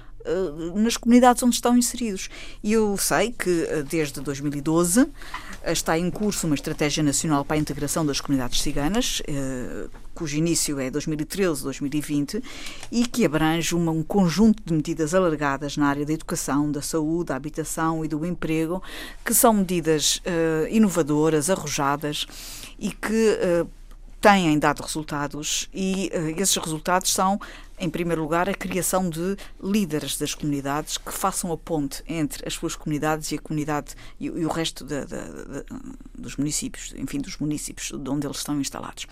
nas 0.74 0.97
comunidades 0.97 1.43
onde 1.43 1.55
estão 1.55 1.77
inseridos. 1.77 2.29
E 2.62 2.72
eu 2.72 2.97
sei 2.97 3.33
que 3.33 3.66
desde 3.89 4.20
2012 4.20 5.09
está 5.64 5.99
em 5.99 6.11
curso 6.11 6.47
uma 6.47 6.55
estratégia 6.55 7.03
nacional 7.03 7.45
para 7.45 7.57
a 7.57 7.61
integração 7.61 8.05
das 8.05 8.20
comunidades 8.20 8.61
ciganas, 8.61 9.22
cujo 10.16 10.37
início 10.37 10.81
é 10.81 10.91
2013-2020 10.91 12.43
e 12.91 13.07
que 13.07 13.24
abrange 13.24 13.74
uma, 13.74 13.93
um 13.93 14.03
conjunto 14.03 14.62
de 14.64 14.72
medidas 14.72 15.14
alargadas 15.14 15.77
na 15.77 15.87
área 15.87 16.07
da 16.07 16.12
educação, 16.12 16.72
da 16.72 16.81
saúde, 16.81 17.27
da 17.27 17.37
habitação 17.37 18.05
e 18.05 18.09
do 18.09 18.24
emprego, 18.24 18.83
que 19.24 19.35
são 19.35 19.53
medidas 19.53 20.16
uh, 20.16 20.66
inovadoras, 20.70 21.51
arrojadas 21.51 22.27
e 22.79 22.91
que 22.91 23.39
uh, 23.62 23.68
têm 24.20 24.59
dado 24.59 24.83
resultados 24.83 25.68
e 25.72 26.11
uh, 26.14 26.41
esses 26.41 26.57
resultados 26.57 27.12
são 27.12 27.39
em 27.79 27.91
primeiro 27.91 28.22
lugar, 28.22 28.49
a 28.49 28.55
criação 28.55 29.09
de 29.09 29.37
líderes 29.62 30.16
das 30.16 30.35
comunidades 30.35 30.97
que 30.99 31.12
façam 31.12 31.53
a 31.53 31.57
ponte 31.57 32.03
entre 32.09 32.47
as 32.47 32.55
suas 32.55 32.74
comunidades 32.74 33.33
e 33.33 33.37
a 33.37 33.39
comunidade 33.39 33.95
e, 34.18 34.27
e 34.27 34.45
o 34.45 34.49
resto 34.49 34.85
de, 34.85 35.01
de, 35.01 35.07
de, 35.07 35.64
dos 36.16 36.37
municípios, 36.37 36.95
enfim, 36.97 37.20
dos 37.20 37.37
municípios 37.39 37.93
de 37.93 38.11
onde 38.11 38.27
eles 38.27 38.39
estão 38.39 38.61
instalados. 38.61 39.07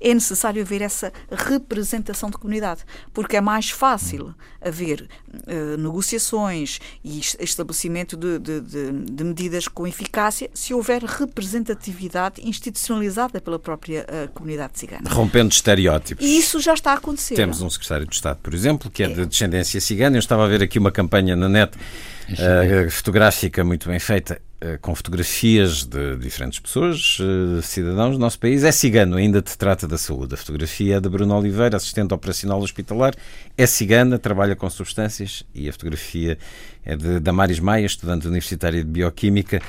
É 0.00 0.12
necessário 0.12 0.62
haver 0.62 0.82
essa 0.82 1.12
representação 1.30 2.30
de 2.30 2.38
comunidade, 2.38 2.84
porque 3.12 3.36
é 3.36 3.40
mais 3.40 3.70
fácil 3.70 4.34
haver 4.60 5.08
uh, 5.28 5.76
negociações 5.76 6.80
e 7.04 7.20
estabelecimento 7.40 8.16
de, 8.16 8.38
de, 8.38 9.24
medidas 9.24 9.68
com 9.68 9.86
eficácia 9.86 10.50
se 10.54 10.72
houver 10.72 11.02
representatividade 11.02 12.40
institucionalizada 12.46 13.40
pela 13.40 13.58
própria 13.58 14.06
uh, 14.06 14.32
comunidade 14.32 14.78
cigana. 14.78 15.10
Rompendo 15.10 15.52
estereótipos. 15.52 16.24
E 16.24 16.38
isso 16.38 16.60
já 16.60 16.74
está 16.74 16.92
a 16.92 16.94
acontecer. 16.94 17.34
Temos 17.34 17.60
um 17.60 17.70
secretário 17.70 18.05
do 18.06 18.12
Estado, 18.12 18.38
por 18.42 18.54
exemplo, 18.54 18.90
que 18.90 19.02
é 19.02 19.08
de 19.08 19.26
descendência 19.26 19.80
cigana. 19.80 20.16
Eu 20.16 20.20
estava 20.20 20.44
a 20.44 20.48
ver 20.48 20.62
aqui 20.62 20.78
uma 20.78 20.90
campanha 20.90 21.36
na 21.36 21.48
net 21.48 21.72
uh, 21.76 22.90
fotográfica 22.90 23.64
muito 23.64 23.88
bem 23.88 23.98
feita, 23.98 24.40
uh, 24.62 24.78
com 24.80 24.94
fotografias 24.94 25.84
de 25.84 26.16
diferentes 26.16 26.58
pessoas, 26.58 27.18
uh, 27.20 27.60
cidadãos 27.62 28.16
do 28.16 28.18
nosso 28.18 28.38
país. 28.38 28.64
É 28.64 28.72
cigano, 28.72 29.16
ainda 29.16 29.42
te 29.42 29.56
trata 29.56 29.86
da 29.86 29.98
saúde. 29.98 30.34
A 30.34 30.36
fotografia 30.36 30.96
é 30.96 31.00
de 31.00 31.08
Bruno 31.08 31.36
Oliveira, 31.36 31.76
assistente 31.76 32.12
operacional 32.12 32.60
hospitalar. 32.60 33.14
É 33.56 33.66
cigana, 33.66 34.18
trabalha 34.18 34.56
com 34.56 34.68
substâncias. 34.70 35.44
E 35.54 35.68
a 35.68 35.72
fotografia 35.72 36.38
é 36.84 36.96
de 36.96 37.20
Damaris 37.20 37.60
Maia, 37.60 37.86
estudante 37.86 38.26
universitária 38.26 38.82
de 38.82 38.90
Bioquímica. 38.90 39.60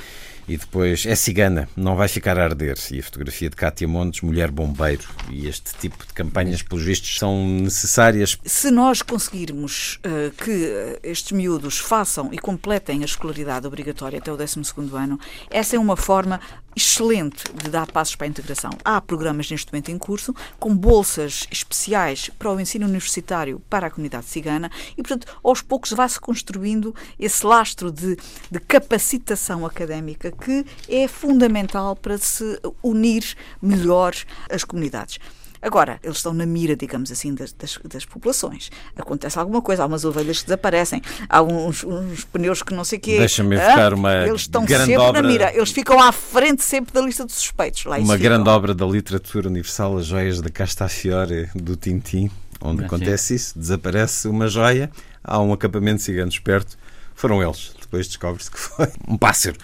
E 0.48 0.56
depois 0.56 1.04
é 1.04 1.14
cigana, 1.14 1.68
não 1.76 1.94
vai 1.94 2.08
ficar 2.08 2.38
a 2.38 2.44
arder. 2.44 2.78
E 2.90 2.98
a 2.98 3.02
fotografia 3.02 3.50
de 3.50 3.56
Cátia 3.56 3.86
Montes, 3.86 4.22
mulher 4.22 4.50
bombeiro. 4.50 5.06
E 5.30 5.46
este 5.46 5.74
tipo 5.74 6.06
de 6.06 6.14
campanhas, 6.14 6.62
pelos 6.62 6.82
vistos, 6.82 7.18
são 7.18 7.46
necessárias. 7.46 8.38
Se 8.44 8.70
nós 8.70 9.02
conseguirmos 9.02 9.96
uh, 9.96 10.30
que 10.42 10.98
estes 11.02 11.32
miúdos 11.32 11.78
façam 11.78 12.30
e 12.32 12.38
completem 12.38 13.02
a 13.02 13.04
escolaridade 13.04 13.66
obrigatória 13.66 14.18
até 14.18 14.32
o 14.32 14.36
12 14.36 14.60
ano, 14.94 15.20
essa 15.50 15.76
é 15.76 15.78
uma 15.78 15.96
forma 15.96 16.40
excelente 16.78 17.42
de 17.52 17.70
dar 17.70 17.90
passos 17.90 18.14
para 18.14 18.26
a 18.26 18.30
integração. 18.30 18.70
Há 18.84 19.00
programas 19.00 19.50
neste 19.50 19.72
momento 19.72 19.90
em 19.90 19.98
curso, 19.98 20.32
com 20.60 20.74
bolsas 20.74 21.46
especiais 21.50 22.30
para 22.38 22.52
o 22.52 22.60
ensino 22.60 22.86
universitário 22.86 23.60
para 23.68 23.88
a 23.88 23.90
comunidade 23.90 24.26
cigana 24.26 24.70
e, 24.96 25.02
portanto, 25.02 25.26
aos 25.42 25.60
poucos 25.60 25.90
vai-se 25.92 26.20
construindo 26.20 26.94
esse 27.18 27.44
lastro 27.44 27.90
de, 27.90 28.16
de 28.48 28.60
capacitação 28.60 29.66
académica 29.66 30.30
que 30.30 30.64
é 30.88 31.08
fundamental 31.08 31.96
para 31.96 32.16
se 32.16 32.60
unir 32.80 33.36
melhor 33.60 34.14
as 34.48 34.62
comunidades. 34.62 35.18
Agora, 35.60 35.98
eles 36.02 36.18
estão 36.18 36.32
na 36.32 36.46
mira, 36.46 36.76
digamos 36.76 37.10
assim, 37.10 37.34
das, 37.34 37.52
das, 37.52 37.78
das, 37.84 38.04
populações. 38.04 38.70
Acontece 38.96 39.38
alguma 39.38 39.60
coisa, 39.60 39.82
há 39.82 39.86
umas 39.86 40.04
ovelhas 40.04 40.38
que 40.40 40.46
desaparecem, 40.46 41.02
há 41.28 41.42
uns, 41.42 41.84
uns 41.84 42.24
pneus 42.24 42.62
que 42.62 42.74
não 42.74 42.84
sei 42.84 42.98
o 42.98 43.00
quê. 43.00 43.18
Deixa-me 43.18 43.56
evocar 43.56 43.94
uma 43.94 44.14
Eles 44.26 44.42
estão 44.42 44.64
grande 44.64 44.86
sempre 44.86 45.02
obra... 45.02 45.22
na 45.22 45.28
mira, 45.28 45.54
eles 45.54 45.70
ficam 45.70 46.00
à 46.00 46.12
frente 46.12 46.62
sempre 46.62 46.92
da 46.92 47.00
lista 47.00 47.24
de 47.24 47.32
suspeitos. 47.32 47.84
Lá 47.84 47.98
uma 47.98 48.16
grande 48.16 48.48
obra 48.48 48.74
da 48.74 48.86
literatura 48.86 49.48
universal, 49.48 49.98
As 49.98 50.06
Joias 50.06 50.40
da 50.40 50.50
Castafiore, 50.50 51.48
do 51.54 51.76
Tintim, 51.76 52.30
onde 52.60 52.84
acontece 52.84 53.34
isso, 53.34 53.58
desaparece 53.58 54.28
uma 54.28 54.48
joia, 54.48 54.90
há 55.22 55.40
um 55.40 55.52
acampamento 55.52 55.98
de 55.98 56.02
ciganos 56.04 56.38
perto, 56.38 56.76
foram 57.14 57.42
eles. 57.42 57.72
Depois 57.80 58.06
descobre-se 58.06 58.50
que 58.50 58.58
foi 58.58 58.88
um 59.06 59.16
pássaro. 59.16 59.56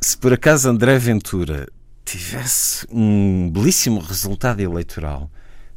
Se 0.00 0.16
por 0.16 0.32
acaso 0.32 0.68
André 0.68 0.98
Ventura 0.98 1.66
tivesse 2.16 2.86
um 2.90 3.50
belíssimo 3.50 4.00
resultado 4.00 4.60
eleitoral, 4.60 5.30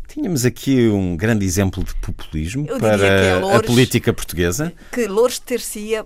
tínhamos 0.07 0.45
aqui 0.45 0.87
um 0.87 1.17
grande 1.17 1.45
exemplo 1.45 1.83
de 1.83 1.93
populismo 1.95 2.65
para 2.79 3.05
é 3.05 3.39
Loures, 3.39 3.59
a 3.59 3.63
política 3.63 4.13
portuguesa. 4.13 4.73
Que 4.91 5.07
Loures 5.07 5.39
ter-se-ia 5.39 6.05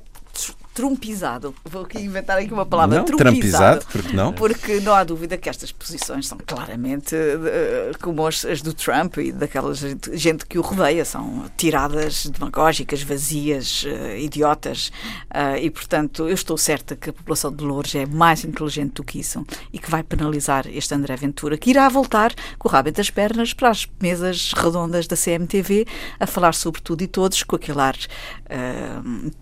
trumpizado. 0.76 1.56
Vou 1.64 1.84
aqui 1.84 2.00
inventar 2.00 2.38
aqui 2.38 2.54
uma 2.54 2.66
palavra. 2.66 2.98
Não, 2.98 3.06
trumpizado, 3.06 3.86
porque 3.90 4.14
não? 4.14 4.34
Porque 4.34 4.80
não 4.82 4.94
há 4.94 5.06
dúvida 5.06 5.38
que 5.38 5.48
estas 5.48 5.72
posições 5.72 6.28
são 6.28 6.38
claramente 6.46 7.16
uh, 7.16 7.98
como 8.02 8.28
as, 8.28 8.44
as, 8.44 8.62
do 8.62 8.74
Trump 8.74 9.18
e 9.18 9.32
daquela 9.32 9.74
gente, 9.74 10.16
gente, 10.18 10.46
que 10.46 10.60
o 10.60 10.62
rodeia. 10.62 11.06
São 11.06 11.46
tiradas 11.56 12.26
demagógicas, 12.26 13.02
vazias, 13.02 13.84
uh, 13.84 14.18
idiotas. 14.18 14.92
Uh, 15.34 15.58
e, 15.62 15.72
portanto, 15.72 16.28
eu 16.28 16.34
estou 16.34 16.58
certa 16.58 16.94
que 16.94 17.10
a 17.10 17.14
população 17.14 17.56
de 17.56 17.64
Lourdes 17.64 17.96
é 17.96 18.06
mais 18.06 18.44
inteligente 18.44 18.96
do 18.96 19.04
que 19.04 19.20
isso 19.20 19.46
e 19.72 19.80
que 19.80 19.90
vai 19.90 20.04
penalizar 20.04 20.68
este 20.68 20.94
André 20.94 21.16
Ventura, 21.16 21.58
que 21.58 21.70
irá 21.70 21.88
voltar 21.88 22.34
com 22.60 22.68
o 22.68 22.72
rabo 22.72 22.90
entre 22.90 23.02
as 23.02 23.10
pernas 23.10 23.54
para 23.54 23.70
as 23.70 23.88
mesas 24.02 24.52
redondas 24.52 25.08
da 25.08 25.16
CMTV 25.16 25.88
a 26.20 26.28
falar 26.28 26.54
sobre 26.54 26.82
tudo 26.82 27.02
e 27.02 27.08
todos 27.08 27.44
com 27.44 27.56
aquele 27.56 27.80
ar 27.80 27.96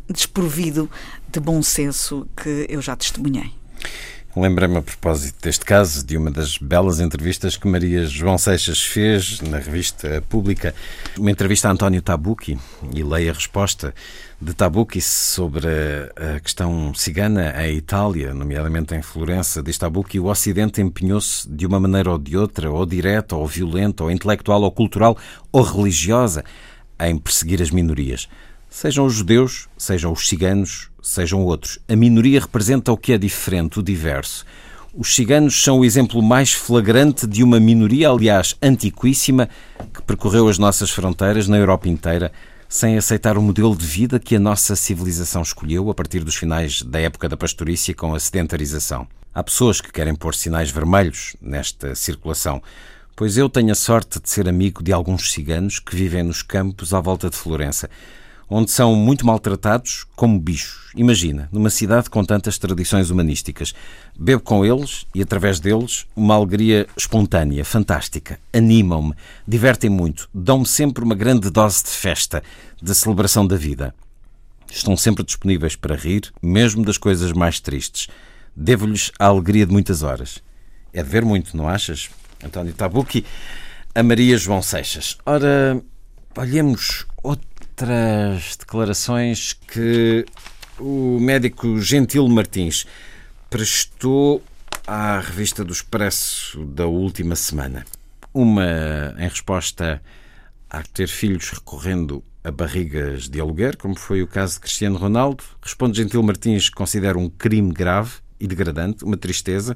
desprovido 0.08 0.90
de 1.34 1.40
bom 1.40 1.62
senso 1.64 2.28
que 2.36 2.68
eu 2.70 2.82
já 2.82 2.96
testemunhei. 2.96 3.52
Lembrei-me 4.36 4.78
a 4.78 4.82
propósito 4.82 5.44
deste 5.44 5.64
caso 5.64 6.04
de 6.04 6.18
uma 6.18 6.32
das 6.32 6.58
belas 6.58 7.00
entrevistas 7.00 7.56
que 7.56 7.68
Maria 7.68 8.06
João 8.06 8.36
Seixas 8.36 8.82
fez 8.82 9.40
na 9.42 9.60
revista 9.60 10.24
Pública, 10.28 10.74
uma 11.18 11.30
entrevista 11.30 11.68
a 11.68 11.72
António 11.72 12.02
Tabucchi, 12.02 12.58
e 12.96 13.04
leio 13.04 13.30
a 13.30 13.34
resposta 13.34 13.94
de 14.42 14.54
Tabucchi 14.56 15.02
sobre 15.02 15.68
a 16.16 16.40
questão 16.40 16.96
cigana 16.96 17.54
em 17.64 17.78
Itália, 17.78 18.34
nomeadamente 18.34 18.96
em 18.96 19.04
Florença. 19.04 19.62
Diz 19.62 19.78
Tabucchi: 19.78 20.20
o 20.20 20.26
Ocidente 20.26 20.82
empenhou-se 20.82 21.48
de 21.48 21.68
uma 21.68 21.80
maneira 21.80 22.10
ou 22.10 22.18
de 22.18 22.36
outra, 22.36 22.72
ou 22.72 22.88
direta, 22.88 23.36
ou 23.36 23.46
violenta, 23.46 24.04
ou 24.04 24.10
intelectual, 24.10 24.64
ou 24.64 24.72
cultural, 24.72 25.16
ou 25.52 25.62
religiosa, 25.62 26.44
em 27.00 27.18
perseguir 27.20 27.62
as 27.62 27.70
minorias. 27.70 28.28
Sejam 28.76 29.06
os 29.06 29.14
judeus, 29.14 29.68
sejam 29.78 30.12
os 30.12 30.28
ciganos, 30.28 30.90
sejam 31.00 31.44
outros. 31.44 31.78
A 31.88 31.96
minoria 31.96 32.40
representa 32.40 32.92
o 32.92 32.98
que 32.98 33.14
é 33.14 33.20
diferente, 33.20 33.80
o 33.80 33.84
diverso. 33.84 34.44
Os 34.92 35.14
ciganos 35.14 35.62
são 35.64 35.80
o 35.80 35.86
exemplo 35.86 36.24
mais 36.24 36.54
flagrante 36.54 37.28
de 37.28 37.44
uma 37.44 37.60
minoria, 37.60 38.10
aliás, 38.10 38.58
antiquíssima, 38.64 39.48
que 39.94 40.02
percorreu 40.02 40.48
as 40.48 40.58
nossas 40.58 40.90
fronteiras 40.90 41.48
na 41.48 41.56
Europa 41.56 41.88
inteira 41.88 42.32
sem 42.68 42.98
aceitar 42.98 43.38
o 43.38 43.44
modelo 43.44 43.78
de 43.78 43.86
vida 43.86 44.20
que 44.20 44.36
a 44.36 44.40
nossa 44.40 44.76
civilização 44.76 45.44
escolheu 45.44 45.92
a 45.92 45.94
partir 45.94 46.24
dos 46.24 46.36
finais 46.36 46.82
da 46.82 47.00
época 47.00 47.30
da 47.30 47.38
pastorícia 47.38 47.94
com 47.94 48.16
a 48.16 48.20
sedentarização. 48.20 49.08
Há 49.36 49.44
pessoas 49.44 49.82
que 49.82 49.92
querem 49.92 50.16
pôr 50.16 50.34
sinais 50.34 50.72
vermelhos 50.72 51.36
nesta 51.40 51.94
circulação, 51.94 52.60
pois 53.16 53.38
eu 53.38 53.48
tenho 53.48 53.72
a 53.72 53.76
sorte 53.76 54.20
de 54.20 54.28
ser 54.28 54.50
amigo 54.50 54.82
de 54.82 54.92
alguns 54.92 55.32
ciganos 55.32 55.78
que 55.78 55.96
vivem 55.96 56.24
nos 56.24 56.42
campos 56.42 56.92
à 56.92 57.00
volta 57.00 57.30
de 57.30 57.36
Florença 57.36 57.88
onde 58.50 58.72
são 58.72 58.96
muito 58.96 59.26
maltratados 59.26 60.06
como 60.16 60.40
bichos. 60.40 60.92
Imagina, 60.96 61.50
numa 61.52 61.70
cidade 61.70 62.10
com 62.10 62.24
tantas 62.24 62.58
tradições 62.58 63.10
humanísticas. 63.10 63.74
Bebo 64.18 64.42
com 64.42 64.64
eles 64.66 65.06
e, 65.14 65.22
através 65.22 65.60
deles, 65.60 66.06
uma 66.16 66.36
alegria 66.36 66.88
espontânea, 66.96 67.66
fantástica. 67.66 68.40
Animam-me, 68.54 69.14
divertem 69.48 69.90
muito, 69.90 70.30
dão-me 70.34 70.68
sempre 70.68 71.04
uma 71.04 71.16
grande 71.16 71.50
dose 71.50 71.84
de 71.84 71.90
festa, 71.90 72.44
de 72.82 72.94
celebração 72.94 73.48
da 73.48 73.56
vida. 73.56 73.94
Estão 74.72 74.98
sempre 74.98 75.24
disponíveis 75.24 75.76
para 75.76 75.96
rir, 75.96 76.32
mesmo 76.42 76.84
das 76.84 76.98
coisas 76.98 77.32
mais 77.32 77.60
tristes. 77.60 78.08
Devo-lhes 78.56 79.12
a 79.20 79.26
alegria 79.26 79.66
de 79.66 79.72
muitas 79.72 80.04
horas. 80.04 80.40
É 80.92 81.02
de 81.02 81.10
ver 81.10 81.26
muito, 81.26 81.58
não 81.58 81.68
achas? 81.68 82.10
António 82.44 82.74
Tabucchi, 82.74 83.26
a 83.96 84.04
Maria 84.04 84.38
João 84.38 84.62
Seixas. 84.62 85.18
Ora, 85.26 85.82
olhemos 86.36 87.06
outro 87.24 87.48
outras 87.74 88.56
declarações 88.56 89.54
que 89.54 90.24
o 90.80 91.18
médico 91.20 91.82
Gentil 91.82 92.28
Martins 92.28 92.86
prestou 93.50 94.44
à 94.86 95.20
revista 95.20 95.64
do 95.64 95.74
Expresso 95.74 96.64
da 96.66 96.86
última 96.86 97.36
semana. 97.36 97.84
Uma 98.32 99.16
em 99.18 99.28
resposta 99.28 100.00
a 100.70 100.84
ter 100.84 101.08
filhos 101.08 101.50
recorrendo 101.50 102.24
a 102.44 102.52
barrigas 102.52 103.28
de 103.28 103.40
aluguer, 103.40 103.76
como 103.76 103.98
foi 103.98 104.22
o 104.22 104.28
caso 104.28 104.56
de 104.56 104.60
Cristiano 104.60 104.98
Ronaldo. 104.98 105.44
Responde 105.60 105.98
Gentil 105.98 106.22
Martins 106.22 106.70
que 106.70 106.76
considera 106.76 107.18
um 107.18 107.28
crime 107.28 107.74
grave 107.74 108.18
e 108.40 108.46
degradante, 108.46 109.04
uma 109.04 109.18
tristeza, 109.18 109.76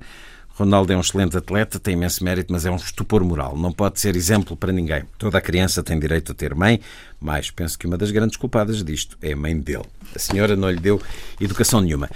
Ronaldo 0.57 0.91
é 0.91 0.97
um 0.97 1.01
excelente 1.01 1.37
atleta, 1.37 1.79
tem 1.79 1.93
imenso 1.93 2.23
mérito, 2.23 2.51
mas 2.51 2.65
é 2.65 2.71
um 2.71 2.77
estupor 2.77 3.23
moral. 3.23 3.55
Não 3.55 3.71
pode 3.71 3.99
ser 3.99 4.15
exemplo 4.15 4.57
para 4.57 4.71
ninguém. 4.71 5.03
Toda 5.19 5.37
a 5.37 5.41
criança 5.41 5.83
tem 5.83 5.99
direito 5.99 6.31
a 6.31 6.35
ter 6.35 6.55
mãe, 6.55 6.81
mas 7.21 7.51
penso 7.51 7.77
que 7.77 7.85
uma 7.85 7.95
das 7.95 8.09
grandes 8.09 8.37
culpadas 8.37 8.83
disto 8.83 9.15
é 9.21 9.33
a 9.33 9.37
mãe 9.37 9.55
dele. 9.55 9.85
A 10.15 10.17
senhora 10.17 10.55
não 10.55 10.71
lhe 10.71 10.79
deu 10.79 10.99
educação 11.39 11.79
nenhuma. 11.79 12.09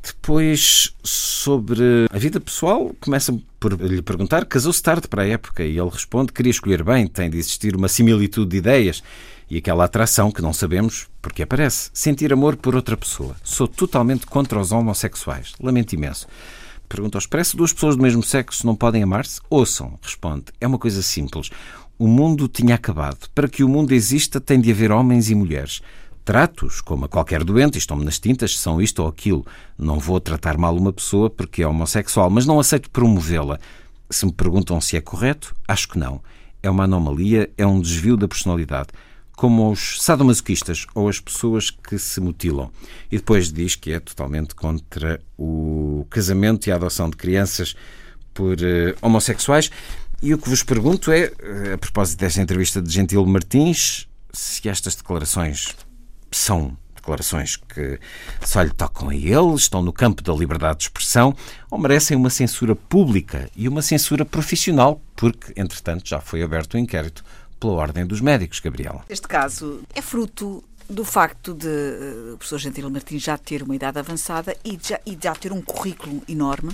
Depois, 0.00 0.94
sobre 1.02 2.06
a 2.08 2.18
vida 2.18 2.38
pessoal, 2.38 2.94
começa 3.00 3.36
por 3.58 3.72
lhe 3.72 4.00
perguntar: 4.00 4.44
casou-se 4.44 4.80
tarde 4.80 5.08
para 5.08 5.22
a 5.22 5.26
época? 5.26 5.64
E 5.64 5.76
ele 5.76 5.90
responde: 5.90 6.32
queria 6.32 6.50
escolher 6.50 6.84
bem, 6.84 7.08
tem 7.08 7.28
de 7.28 7.36
existir 7.36 7.74
uma 7.74 7.88
similitude 7.88 8.48
de 8.48 8.56
ideias 8.58 9.02
e 9.50 9.56
aquela 9.56 9.84
atração 9.84 10.30
que 10.30 10.40
não 10.40 10.52
sabemos 10.52 11.08
porque 11.20 11.42
aparece. 11.42 11.90
Sentir 11.92 12.32
amor 12.32 12.54
por 12.54 12.76
outra 12.76 12.96
pessoa. 12.96 13.34
Sou 13.42 13.66
totalmente 13.66 14.24
contra 14.24 14.60
os 14.60 14.70
homossexuais. 14.70 15.54
Lamento 15.60 15.94
imenso. 15.94 16.28
Pergunta 16.88 17.18
ao 17.18 17.20
Expresso: 17.20 17.56
duas 17.56 17.72
pessoas 17.72 17.96
do 17.96 18.02
mesmo 18.02 18.22
sexo 18.22 18.66
não 18.66 18.74
podem 18.74 19.02
amar-se? 19.02 19.40
Ouçam, 19.50 19.98
responde. 20.02 20.46
É 20.60 20.66
uma 20.66 20.78
coisa 20.78 21.02
simples. 21.02 21.50
O 21.98 22.06
mundo 22.06 22.48
tinha 22.48 22.74
acabado. 22.74 23.28
Para 23.34 23.48
que 23.48 23.62
o 23.62 23.68
mundo 23.68 23.92
exista, 23.92 24.40
tem 24.40 24.60
de 24.60 24.70
haver 24.70 24.90
homens 24.90 25.30
e 25.30 25.34
mulheres. 25.34 25.82
Tratos, 26.24 26.80
como 26.80 27.04
a 27.04 27.08
qualquer 27.08 27.42
doente, 27.42 27.78
estão-me 27.78 28.04
nas 28.04 28.18
tintas, 28.18 28.58
são 28.58 28.80
isto 28.80 29.02
ou 29.02 29.08
aquilo. 29.08 29.46
Não 29.76 29.98
vou 29.98 30.20
tratar 30.20 30.56
mal 30.56 30.76
uma 30.76 30.92
pessoa 30.92 31.28
porque 31.28 31.62
é 31.62 31.66
homossexual, 31.66 32.30
mas 32.30 32.46
não 32.46 32.60
aceito 32.60 32.90
promovê-la. 32.90 33.58
Se 34.10 34.26
me 34.26 34.32
perguntam 34.32 34.80
se 34.80 34.96
é 34.96 35.00
correto, 35.00 35.54
acho 35.66 35.88
que 35.88 35.98
não. 35.98 36.20
É 36.62 36.70
uma 36.70 36.84
anomalia, 36.84 37.50
é 37.56 37.66
um 37.66 37.80
desvio 37.80 38.16
da 38.16 38.28
personalidade 38.28 38.88
como 39.38 39.70
os 39.70 40.02
sadomasoquistas 40.02 40.84
ou 40.96 41.08
as 41.08 41.20
pessoas 41.20 41.70
que 41.70 41.96
se 41.96 42.20
mutilam. 42.20 42.72
E 43.08 43.18
depois 43.18 43.52
diz 43.52 43.76
que 43.76 43.92
é 43.92 44.00
totalmente 44.00 44.52
contra 44.52 45.20
o 45.38 46.04
casamento 46.10 46.66
e 46.66 46.72
a 46.72 46.74
adoção 46.74 47.08
de 47.08 47.16
crianças 47.16 47.76
por 48.34 48.56
uh, 48.56 48.96
homossexuais. 49.00 49.70
E 50.20 50.34
o 50.34 50.38
que 50.38 50.48
vos 50.48 50.64
pergunto 50.64 51.12
é, 51.12 51.26
uh, 51.26 51.74
a 51.74 51.78
propósito 51.78 52.18
desta 52.18 52.42
entrevista 52.42 52.82
de 52.82 52.90
Gentil 52.90 53.24
Martins, 53.26 54.08
se 54.32 54.68
estas 54.68 54.96
declarações 54.96 55.68
são 56.32 56.76
declarações 56.96 57.54
que 57.54 58.00
só 58.44 58.60
lhe 58.60 58.72
tocam 58.72 59.10
a 59.10 59.14
ele, 59.14 59.54
estão 59.54 59.82
no 59.82 59.92
campo 59.92 60.20
da 60.20 60.32
liberdade 60.32 60.78
de 60.78 60.84
expressão, 60.86 61.32
ou 61.70 61.78
merecem 61.78 62.16
uma 62.16 62.28
censura 62.28 62.74
pública 62.74 63.48
e 63.54 63.68
uma 63.68 63.82
censura 63.82 64.24
profissional, 64.24 65.00
porque, 65.14 65.52
entretanto, 65.54 66.08
já 66.08 66.20
foi 66.20 66.42
aberto 66.42 66.74
o 66.74 66.76
um 66.76 66.80
inquérito 66.80 67.24
pela 67.58 67.74
Ordem 67.74 68.06
dos 68.06 68.20
Médicos, 68.20 68.60
Gabriela. 68.60 69.04
Este 69.08 69.28
caso 69.28 69.80
é 69.94 70.02
fruto 70.02 70.62
do 70.88 71.04
facto 71.04 71.52
de 71.52 71.66
uh, 71.66 72.34
o 72.34 72.38
professor 72.38 72.58
Gentil 72.58 72.88
Martins 72.88 73.22
já 73.22 73.36
ter 73.36 73.62
uma 73.62 73.76
idade 73.76 73.98
avançada 73.98 74.56
e 74.64 74.78
já, 74.82 74.98
e 75.04 75.18
já 75.22 75.34
ter 75.34 75.52
um 75.52 75.60
currículo 75.60 76.22
enorme, 76.26 76.70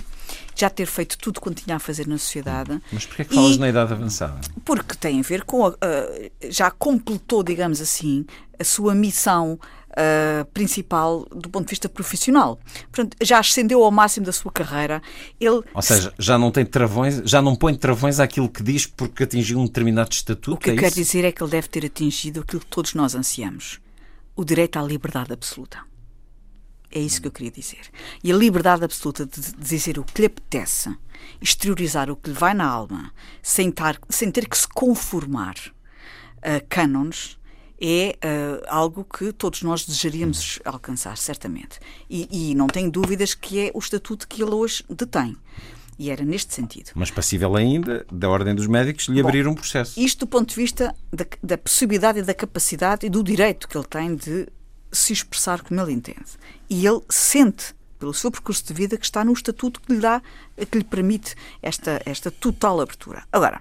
já 0.55 0.69
ter 0.69 0.85
feito 0.85 1.17
tudo 1.17 1.41
quanto 1.41 1.63
tinha 1.63 1.75
a 1.75 1.79
fazer 1.79 2.07
na 2.07 2.17
sociedade. 2.17 2.81
Mas 2.93 3.05
porquê 3.05 3.23
é 3.23 3.25
que 3.25 3.35
falas 3.35 3.57
e, 3.57 3.59
na 3.59 3.69
idade 3.69 3.91
avançada? 3.91 4.39
Porque 4.63 4.95
tem 4.95 5.19
a 5.19 5.23
ver 5.23 5.43
com. 5.43 5.65
A, 5.65 5.69
uh, 5.69 5.73
já 6.49 6.71
completou, 6.71 7.43
digamos 7.43 7.81
assim, 7.81 8.25
a 8.57 8.63
sua 8.63 8.95
missão 8.95 9.59
uh, 9.95 10.45
principal 10.45 11.25
do 11.31 11.49
ponto 11.49 11.65
de 11.65 11.71
vista 11.71 11.89
profissional. 11.89 12.59
Portanto, 12.91 13.17
já 13.21 13.39
ascendeu 13.39 13.83
ao 13.83 13.91
máximo 13.91 14.25
da 14.25 14.31
sua 14.31 14.51
carreira. 14.51 15.01
Ele 15.39 15.61
Ou 15.73 15.81
seja, 15.81 16.13
já 16.19 16.37
não 16.37 16.51
tem 16.51 16.65
travões, 16.65 17.21
já 17.25 17.41
não 17.41 17.55
põe 17.55 17.75
travões 17.75 18.19
àquilo 18.19 18.49
que 18.49 18.61
diz 18.61 18.85
porque 18.85 19.23
atingiu 19.23 19.59
um 19.59 19.65
determinado 19.65 20.11
estatuto. 20.11 20.53
O 20.53 20.57
que 20.57 20.69
é 20.69 20.73
eu 20.73 20.77
quero 20.77 20.95
dizer 20.95 21.25
é 21.25 21.31
que 21.31 21.41
ele 21.41 21.51
deve 21.51 21.67
ter 21.67 21.85
atingido 21.85 22.41
aquilo 22.41 22.61
que 22.61 22.67
todos 22.67 22.93
nós 22.93 23.15
ansiamos: 23.15 23.79
o 24.35 24.43
direito 24.43 24.77
à 24.77 24.81
liberdade 24.81 25.33
absoluta. 25.33 25.79
É 26.91 26.99
isso 26.99 27.19
que 27.19 27.27
eu 27.27 27.31
queria 27.31 27.51
dizer. 27.51 27.81
E 28.23 28.31
a 28.31 28.35
liberdade 28.35 28.85
absoluta 28.85 29.25
de 29.25 29.53
dizer 29.57 29.99
o 29.99 30.03
que 30.03 30.21
lhe 30.21 30.27
apetece, 30.27 30.95
exteriorizar 31.41 32.09
o 32.09 32.15
que 32.15 32.29
lhe 32.29 32.35
vai 32.35 32.53
na 32.53 32.65
alma, 32.65 33.11
sem, 33.41 33.69
tar, 33.69 33.99
sem 34.07 34.31
ter 34.31 34.47
que 34.47 34.57
se 34.57 34.67
conformar 34.67 35.55
a 36.41 36.61
cânones, 36.61 37.34
é 37.79 38.15
uh, 38.23 38.65
algo 38.67 39.03
que 39.03 39.33
todos 39.33 39.61
nós 39.61 39.85
desejaríamos 39.85 40.59
alcançar, 40.63 41.17
certamente. 41.17 41.79
E, 42.09 42.51
e 42.51 42.55
não 42.55 42.67
tenho 42.67 42.89
dúvidas 42.89 43.33
que 43.33 43.59
é 43.59 43.71
o 43.73 43.79
estatuto 43.79 44.27
que 44.27 44.41
ele 44.41 44.51
hoje 44.51 44.83
detém. 44.89 45.35
E 45.97 46.09
era 46.09 46.23
neste 46.25 46.53
sentido. 46.53 46.91
Mas 46.93 47.09
passível 47.09 47.55
ainda 47.55 48.05
da 48.11 48.29
Ordem 48.29 48.53
dos 48.53 48.67
Médicos 48.67 49.07
lhe 49.07 49.21
Bom, 49.21 49.29
abrir 49.29 49.47
um 49.47 49.55
processo. 49.55 49.99
Isto 49.99 50.25
do 50.25 50.27
ponto 50.27 50.49
de 50.49 50.55
vista 50.55 50.93
da, 51.11 51.25
da, 51.41 51.57
possibilidade 51.57 52.19
e 52.19 52.21
da 52.21 52.33
capacidade 52.33 53.05
e 53.05 53.09
do 53.09 53.23
direito 53.23 53.67
que 53.67 53.77
ele 53.77 53.87
tem 53.87 54.15
de 54.15 54.47
se 54.91 55.13
expressar 55.13 55.61
como 55.61 55.79
ele 55.79 55.93
entende. 55.93 56.25
E 56.69 56.85
ele 56.85 57.01
sente, 57.09 57.73
pelo 58.05 58.13
seu 58.13 58.29
percurso 58.29 58.63
de 58.67 58.73
vida, 58.73 58.97
que 58.97 59.05
está 59.05 59.25
no 59.25 59.33
estatuto 59.33 59.81
que 59.81 59.93
lhe 59.93 59.99
dá, 59.99 60.21
que 60.69 60.77
lhe 60.77 60.83
permite 60.83 61.35
esta, 61.59 61.99
esta 62.05 62.29
total 62.29 62.79
abertura. 62.79 63.23
Agora, 63.31 63.59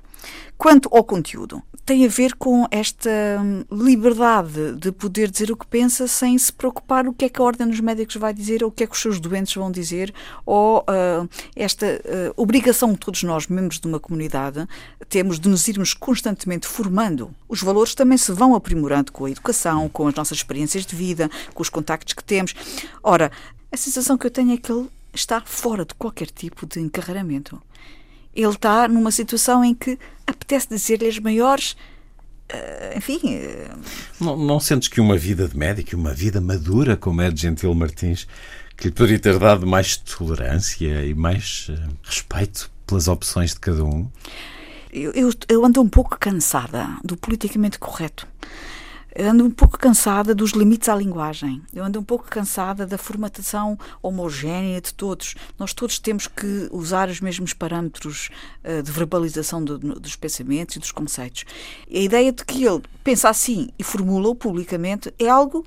Quanto 0.56 0.88
ao 0.92 1.02
conteúdo, 1.04 1.62
tem 1.84 2.06
a 2.06 2.08
ver 2.08 2.34
com 2.36 2.66
esta 2.70 3.10
hum, 3.10 3.64
liberdade 3.70 4.74
de 4.76 4.90
poder 4.92 5.30
dizer 5.30 5.50
o 5.50 5.56
que 5.56 5.66
pensa 5.66 6.06
sem 6.06 6.38
se 6.38 6.50
preocupar 6.52 7.06
o 7.06 7.12
que 7.12 7.26
é 7.26 7.28
que 7.28 7.40
a 7.40 7.44
Ordem 7.44 7.66
dos 7.66 7.80
Médicos 7.80 8.16
vai 8.16 8.32
dizer 8.32 8.62
ou 8.62 8.70
o 8.70 8.72
que 8.72 8.84
é 8.84 8.86
que 8.86 8.94
os 8.94 9.02
seus 9.02 9.20
doentes 9.20 9.54
vão 9.54 9.70
dizer 9.70 10.14
ou 10.46 10.78
uh, 10.78 11.28
esta 11.54 11.86
uh, 11.86 12.32
obrigação 12.36 12.94
que 12.94 13.04
todos 13.04 13.22
nós, 13.24 13.46
membros 13.48 13.78
de 13.78 13.86
uma 13.86 14.00
comunidade, 14.00 14.66
temos 15.08 15.38
de 15.38 15.48
nos 15.48 15.68
irmos 15.68 15.92
constantemente 15.92 16.66
formando. 16.66 17.34
Os 17.48 17.60
valores 17.60 17.94
também 17.94 18.16
se 18.16 18.32
vão 18.32 18.54
aprimorando 18.54 19.12
com 19.12 19.26
a 19.26 19.30
educação, 19.30 19.88
com 19.88 20.06
as 20.06 20.14
nossas 20.14 20.38
experiências 20.38 20.86
de 20.86 20.96
vida, 20.96 21.30
com 21.52 21.62
os 21.62 21.68
contactos 21.68 22.14
que 22.14 22.24
temos. 22.24 22.54
Ora, 23.02 23.30
a 23.74 23.76
sensação 23.76 24.16
que 24.16 24.26
eu 24.26 24.30
tenho 24.30 24.52
é 24.52 24.56
que 24.56 24.72
ele 24.72 24.88
está 25.12 25.40
fora 25.40 25.84
de 25.84 25.94
qualquer 25.94 26.30
tipo 26.30 26.66
de 26.66 26.80
encarreiramento 26.80 27.60
ele 28.34 28.52
está 28.52 28.88
numa 28.88 29.10
situação 29.10 29.64
em 29.64 29.74
que 29.74 29.98
apetece 30.26 30.68
dizer-lhe 30.68 31.06
as 31.06 31.18
maiores. 31.18 31.76
Uh, 32.52 32.98
enfim. 32.98 33.20
Uh... 33.36 33.78
Não, 34.20 34.36
não 34.36 34.60
sentes 34.60 34.88
que 34.88 35.00
uma 35.00 35.16
vida 35.16 35.46
de 35.46 35.56
médico, 35.56 35.96
uma 35.96 36.12
vida 36.12 36.40
madura, 36.40 36.96
como 36.96 37.22
é 37.22 37.30
de 37.30 37.42
Gentil 37.42 37.74
Martins, 37.74 38.26
que 38.76 38.88
lhe 38.88 38.92
poderia 38.92 39.18
ter 39.18 39.38
dado 39.38 39.66
mais 39.66 39.96
tolerância 39.96 41.04
e 41.04 41.14
mais 41.14 41.68
uh, 41.70 41.96
respeito 42.02 42.70
pelas 42.86 43.06
opções 43.08 43.54
de 43.54 43.60
cada 43.60 43.84
um? 43.84 44.08
Eu, 44.92 45.12
eu, 45.12 45.30
eu 45.48 45.64
ando 45.64 45.80
um 45.80 45.88
pouco 45.88 46.18
cansada 46.18 46.88
do 47.04 47.16
politicamente 47.16 47.78
correto. 47.78 48.26
Ando 49.18 49.44
um 49.44 49.50
pouco 49.50 49.78
cansada 49.78 50.34
dos 50.34 50.50
limites 50.50 50.88
à 50.88 50.96
linguagem. 50.96 51.62
Eu 51.72 51.84
ando 51.84 52.00
um 52.00 52.02
pouco 52.02 52.24
cansada 52.24 52.84
da 52.84 52.98
formatação 52.98 53.78
homogénea 54.02 54.80
de 54.80 54.92
todos. 54.92 55.36
Nós 55.56 55.72
todos 55.72 55.98
temos 55.98 56.26
que 56.26 56.68
usar 56.72 57.08
os 57.08 57.20
mesmos 57.20 57.52
parâmetros 57.52 58.28
uh, 58.64 58.82
de 58.82 58.90
verbalização 58.90 59.62
do, 59.62 59.78
dos 59.78 60.16
pensamentos 60.16 60.76
e 60.76 60.78
dos 60.80 60.90
conceitos. 60.90 61.44
A 61.88 61.98
ideia 61.98 62.32
de 62.32 62.44
que 62.44 62.64
ele 62.64 62.82
pensa 63.04 63.28
assim 63.28 63.68
e 63.78 63.84
formula-o 63.84 64.34
publicamente 64.34 65.14
é 65.18 65.28
algo 65.28 65.64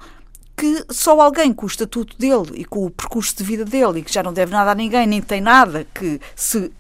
que 0.58 0.84
só 0.90 1.22
alguém 1.22 1.54
com 1.54 1.66
o 1.66 1.70
estatuto 1.70 2.18
dele 2.18 2.52
e 2.56 2.66
com 2.66 2.84
o 2.86 2.90
percurso 2.90 3.38
de 3.38 3.44
vida 3.44 3.64
dele 3.64 4.00
e 4.00 4.04
que 4.04 4.12
já 4.12 4.24
não 4.24 4.34
deve 4.34 4.52
nada 4.52 4.72
a 4.72 4.76
ninguém, 4.76 5.06
nem 5.06 5.22
tem 5.22 5.40
nada 5.40 5.86
que 5.94 6.20
se, 6.36 6.58
uh, 6.58 6.72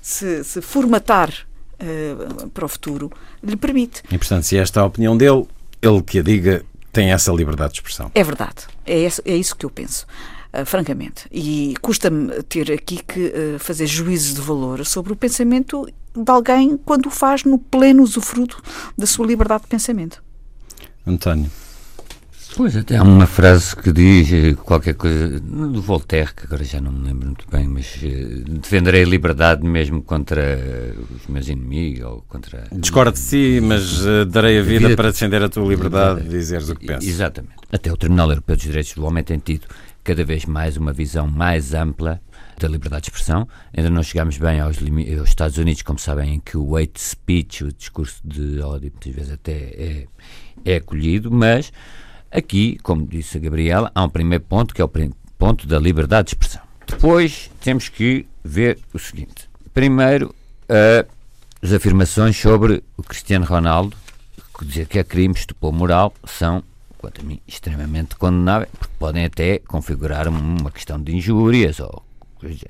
se, 0.00 0.42
se, 0.42 0.62
formatar 0.62 1.30
uh, 1.30 2.48
para 2.48 2.64
o 2.64 2.68
futuro, 2.68 3.12
lhe 3.42 3.56
permite. 3.56 4.02
E, 4.10 4.16
portanto, 4.16 4.44
se 4.44 4.56
esta 4.56 4.80
é 4.80 4.82
a 4.82 4.86
opinião 4.86 5.14
dele, 5.14 5.46
ele 5.82 6.02
que 6.02 6.20
a 6.20 6.22
diga 6.22 6.64
tem 6.92 7.12
essa 7.12 7.32
liberdade 7.32 7.74
de 7.74 7.80
expressão. 7.80 8.10
É 8.14 8.22
verdade. 8.22 8.66
É, 8.86 9.04
é 9.24 9.36
isso 9.36 9.56
que 9.56 9.66
eu 9.66 9.70
penso. 9.70 10.06
Uh, 10.54 10.66
francamente. 10.66 11.26
E 11.32 11.74
custa-me 11.80 12.42
ter 12.42 12.70
aqui 12.70 13.02
que 13.02 13.20
uh, 13.20 13.58
fazer 13.58 13.86
juízes 13.86 14.34
de 14.34 14.40
valor 14.40 14.84
sobre 14.84 15.12
o 15.12 15.16
pensamento 15.16 15.86
de 16.14 16.30
alguém 16.30 16.76
quando 16.76 17.06
o 17.06 17.10
faz 17.10 17.42
no 17.44 17.58
pleno 17.58 18.02
usufruto 18.02 18.62
da 18.96 19.06
sua 19.06 19.26
liberdade 19.26 19.62
de 19.62 19.68
pensamento. 19.68 20.22
António. 21.06 21.50
Pois, 22.54 22.76
até 22.76 22.96
há 22.96 23.02
uma 23.02 23.26
frase 23.26 23.74
que 23.74 23.90
diz 23.90 24.30
eh, 24.30 24.54
qualquer 24.54 24.94
coisa 24.94 25.40
do 25.40 25.80
Voltaire, 25.80 26.34
que 26.34 26.44
agora 26.44 26.62
já 26.62 26.80
não 26.80 26.92
me 26.92 27.06
lembro 27.06 27.26
muito 27.26 27.46
bem, 27.50 27.66
mas 27.66 27.96
uh, 27.96 28.58
defenderei 28.60 29.04
a 29.04 29.06
liberdade 29.06 29.66
mesmo 29.66 30.02
contra 30.02 30.58
os 31.16 31.26
meus 31.28 31.48
inimigos 31.48 32.04
ou 32.04 32.22
contra. 32.28 32.68
Discordo 32.72 33.18
de 33.18 33.26
ti, 33.26 33.60
mas 33.62 34.04
uh, 34.04 34.26
darei 34.26 34.58
a 34.58 34.62
vida, 34.62 34.88
vida, 34.88 34.96
para 34.96 35.10
defender 35.10 35.42
a 35.42 35.48
tua 35.48 35.66
liberdade 35.66 36.22
de 36.22 36.28
dizeres 36.28 36.68
o 36.68 36.76
que 36.76 36.86
pensas. 36.86 37.08
Exatamente. 37.08 37.54
Até 37.72 37.90
o 37.90 37.96
Tribunal 37.96 38.28
Europeu 38.28 38.54
dos 38.54 38.64
Direitos 38.64 38.92
do 38.92 39.04
Homem 39.06 39.24
tem 39.24 39.38
tido 39.38 39.66
cada 40.04 40.22
vez 40.22 40.44
mais 40.44 40.76
uma 40.76 40.92
visão 40.92 41.26
mais 41.26 41.72
ampla 41.72 42.20
da 42.58 42.68
liberdade 42.68 43.04
de 43.04 43.10
expressão. 43.10 43.48
Ainda 43.74 43.88
não 43.88 44.02
chegamos 44.02 44.36
bem 44.36 44.60
aos, 44.60 44.76
aos 44.78 45.28
Estados 45.28 45.56
Unidos, 45.56 45.82
como 45.82 45.98
sabem, 45.98 46.34
em 46.34 46.40
que 46.40 46.58
o 46.58 46.76
hate 46.76 47.00
speech, 47.00 47.64
o 47.64 47.72
discurso 47.72 48.20
de 48.22 48.60
ódio, 48.60 48.92
muitas 48.92 49.14
vezes 49.14 49.32
até 49.32 49.52
é, 49.52 50.06
é 50.64 50.76
acolhido, 50.76 51.30
mas 51.30 51.72
Aqui, 52.32 52.78
como 52.82 53.06
disse 53.06 53.36
a 53.36 53.40
Gabriela, 53.40 53.92
há 53.94 54.02
um 54.02 54.08
primeiro 54.08 54.42
ponto 54.44 54.74
que 54.74 54.80
é 54.80 54.84
o 54.84 54.90
ponto 55.38 55.66
da 55.66 55.78
liberdade 55.78 56.28
de 56.28 56.34
expressão. 56.34 56.62
Depois 56.86 57.50
temos 57.60 57.90
que 57.90 58.26
ver 58.42 58.78
o 58.94 58.98
seguinte: 58.98 59.50
primeiro, 59.74 60.34
uh, 60.64 61.06
as 61.60 61.72
afirmações 61.72 62.34
sobre 62.36 62.82
o 62.96 63.02
Cristiano 63.02 63.44
Ronaldo, 63.44 63.96
que 64.58 64.64
dizer 64.64 64.86
que 64.86 64.98
é 64.98 65.04
crime, 65.04 65.34
estupor 65.34 65.72
moral, 65.72 66.14
são, 66.24 66.62
quanto 66.96 67.20
a 67.20 67.24
mim, 67.24 67.38
extremamente 67.46 68.16
condenáveis, 68.16 68.70
porque 68.78 68.94
podem 68.98 69.26
até 69.26 69.58
configurar 69.58 70.26
uma 70.26 70.70
questão 70.70 70.98
de 70.98 71.14
injúrias 71.14 71.80
ou 71.80 72.02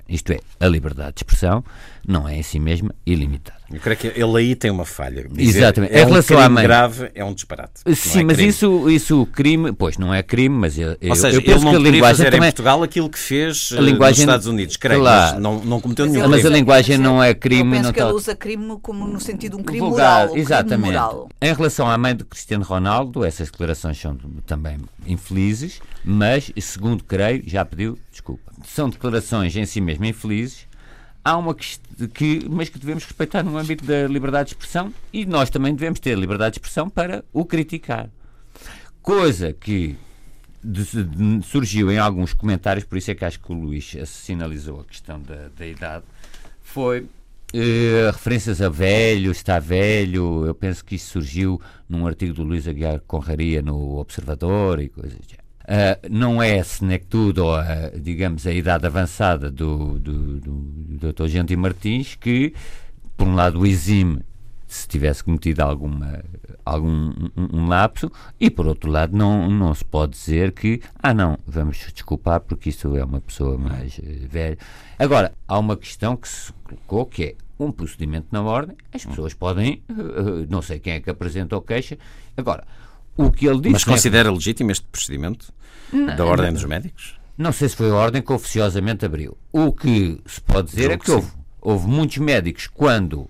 isto 0.09 0.33
é, 0.33 0.41
a 0.61 0.67
liberdade 0.67 1.15
de 1.15 1.21
expressão 1.21 1.65
não 2.07 2.29
é 2.29 2.37
em 2.37 2.43
si 2.43 2.59
mesma 2.59 2.95
ilimitada. 3.07 3.63
Eu 3.73 3.81
creio 3.81 3.97
que 3.97 4.07
ele 4.09 4.37
aí 4.37 4.55
tem 4.55 4.71
uma 4.71 4.85
falha. 4.85 5.27
Dizer, 5.29 5.59
Exatamente. 5.59 5.95
É 5.95 6.03
em 6.03 6.05
relação 6.05 6.37
um 6.37 6.41
crime 6.41 6.45
à 6.45 6.49
mãe, 6.49 6.65
grave, 6.65 7.11
é 7.15 7.25
um 7.25 7.33
disparate. 7.33 7.73
Sim, 7.95 8.21
é 8.21 8.25
mas 8.25 8.39
isso, 8.39 8.91
isso 8.91 9.27
crime, 9.27 9.73
pois 9.73 9.97
não 9.97 10.13
é 10.13 10.23
crime, 10.23 10.55
mas 10.55 10.79
eu, 10.79 10.97
Ou 11.09 11.17
seja, 11.17 11.37
eu 11.37 11.43
penso 11.43 11.59
ele 11.59 11.65
não 11.65 11.71
que 11.71 11.77
a 11.77 11.91
linguagem 11.91 12.17
fazer 12.17 12.31
também, 12.31 12.49
em 12.49 12.53
Portugal 12.53 12.83
aquilo 12.83 13.09
que 13.09 13.19
fez 13.19 13.71
a 13.73 13.81
linguagem, 13.81 14.27
nos 14.27 14.35
Estados 14.35 14.47
Unidos, 14.47 14.77
creio, 14.77 15.01
claro, 15.01 15.33
mas 15.35 15.43
não, 15.43 15.65
não 15.65 15.81
cometeu 15.81 16.07
nenhum 16.07 16.29
Mas 16.29 16.41
crime. 16.41 16.55
a 16.55 16.59
linguagem 16.59 16.99
não 16.99 17.23
é 17.23 17.35
crime. 17.35 17.63
Eu 17.63 17.71
penso 17.71 17.83
não 17.85 17.93
que 17.93 18.01
ele 18.01 18.13
usa 18.13 18.37
crime 18.37 18.79
como 18.83 19.07
no 19.07 19.21
sentido 19.21 19.57
de 19.57 19.63
um 19.63 19.65
crime 19.65 19.81
Vulgar, 19.81 20.29
moral. 20.29 20.37
Exatamente. 20.37 20.81
Crime 20.81 20.87
moral. 20.87 21.29
Em 21.41 21.55
relação 21.55 21.89
à 21.89 21.97
mãe 21.97 22.17
de 22.17 22.25
Cristiano 22.25 22.65
Ronaldo, 22.65 23.25
essas 23.25 23.51
declarações 23.51 23.99
são 23.99 24.17
também 24.47 24.79
infelizes, 25.07 25.81
mas, 26.05 26.53
segundo 26.61 27.05
creio, 27.05 27.43
já 27.47 27.65
pediu 27.65 27.99
desculpa. 28.11 28.52
São 28.65 28.89
declarações 28.89 29.55
em 29.57 29.67
si 29.67 29.81
mesmo 29.81 30.05
infelizes, 30.05 30.67
há 31.25 31.37
uma 31.37 31.55
que, 31.55 31.79
que, 32.15 32.47
mas 32.49 32.69
que 32.69 32.79
devemos 32.79 33.05
respeitar 33.05 33.43
no 33.43 33.57
âmbito 33.57 33.85
da 33.85 34.07
liberdade 34.07 34.51
de 34.51 34.55
expressão 34.55 34.93
e 35.13 35.25
nós 35.25 35.51
também 35.51 35.75
devemos 35.75 36.01
ter 36.01 36.17
liberdade 36.19 36.55
de 36.55 36.59
expressão 36.59 36.89
para 36.89 37.25
o 37.33 37.45
criticar. 37.45 38.09
Coisa 39.03 39.53
que 39.53 39.97
de, 40.63 41.05
de, 41.05 41.47
surgiu 41.47 41.91
em 41.91 41.99
alguns 41.99 42.33
comentários, 42.33 42.85
por 42.85 42.97
isso 42.97 43.11
é 43.11 43.15
que 43.15 43.25
acho 43.25 43.41
que 43.41 43.51
o 43.51 43.55
Luís 43.55 43.97
sinalizou 44.07 44.81
a 44.81 44.85
questão 44.85 45.21
da, 45.21 45.49
da 45.57 45.67
idade, 45.67 46.05
foi 46.63 47.07
Uh, 47.55 48.11
referências 48.11 48.63
a 48.63 48.71
velho, 48.71 49.31
está 49.31 49.59
velho, 49.59 50.47
eu 50.47 50.55
penso 50.55 50.83
que 50.83 50.95
isso 50.95 51.11
surgiu 51.11 51.61
num 51.87 52.07
artigo 52.07 52.33
do 52.33 52.43
Luís 52.43 52.67
Aguiar 52.67 52.99
Conraria 53.01 53.61
no 53.61 53.99
Observador 53.99 54.81
e 54.81 54.89
coisas 54.89 55.19
assim. 55.21 55.42
Uh, 55.63 56.09
não 56.11 56.43
é 56.43 56.63
senectude 56.63 57.41
ou, 57.41 57.55
a, 57.55 57.91
digamos, 57.97 58.47
a 58.47 58.53
idade 58.53 58.87
avançada 58.87 59.51
do, 59.51 59.99
do, 59.99 60.41
do, 60.41 61.13
Dr. 61.13 61.27
Gentil 61.27 61.59
Martins 61.59 62.17
que, 62.17 62.53
por 63.17 63.29
um 63.29 63.35
lado, 63.35 63.61
o 63.61 63.67
exime 63.67 64.23
se 64.73 64.89
tivesse 64.89 65.23
cometido 65.23 65.63
alguma, 65.63 66.25
algum 66.65 66.89
um, 66.89 67.31
um, 67.37 67.69
lapso, 67.69 68.11
e 68.41 68.51
por 68.51 68.67
outro 68.67 68.91
lado, 68.91 69.15
não, 69.15 69.51
não 69.51 69.75
se 69.75 69.85
pode 69.85 70.13
dizer 70.13 70.53
que, 70.53 70.81
ah, 71.03 71.13
não, 71.13 71.39
vamos 71.47 71.77
desculpar 71.93 72.41
porque 72.41 72.71
isso 72.71 72.97
é 72.97 73.05
uma 73.05 73.21
pessoa 73.21 73.59
mais 73.59 73.99
uh, 73.99 74.03
velha. 74.29 74.57
Agora, 74.99 75.35
há 75.47 75.59
uma 75.59 75.77
questão 75.77 76.17
que 76.17 76.27
se 76.27 76.53
colocou 76.65 77.05
que 77.05 77.25
é 77.25 77.35
um 77.59 77.71
procedimento 77.71 78.29
na 78.33 78.43
ordem, 78.43 78.75
as 78.95 79.05
pessoas 79.05 79.35
podem, 79.35 79.83
uh, 79.91 80.47
não 80.49 80.63
sei 80.63 80.79
quem 80.79 80.95
é 80.95 81.01
que 81.01 81.11
apresentou 81.11 81.61
queixa. 81.61 81.99
Agora, 82.35 82.65
o 83.17 83.31
que 83.31 83.47
ele 83.47 83.61
diz. 83.61 83.73
Mas 83.73 83.85
considera 83.85 84.29
é... 84.29 84.33
legítimo 84.33 84.71
este 84.71 84.87
procedimento 84.87 85.53
não, 85.93 86.17
da 86.17 86.25
Ordem 86.25 86.47
não, 86.47 86.55
dos 86.55 86.65
Médicos? 86.65 87.17
Não 87.37 87.53
sei 87.53 87.69
se 87.69 87.77
foi 87.77 87.91
a 87.91 87.95
Ordem 87.95 88.23
que 88.23 88.33
oficiosamente 88.33 89.05
abriu. 89.05 89.37
O 89.51 89.73
que 89.73 90.21
se 90.27 90.41
pode 90.41 90.71
dizer 90.71 90.91
é 90.91 90.99
que, 90.99 91.05
que 91.05 91.11
houve, 91.11 91.31
houve 91.61 91.89
muitos 91.89 92.19
médicos, 92.19 92.67
quando 92.67 93.29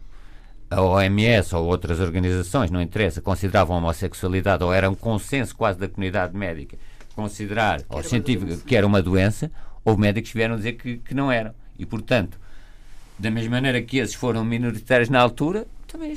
a 0.70 0.80
OMS 0.80 1.54
ou 1.54 1.66
outras 1.66 2.00
organizações, 2.00 2.70
não 2.70 2.80
interessa, 2.80 3.20
consideravam 3.20 3.76
a 3.76 3.78
homossexualidade 3.78 4.64
ou 4.64 4.72
era 4.72 4.90
um 4.90 4.94
consenso 4.94 5.54
quase 5.54 5.78
da 5.78 5.88
comunidade 5.88 6.36
médica 6.36 6.76
considerar, 7.14 7.82
ou 7.88 8.02
científica, 8.02 8.56
que 8.66 8.74
era 8.74 8.86
uma 8.86 9.02
doença, 9.02 9.50
houve 9.84 10.00
médicos 10.00 10.30
que 10.30 10.38
vieram 10.38 10.56
dizer 10.56 10.72
que, 10.72 10.98
que 10.98 11.14
não 11.14 11.30
eram. 11.30 11.54
E, 11.78 11.84
portanto, 11.84 12.38
da 13.18 13.30
mesma 13.30 13.50
maneira 13.50 13.82
que 13.82 13.98
esses 13.98 14.14
foram 14.14 14.44
minoritários 14.44 15.08
na 15.08 15.20
altura, 15.20 15.66
também 15.86 16.12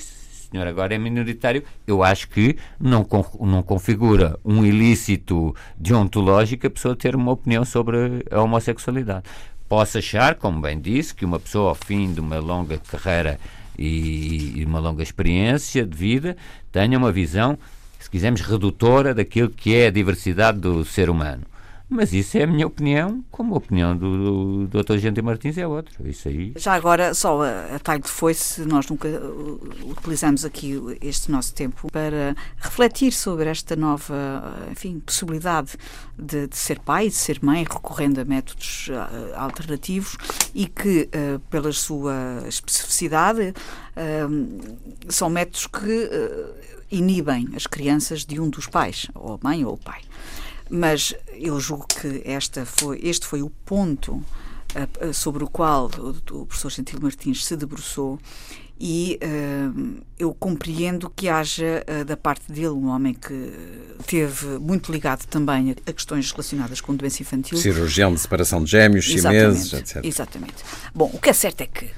senhor 0.50 0.68
agora 0.68 0.96
é 0.96 0.98
minoritário, 0.98 1.64
eu 1.86 2.04
acho 2.04 2.30
que 2.30 2.58
não, 2.80 3.06
não 3.42 3.64
configura 3.64 4.40
um 4.44 4.66
ilícito 4.66 5.56
deontológico 5.78 6.68
a 6.68 6.70
pessoa 6.70 6.96
ter 6.96 7.16
uma 7.16 7.32
opinião 7.32 7.66
sobre 7.66 8.26
a 8.32 8.42
homossexualidade. 8.42 9.26
Posso 9.68 9.98
achar, 9.98 10.36
como 10.36 10.62
bem 10.62 10.80
disse, 10.80 11.16
que 11.16 11.26
uma 11.26 11.40
pessoa 11.40 11.70
ao 11.70 11.76
fim 11.76 12.14
de 12.14 12.20
uma 12.20 12.40
longa 12.40 12.78
carreira 12.78 13.40
e, 13.78 14.60
e 14.60 14.66
uma 14.66 14.80
longa 14.80 15.02
experiência 15.02 15.86
de 15.86 15.98
vida 15.98 16.38
tenha 16.72 16.98
uma 16.98 17.12
visão, 17.12 17.58
se 18.00 18.10
quisermos, 18.10 18.42
redutora 18.42 19.14
daquilo 19.14 19.50
que 19.50 19.76
é 19.76 19.88
a 19.88 19.92
diversidade 19.92 20.60
do 20.60 20.86
ser 20.86 21.10
humano. 21.10 21.44
Mas 21.88 22.14
isso 22.14 22.38
é 22.38 22.44
a 22.44 22.48
minha 22.48 22.66
opinião, 22.66 23.24
como 23.30 23.54
a 23.54 23.58
opinião 23.58 23.96
do, 23.96 24.66
do 24.66 24.84
Dr. 24.84 24.98
Gente 24.98 25.22
Martins 25.22 25.58
é 25.58 25.68
outra. 25.68 25.94
Isso 26.10 26.28
aí. 26.28 26.54
Já 26.56 26.74
agora, 26.74 27.14
só 27.14 27.44
a, 27.44 27.76
a 27.76 27.80
talho 27.80 28.02
de 28.02 28.10
foice, 28.10 28.62
nós 28.62 28.88
nunca 28.90 29.08
uh, 29.08 29.92
utilizamos 29.92 30.44
aqui 30.44 30.80
este 31.02 31.32
nosso 31.32 31.54
tempo 31.54 31.88
para 31.92 32.36
refletir 32.58 33.12
sobre 33.12 33.50
esta 33.50 33.76
nova, 33.76 34.68
enfim, 34.72 35.00
possibilidade 35.00 35.74
de, 36.18 36.48
de 36.48 36.58
ser 36.58 36.80
pai, 36.80 37.10
de 37.10 37.16
ser 37.16 37.40
mãe, 37.44 37.64
recorrendo 37.64 38.20
a 38.20 38.26
métodos 38.26 38.90
uh, 38.90 39.36
alternativos 39.36 40.18
e 40.56 40.66
que, 40.66 41.08
uh, 41.14 41.40
pela 41.52 41.72
sua 41.72 42.44
especificidade, 42.48 43.54
uh, 43.96 45.12
são 45.12 45.30
métodos 45.30 45.68
que 45.68 46.06
uh, 46.06 46.56
inibem 46.92 47.50
as 47.56 47.68
crianças 47.68 48.26
de 48.26 48.40
um 48.40 48.50
dos 48.50 48.68
pais, 48.68 49.08
ou 49.14 49.36
a 49.36 49.40
mãe 49.42 49.66
ou 49.66 49.74
o 49.74 49.78
pai. 49.78 50.02
Mas 50.70 51.14
eu 51.34 51.60
julgo 51.60 51.88
que 51.88 52.22
esta 52.26 52.66
foi, 52.66 53.00
este 53.04 53.26
foi 53.26 53.42
o 53.42 53.50
ponto 53.50 54.14
uh, 54.14 55.14
sobre 55.14 55.44
o 55.44 55.48
qual 55.48 55.90
o, 55.98 56.10
o, 56.10 56.46
professor 56.46 56.72
Gentil 56.72 57.00
Martins 57.02 57.46
se 57.46 57.56
debruçou 57.56 58.20
e 58.80 59.18
uh, 59.24 60.04
eu 60.20 60.34
compreendo 60.34 61.10
que 61.10 61.30
haja 61.30 61.86
uh, 61.88 62.04
da 62.04 62.18
parte 62.18 62.52
dele 62.52 62.70
um 62.70 62.88
homem 62.88 63.14
que 63.14 63.54
teve 64.06 64.60
muito 64.60 64.92
ligado 64.92 65.26
também 65.28 65.72
a, 65.72 65.90
a 65.90 65.94
questões 65.94 66.32
relacionadas 66.32 66.82
com 66.82 66.96
doença 66.96 67.22
infantil. 67.22 67.58
Cirurgião 67.58 68.14
de 68.14 68.20
separação 68.20 68.64
de 68.64 68.72
gêmeos, 68.72 69.06
chineses, 69.06 69.72
etc. 69.72 70.04
Exatamente. 70.04 70.64
Bom, 70.94 71.10
o 71.14 71.20
que 71.20 71.30
é 71.30 71.34
certo 71.34 71.62
é 71.62 71.68
que 71.68 71.90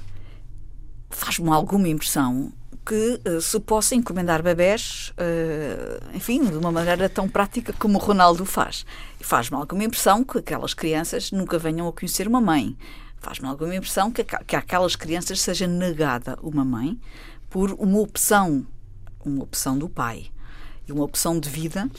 faz-me 1.17 1.49
alguma 1.49 1.87
impressão 1.89 2.53
que 2.85 3.19
uh, 3.27 3.41
se 3.41 3.59
possa 3.59 3.95
encomendar 3.95 4.41
bebés, 4.41 5.11
uh, 5.17 6.15
enfim, 6.15 6.45
de 6.45 6.55
uma 6.55 6.71
maneira 6.71 7.09
tão 7.09 7.27
prática 7.27 7.73
como 7.73 7.97
o 7.97 8.01
Ronaldo 8.01 8.45
faz. 8.45 8.85
E 9.19 9.23
faz-me 9.23 9.57
alguma 9.57 9.83
impressão 9.83 10.23
que 10.23 10.37
aquelas 10.37 10.73
crianças 10.73 11.31
nunca 11.31 11.57
venham 11.57 11.87
a 11.87 11.91
conhecer 11.91 12.27
uma 12.27 12.39
mãe. 12.39 12.77
Faz-me 13.17 13.47
alguma 13.47 13.75
impressão 13.75 14.11
que, 14.11 14.23
que 14.23 14.55
àquelas 14.55 14.95
crianças 14.95 15.41
seja 15.41 15.67
negada 15.67 16.37
uma 16.41 16.63
mãe 16.63 16.97
por 17.49 17.71
uma 17.73 17.99
opção, 17.99 18.65
uma 19.25 19.43
opção 19.43 19.77
do 19.77 19.89
pai. 19.89 20.27
E 20.87 20.91
uma 20.91 21.03
opção 21.03 21.37
de 21.37 21.49
vida 21.49 21.89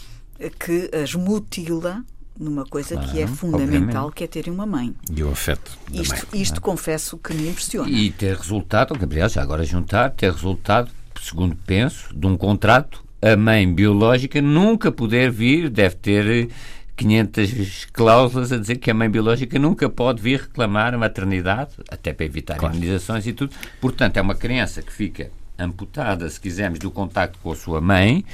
que 0.59 0.91
as 0.95 1.15
mutila 1.15 2.03
numa 2.39 2.65
coisa 2.65 2.95
claro, 2.95 3.11
que 3.11 3.21
é 3.21 3.27
fundamental, 3.27 4.07
obviamente. 4.07 4.15
que 4.15 4.25
é 4.25 4.27
terem 4.27 4.53
uma 4.53 4.67
mãe. 4.67 4.95
E 5.15 5.23
o 5.23 5.31
afeto. 5.31 5.77
Isto, 5.93 6.27
mãe, 6.33 6.43
isto 6.43 6.61
confesso 6.61 7.19
que 7.19 7.35
me 7.35 7.49
impressiona. 7.49 7.91
E 7.91 8.11
ter 8.11 8.37
resultado, 8.37 8.97
Gabriel, 8.97 9.29
já 9.29 9.43
agora 9.43 9.65
juntar, 9.65 10.11
ter 10.11 10.33
resultado, 10.33 10.91
segundo 11.21 11.57
penso, 11.67 12.15
de 12.15 12.27
um 12.27 12.37
contrato, 12.37 13.05
a 13.21 13.37
mãe 13.37 13.73
biológica 13.73 14.41
nunca 14.41 14.93
poder 14.93 15.31
vir, 15.31 15.69
deve 15.69 15.97
ter 15.97 16.49
500 16.97 17.87
cláusulas 17.93 18.53
a 18.53 18.59
dizer 18.59 18.77
que 18.77 18.91
a 18.91 18.95
mãe 18.95 19.11
biológica 19.11 19.59
nunca 19.59 19.89
pode 19.89 20.23
vir 20.23 20.43
reclamar 20.43 20.95
a 20.95 20.99
maternidade, 20.99 21.71
até 21.91 22.13
para 22.13 22.27
evitar 22.27 22.57
claro. 22.57 22.75
imunizações 22.75 23.27
e 23.27 23.33
tudo. 23.33 23.55
Portanto, 23.81 24.17
é 24.17 24.23
uma 24.23 24.35
criança 24.35 24.83
que 24.83 24.93
fica 24.93 25.31
amputada, 25.59 26.29
se 26.31 26.41
quisermos, 26.41 26.79
do 26.79 26.91
contacto 26.91 27.39
com 27.43 27.51
a 27.51 27.57
sua 27.57 27.81
mãe 27.81 28.25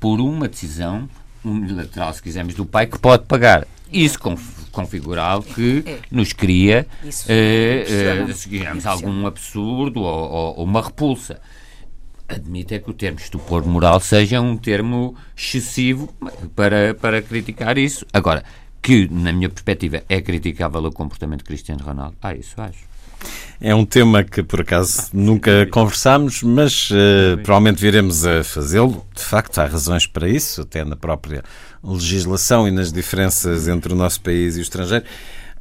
por 0.00 0.20
uma 0.20 0.48
decisão 0.48 1.08
unilateral, 1.50 2.12
se 2.12 2.22
quisermos, 2.22 2.54
do 2.54 2.66
pai 2.66 2.86
que 2.86 2.98
pode 2.98 3.24
pagar. 3.24 3.66
Isso 3.92 4.18
configura 4.72 5.22
algo 5.22 5.46
que 5.54 5.84
é. 5.86 5.98
nos 6.10 6.32
cria, 6.32 6.86
eh, 7.28 7.86
eh, 7.88 8.78
algum 8.84 9.26
absurdo 9.26 10.00
ou, 10.00 10.30
ou, 10.30 10.58
ou 10.58 10.64
uma 10.64 10.82
repulsa 10.82 11.40
admito 12.28 12.74
é 12.74 12.78
que 12.78 12.90
o 12.90 12.94
termo 12.94 13.18
estupor 13.18 13.64
moral 13.64 14.00
seja 14.00 14.40
um 14.40 14.56
termo 14.56 15.14
excessivo 15.36 16.12
para, 16.54 16.94
para 16.94 17.22
criticar 17.22 17.78
isso. 17.78 18.04
Agora, 18.12 18.42
que, 18.82 19.08
na 19.08 19.32
minha 19.32 19.48
perspectiva, 19.48 20.02
é 20.08 20.20
criticável 20.20 20.84
o 20.84 20.92
comportamento 20.92 21.40
de 21.40 21.44
Cristiano 21.44 21.82
Ronaldo. 21.82 22.16
Ah, 22.20 22.34
isso 22.34 22.60
acho. 22.60 22.85
É 23.60 23.74
um 23.74 23.86
tema 23.86 24.22
que, 24.22 24.42
por 24.42 24.60
acaso, 24.60 25.08
nunca 25.12 25.66
conversámos, 25.70 26.42
mas 26.42 26.90
uh, 26.90 27.38
provavelmente 27.42 27.80
viremos 27.80 28.26
a 28.26 28.44
fazê-lo. 28.44 29.04
De 29.14 29.22
facto, 29.22 29.58
há 29.58 29.64
razões 29.64 30.06
para 30.06 30.28
isso, 30.28 30.60
até 30.60 30.84
na 30.84 30.96
própria 30.96 31.42
legislação 31.82 32.68
e 32.68 32.70
nas 32.70 32.92
diferenças 32.92 33.66
entre 33.66 33.92
o 33.92 33.96
nosso 33.96 34.20
país 34.20 34.56
e 34.56 34.60
o 34.60 34.62
estrangeiro. 34.62 35.04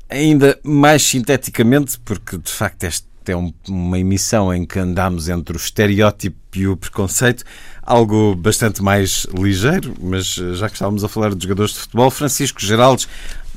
Ainda 0.10 0.60
mais 0.64 1.04
sinteticamente, 1.04 2.00
porque, 2.00 2.38
de 2.38 2.52
facto, 2.52 2.84
este 2.84 3.08
é 3.28 3.36
um, 3.36 3.52
uma 3.68 3.98
emissão 3.98 4.54
em 4.54 4.66
que 4.66 4.78
andamos 4.78 5.30
entre 5.30 5.56
o 5.56 5.58
estereótipo 5.58 6.38
e 6.54 6.68
o 6.68 6.78
preconceito, 6.78 7.44
algo 7.82 8.36
bastante 8.36 8.84
mais 8.84 9.26
ligeiro, 9.34 9.94
mas 10.00 10.38
eh, 10.38 10.54
já 10.54 10.68
que 10.68 10.76
estávamos 10.76 11.04
a 11.04 11.10
falar 11.10 11.34
de 11.34 11.44
jogadores 11.44 11.74
de 11.74 11.80
futebol, 11.80 12.12
Francisco 12.12 12.62
Geraldes 12.62 13.08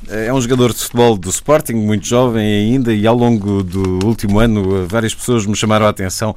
é 0.07 0.33
um 0.33 0.41
jogador 0.41 0.73
de 0.73 0.79
futebol 0.79 1.17
do 1.17 1.29
Sporting, 1.29 1.73
muito 1.73 2.05
jovem 2.05 2.45
ainda, 2.45 2.93
e 2.93 3.05
ao 3.05 3.15
longo 3.15 3.63
do 3.63 4.05
último 4.05 4.39
ano 4.39 4.77
eh, 4.77 4.85
várias 4.87 5.13
pessoas 5.13 5.45
me 5.45 5.55
chamaram 5.55 5.85
a 5.85 5.89
atenção 5.89 6.35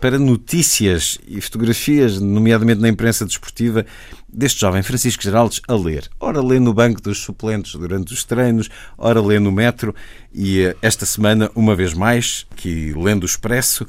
para 0.00 0.18
notícias 0.18 1.18
e 1.26 1.40
fotografias, 1.40 2.20
nomeadamente 2.20 2.80
na 2.80 2.88
imprensa 2.88 3.26
desportiva, 3.26 3.84
deste 4.28 4.60
jovem 4.60 4.82
Francisco 4.82 5.22
Geraldes 5.22 5.60
a 5.66 5.74
ler. 5.74 6.08
Ora 6.20 6.40
lê 6.40 6.60
no 6.60 6.72
banco 6.72 7.02
dos 7.02 7.18
suplentes 7.18 7.74
durante 7.74 8.12
os 8.12 8.24
treinos, 8.24 8.68
ora 8.96 9.20
lê 9.20 9.38
no 9.38 9.50
metro 9.50 9.94
e 10.32 10.62
eh, 10.62 10.76
esta 10.80 11.04
semana, 11.04 11.50
uma 11.54 11.74
vez 11.74 11.94
mais, 11.94 12.46
que 12.56 12.92
lendo 12.94 13.24
o 13.24 13.26
Expresso, 13.26 13.86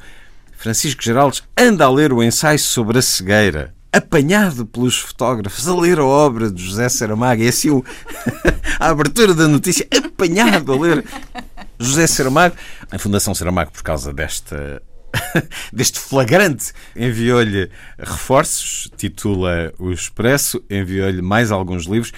Francisco 0.56 1.02
Geraldes 1.02 1.42
anda 1.56 1.84
a 1.84 1.90
ler 1.90 2.12
o 2.12 2.22
ensaio 2.22 2.58
sobre 2.58 2.98
a 2.98 3.02
cegueira, 3.02 3.74
apanhado 3.92 4.66
pelos 4.66 4.98
fotógrafos 4.98 5.66
a 5.66 5.74
ler 5.74 5.98
a 5.98 6.04
obra 6.04 6.50
de 6.50 6.62
José 6.62 6.88
Saramago. 6.88 7.42
É 7.42 7.48
assim 7.48 7.70
o... 7.70 7.84
a 8.78 8.88
abertura 8.88 9.34
da 9.34 9.48
notícia, 9.48 9.86
apanhado 9.96 10.72
a 10.72 10.78
ler 10.78 11.04
José 11.78 12.06
Saramago. 12.06 12.56
A 12.90 12.98
Fundação 12.98 13.34
Saramago, 13.34 13.72
por 13.72 13.82
causa 13.82 14.12
desta 14.12 14.82
deste 15.72 15.98
flagrante, 15.98 16.72
enviou-lhe 16.94 17.70
reforços, 17.98 18.88
titula 18.96 19.72
O 19.78 19.90
Expresso, 19.90 20.62
enviou-lhe 20.70 21.22
mais 21.22 21.50
alguns 21.50 21.84
livros 21.84 22.12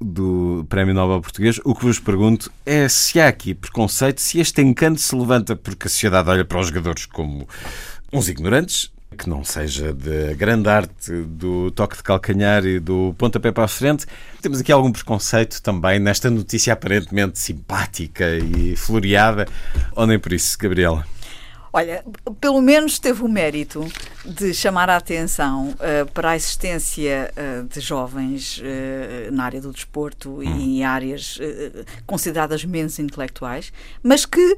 do 0.00 0.64
Prémio 0.68 0.94
Nobel 0.94 1.20
Português. 1.20 1.60
O 1.64 1.74
que 1.74 1.84
vos 1.84 1.98
pergunto 1.98 2.50
é 2.64 2.88
se 2.88 3.20
há 3.20 3.28
aqui 3.28 3.54
preconceito, 3.54 4.20
se 4.20 4.38
este 4.38 4.62
encanto 4.62 5.00
se 5.00 5.14
levanta 5.14 5.56
porque 5.56 5.86
a 5.86 5.90
sociedade 5.90 6.30
olha 6.30 6.44
para 6.44 6.60
os 6.60 6.68
jogadores 6.68 7.06
como 7.06 7.48
uns 8.12 8.28
ignorantes, 8.28 8.90
que 9.16 9.28
não 9.28 9.42
seja 9.42 9.92
da 9.92 10.34
grande 10.34 10.68
arte 10.68 11.12
do 11.26 11.70
toque 11.70 11.96
de 11.96 12.02
calcanhar 12.02 12.64
e 12.64 12.78
do 12.78 13.14
pontapé 13.16 13.50
para 13.50 13.64
a 13.64 13.68
frente. 13.68 14.06
Temos 14.40 14.60
aqui 14.60 14.70
algum 14.70 14.92
preconceito 14.92 15.62
também 15.62 15.98
nesta 15.98 16.30
notícia 16.30 16.72
aparentemente 16.72 17.38
simpática 17.38 18.36
e 18.36 18.76
floreada, 18.76 19.46
ou 19.94 20.06
nem 20.06 20.18
por 20.18 20.32
isso, 20.32 20.56
Gabriela? 20.58 21.04
Olha, 21.78 22.04
pelo 22.40 22.60
menos 22.60 22.98
teve 22.98 23.22
o 23.22 23.28
mérito 23.28 23.86
de 24.24 24.52
chamar 24.52 24.90
a 24.90 24.96
atenção 24.96 25.68
uh, 25.68 26.10
para 26.12 26.30
a 26.30 26.36
existência 26.36 27.32
uh, 27.36 27.68
de 27.68 27.78
jovens 27.78 28.58
uh, 28.58 29.30
na 29.30 29.44
área 29.44 29.60
do 29.60 29.70
desporto 29.70 30.38
hum. 30.38 30.42
e 30.42 30.80
em 30.80 30.84
áreas 30.84 31.38
consideradas 32.04 32.64
menos 32.64 32.98
intelectuais, 32.98 33.72
mas 34.02 34.26
que 34.26 34.56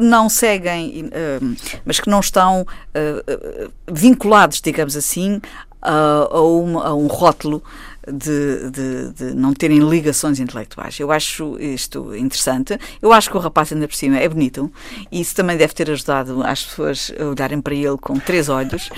não 0.00 0.28
seguem, 0.28 1.10
mas 1.84 1.98
que 1.98 2.08
não 2.08 2.20
estão 2.20 2.64
vinculados, 3.90 4.60
digamos 4.60 4.96
assim, 4.96 5.40
a, 5.82 6.40
um, 6.40 6.78
a 6.78 6.94
um 6.94 7.06
rótulo 7.06 7.62
de, 8.10 8.70
de, 8.70 9.12
de, 9.12 9.34
não 9.34 9.52
terem 9.54 9.78
ligações 9.78 10.38
intelectuais. 10.40 10.98
Eu 10.98 11.10
acho 11.10 11.58
isto 11.58 12.14
interessante. 12.14 12.78
Eu 13.00 13.12
acho 13.12 13.30
que 13.30 13.36
o 13.36 13.40
rapaz, 13.40 13.72
ainda 13.72 13.88
por 13.88 13.94
cima, 13.94 14.18
é 14.18 14.28
bonito 14.28 14.70
e 15.10 15.20
isso 15.20 15.34
também 15.34 15.56
deve 15.56 15.74
ter 15.74 15.90
ajudado 15.90 16.42
as 16.42 16.64
pessoas 16.64 17.12
a 17.18 17.24
olharem 17.24 17.60
para 17.60 17.74
ele 17.74 17.96
com 18.00 18.18
três 18.18 18.48
olhos. 18.48 18.88
uh, 18.88 18.92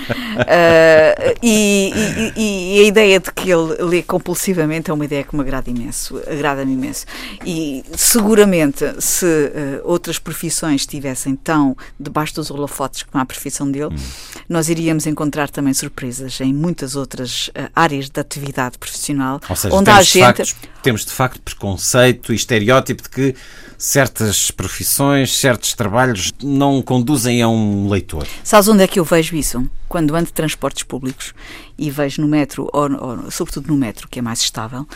e, 1.43 1.93
e, 2.37 2.79
e, 2.79 2.81
a 2.81 2.83
ideia 2.85 3.21
de 3.21 3.33
que 3.33 3.51
ele 3.51 3.83
lê 3.83 4.03
compulsivamente 4.03 4.91
é 4.91 4.95
uma 4.95 5.05
ideia 5.05 5.23
que 5.23 5.35
me 5.35 5.43
agrada 5.43 5.71
imenso. 5.71 6.21
Agrada-me 6.27 6.73
imenso. 6.73 7.07
E 7.45 7.85
seguramente, 7.97 8.85
se 9.01 9.25
uh, 9.27 9.81
outras 9.85 10.19
profissões 10.19 10.83
estivessem 10.83 11.37
tão 11.37 11.77
debaixo 11.99 12.35
dos 12.35 12.51
holofotes 12.51 13.03
como 13.05 13.23
a 13.23 13.27
profissão 13.27 13.71
dele, 13.71 13.95
hum. 13.95 14.41
nós 14.49 14.69
iríamos 14.69 15.07
encontrar 15.07 15.51
também 15.51 15.73
surpresas 15.73 16.41
em 16.41 16.53
muitas 16.53 16.97
outras 16.97 17.49
uh, 17.49 17.71
áreas 17.75 18.09
de 18.09 18.21
atividade 18.21 18.79
profissional 18.79 18.96
profissional, 18.97 19.41
Ou 19.49 19.57
seja, 19.57 19.75
onde 19.75 19.91
há 19.91 20.03
gente. 20.03 20.57
Temos 20.83 21.05
de 21.05 21.13
facto 21.13 21.41
preconceito 21.41 22.33
e 22.33 22.37
estereótipo 22.37 23.03
de 23.03 23.11
que 23.11 23.35
certas 23.77 24.51
profissões, 24.51 25.37
certos 25.37 25.75
trabalhos 25.75 26.33
não 26.43 26.81
conduzem 26.81 27.43
a 27.43 27.49
um 27.49 27.89
leitor. 27.89 28.27
Sabes 28.43 28.69
onde 28.69 28.83
é 28.83 28.87
que 28.87 28.99
eu 28.99 29.05
vejo 29.05 29.37
isso? 29.37 29.69
Quando 29.89 30.15
ando 30.15 30.27
de 30.27 30.33
transportes 30.33 30.85
públicos 30.85 31.35
e 31.77 31.91
vejo 31.91 32.23
no 32.23 32.29
metro, 32.29 32.69
ou, 32.73 32.91
ou 32.93 33.31
sobretudo 33.31 33.69
no 33.69 33.77
metro, 33.77 34.09
que 34.09 34.19
é 34.19 34.23
mais 34.23 34.41
estável, 34.41 34.87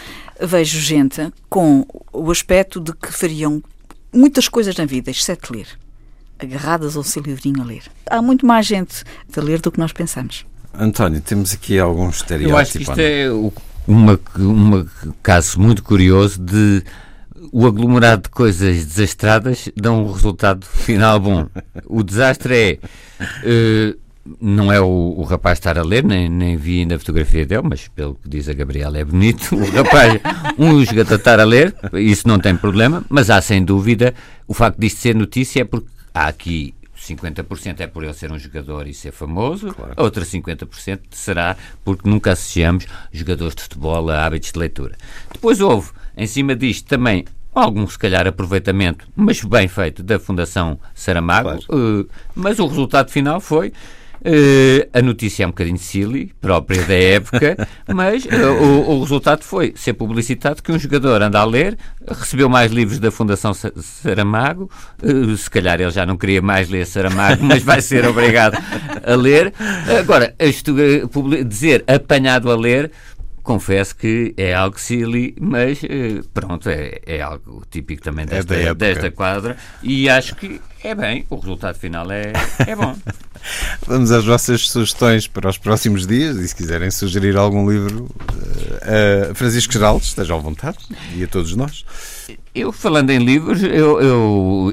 vejo 0.40 0.80
gente 0.80 1.32
com 1.48 1.86
o 2.12 2.30
aspecto 2.30 2.80
de 2.80 2.92
que 2.92 3.12
fariam 3.12 3.62
muitas 4.12 4.48
coisas 4.48 4.74
na 4.76 4.86
vida, 4.86 5.10
exceto 5.10 5.52
ler 5.52 5.66
agarradas 6.42 6.96
ao 6.96 7.02
seu 7.02 7.22
livrinho 7.22 7.60
a 7.60 7.64
ler. 7.64 7.82
Há 8.08 8.22
muito 8.22 8.46
mais 8.46 8.66
gente 8.66 9.04
a 9.36 9.40
ler 9.40 9.60
do 9.60 9.70
que 9.70 9.78
nós 9.78 9.92
pensamos. 9.92 10.46
António, 10.72 11.20
temos 11.20 11.52
aqui 11.52 11.78
alguns 11.78 12.16
estereótipos. 12.16 12.50
Eu 12.50 12.56
acho 12.56 12.72
que 12.72 12.82
isto 12.82 12.98
é 12.98 13.30
o 13.30 13.52
um 13.90 14.86
caso 15.22 15.60
muito 15.60 15.82
curioso 15.82 16.40
de 16.40 16.82
o 17.52 17.66
aglomerado 17.66 18.22
de 18.22 18.28
coisas 18.28 18.84
desastradas 18.84 19.68
dão 19.74 20.04
um 20.04 20.12
resultado 20.12 20.66
final 20.66 21.18
bom. 21.18 21.46
O 21.86 22.02
desastre 22.02 22.54
é. 22.54 22.78
Uh, 23.42 23.98
não 24.40 24.70
é 24.70 24.78
o, 24.80 25.14
o, 25.16 25.22
rapaz 25.22 25.58
estar 25.58 25.78
a 25.78 25.82
ler, 25.82 26.04
nem, 26.04 26.28
nem 26.28 26.56
vi 26.56 26.80
ainda 26.80 26.96
a 26.96 26.98
fotografia 26.98 27.44
dele, 27.44 27.62
mas 27.64 27.88
pelo 27.88 28.14
que 28.14 28.28
diz 28.28 28.48
a 28.48 28.52
Gabriela 28.52 28.98
é 28.98 29.04
bonito. 29.04 29.56
O 29.56 29.70
rapaz, 29.70 30.20
um 30.58 30.84
jogador 30.84 31.14
estar 31.14 31.40
a 31.40 31.44
ler, 31.44 31.74
isso 31.94 32.28
não 32.28 32.38
tem 32.38 32.54
problema, 32.54 33.02
mas 33.08 33.30
há 33.30 33.40
sem 33.40 33.64
dúvida 33.64 34.14
o 34.46 34.54
facto 34.54 34.78
disto 34.78 34.98
ser 34.98 35.16
notícia 35.16 35.62
é 35.62 35.64
porque 35.64 35.88
há 36.14 36.28
aqui 36.28 36.74
50% 37.00 37.80
é 37.80 37.86
por 37.86 38.04
ele 38.04 38.12
ser 38.12 38.30
um 38.30 38.38
jogador 38.38 38.86
e 38.86 38.94
ser 38.94 39.12
famoso, 39.12 39.72
claro. 39.72 39.94
a 39.96 40.02
outra 40.02 40.24
50% 40.24 41.00
será 41.10 41.56
porque 41.84 42.08
nunca 42.08 42.32
associamos 42.32 42.86
jogadores 43.12 43.54
de 43.54 43.62
futebol 43.62 44.10
a 44.10 44.24
hábitos 44.24 44.52
de 44.52 44.58
leitura. 44.58 44.96
Depois 45.32 45.60
houve, 45.60 45.90
em 46.16 46.26
cima 46.26 46.54
disto, 46.54 46.86
também 46.86 47.24
algum, 47.54 47.86
se 47.86 47.98
calhar, 47.98 48.26
aproveitamento, 48.26 49.08
mas 49.16 49.42
bem 49.42 49.66
feito, 49.66 50.02
da 50.02 50.18
Fundação 50.18 50.78
Saramago, 50.94 51.64
claro. 51.64 52.02
uh, 52.02 52.08
mas 52.34 52.58
o 52.58 52.66
resultado 52.66 53.10
final 53.10 53.40
foi 53.40 53.72
Uh, 54.20 54.86
a 54.92 55.00
notícia 55.00 55.44
é 55.44 55.46
um 55.46 55.50
bocadinho 55.50 55.78
silly, 55.78 56.30
própria 56.42 56.82
da 56.82 56.94
época, 56.94 57.68
mas 57.88 58.26
uh, 58.26 58.28
o, 58.62 58.96
o, 58.96 59.00
resultado 59.00 59.42
foi 59.42 59.72
ser 59.74 59.94
publicitado 59.94 60.62
que 60.62 60.70
um 60.70 60.78
jogador 60.78 61.22
anda 61.22 61.40
a 61.40 61.44
ler, 61.44 61.78
recebeu 62.06 62.46
mais 62.46 62.70
livros 62.70 62.98
da 62.98 63.10
Fundação 63.10 63.54
Saramago, 63.54 64.70
uh, 65.02 65.36
se 65.36 65.48
calhar 65.48 65.80
ele 65.80 65.90
já 65.90 66.04
não 66.04 66.18
queria 66.18 66.42
mais 66.42 66.68
ler 66.68 66.86
Saramago, 66.86 67.42
mas 67.44 67.62
vai 67.62 67.80
ser 67.80 68.04
obrigado 68.06 68.58
a 69.02 69.14
ler. 69.14 69.54
Agora, 69.98 70.34
isto, 70.38 70.74
dizer 71.46 71.82
apanhado 71.86 72.50
a 72.50 72.56
ler, 72.56 72.92
confesso 73.42 73.96
que 73.96 74.34
é 74.36 74.52
algo 74.52 74.78
silly, 74.78 75.34
mas 75.40 75.80
pronto, 76.34 76.68
é, 76.68 77.00
é 77.06 77.22
algo 77.22 77.62
típico 77.70 78.02
também 78.02 78.24
é 78.24 78.26
desta, 78.26 78.54
é 78.54 78.74
desta 78.74 79.10
quadra 79.10 79.56
e 79.82 80.10
acho 80.10 80.36
que 80.36 80.60
é 80.84 80.94
bem, 80.94 81.24
o 81.30 81.36
resultado 81.36 81.78
final 81.78 82.10
é, 82.10 82.32
é 82.66 82.76
bom. 82.76 82.94
Vamos 83.86 84.10
às 84.10 84.24
vossas 84.24 84.68
sugestões 84.68 85.26
para 85.26 85.48
os 85.48 85.58
próximos 85.58 86.06
dias 86.06 86.36
e 86.36 86.48
se 86.48 86.54
quiserem 86.54 86.90
sugerir 86.90 87.36
algum 87.36 87.68
livro, 87.70 88.04
uh, 88.04 89.34
Francisco 89.34 89.72
Geraldo, 89.72 90.04
esteja 90.04 90.34
à 90.34 90.38
vontade 90.38 90.78
e 91.14 91.24
a 91.24 91.26
todos 91.26 91.54
nós. 91.56 91.84
Eu, 92.54 92.72
falando 92.72 93.10
em 93.10 93.18
livros, 93.18 93.62
eu, 93.62 94.00
eu 94.00 94.72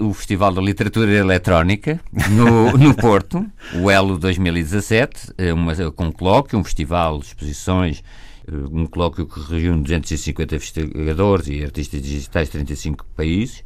o 0.00 0.14
Festival 0.14 0.52
da 0.52 0.60
Literatura 0.60 1.10
Eletrónica 1.10 2.00
no, 2.30 2.72
no 2.78 2.94
Porto, 2.94 3.44
o 3.74 3.90
Elo 3.90 4.18
2017, 4.18 5.32
é 5.36 5.52
uma, 5.52 5.74
com 5.92 6.06
um 6.06 6.12
colóquio, 6.12 6.58
um 6.58 6.64
festival, 6.64 7.18
exposições 7.20 8.02
um 8.50 8.86
colóquio 8.86 9.26
que 9.26 9.40
reúne 9.40 9.82
250 9.82 10.54
investigadores 10.54 11.48
e 11.48 11.62
artistas 11.62 12.00
digitais 12.00 12.48
de 12.48 12.52
35 12.52 13.04
países. 13.16 13.62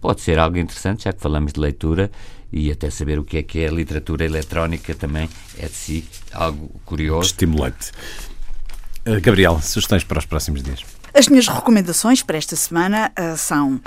Pode 0.00 0.20
ser 0.20 0.38
algo 0.38 0.58
interessante, 0.58 1.04
já 1.04 1.12
que 1.12 1.20
falamos 1.20 1.52
de 1.52 1.60
leitura 1.60 2.10
e 2.54 2.70
até 2.70 2.88
saber 2.88 3.18
o 3.18 3.24
que 3.24 3.38
é 3.38 3.42
que 3.42 3.58
é 3.58 3.66
literatura 3.66 4.24
eletrónica 4.24 4.94
também 4.94 5.28
é 5.58 5.66
de 5.66 5.74
si 5.74 6.04
algo 6.32 6.70
curioso. 6.84 7.30
Estimulante. 7.30 7.90
Uh, 9.04 9.20
Gabriel, 9.20 9.60
sugestões 9.60 10.04
para 10.04 10.20
os 10.20 10.24
próximos 10.24 10.62
dias? 10.62 10.84
As 11.12 11.26
minhas 11.26 11.48
recomendações 11.48 12.22
para 12.22 12.38
esta 12.38 12.54
semana 12.54 13.12
uh, 13.18 13.36
são 13.36 13.80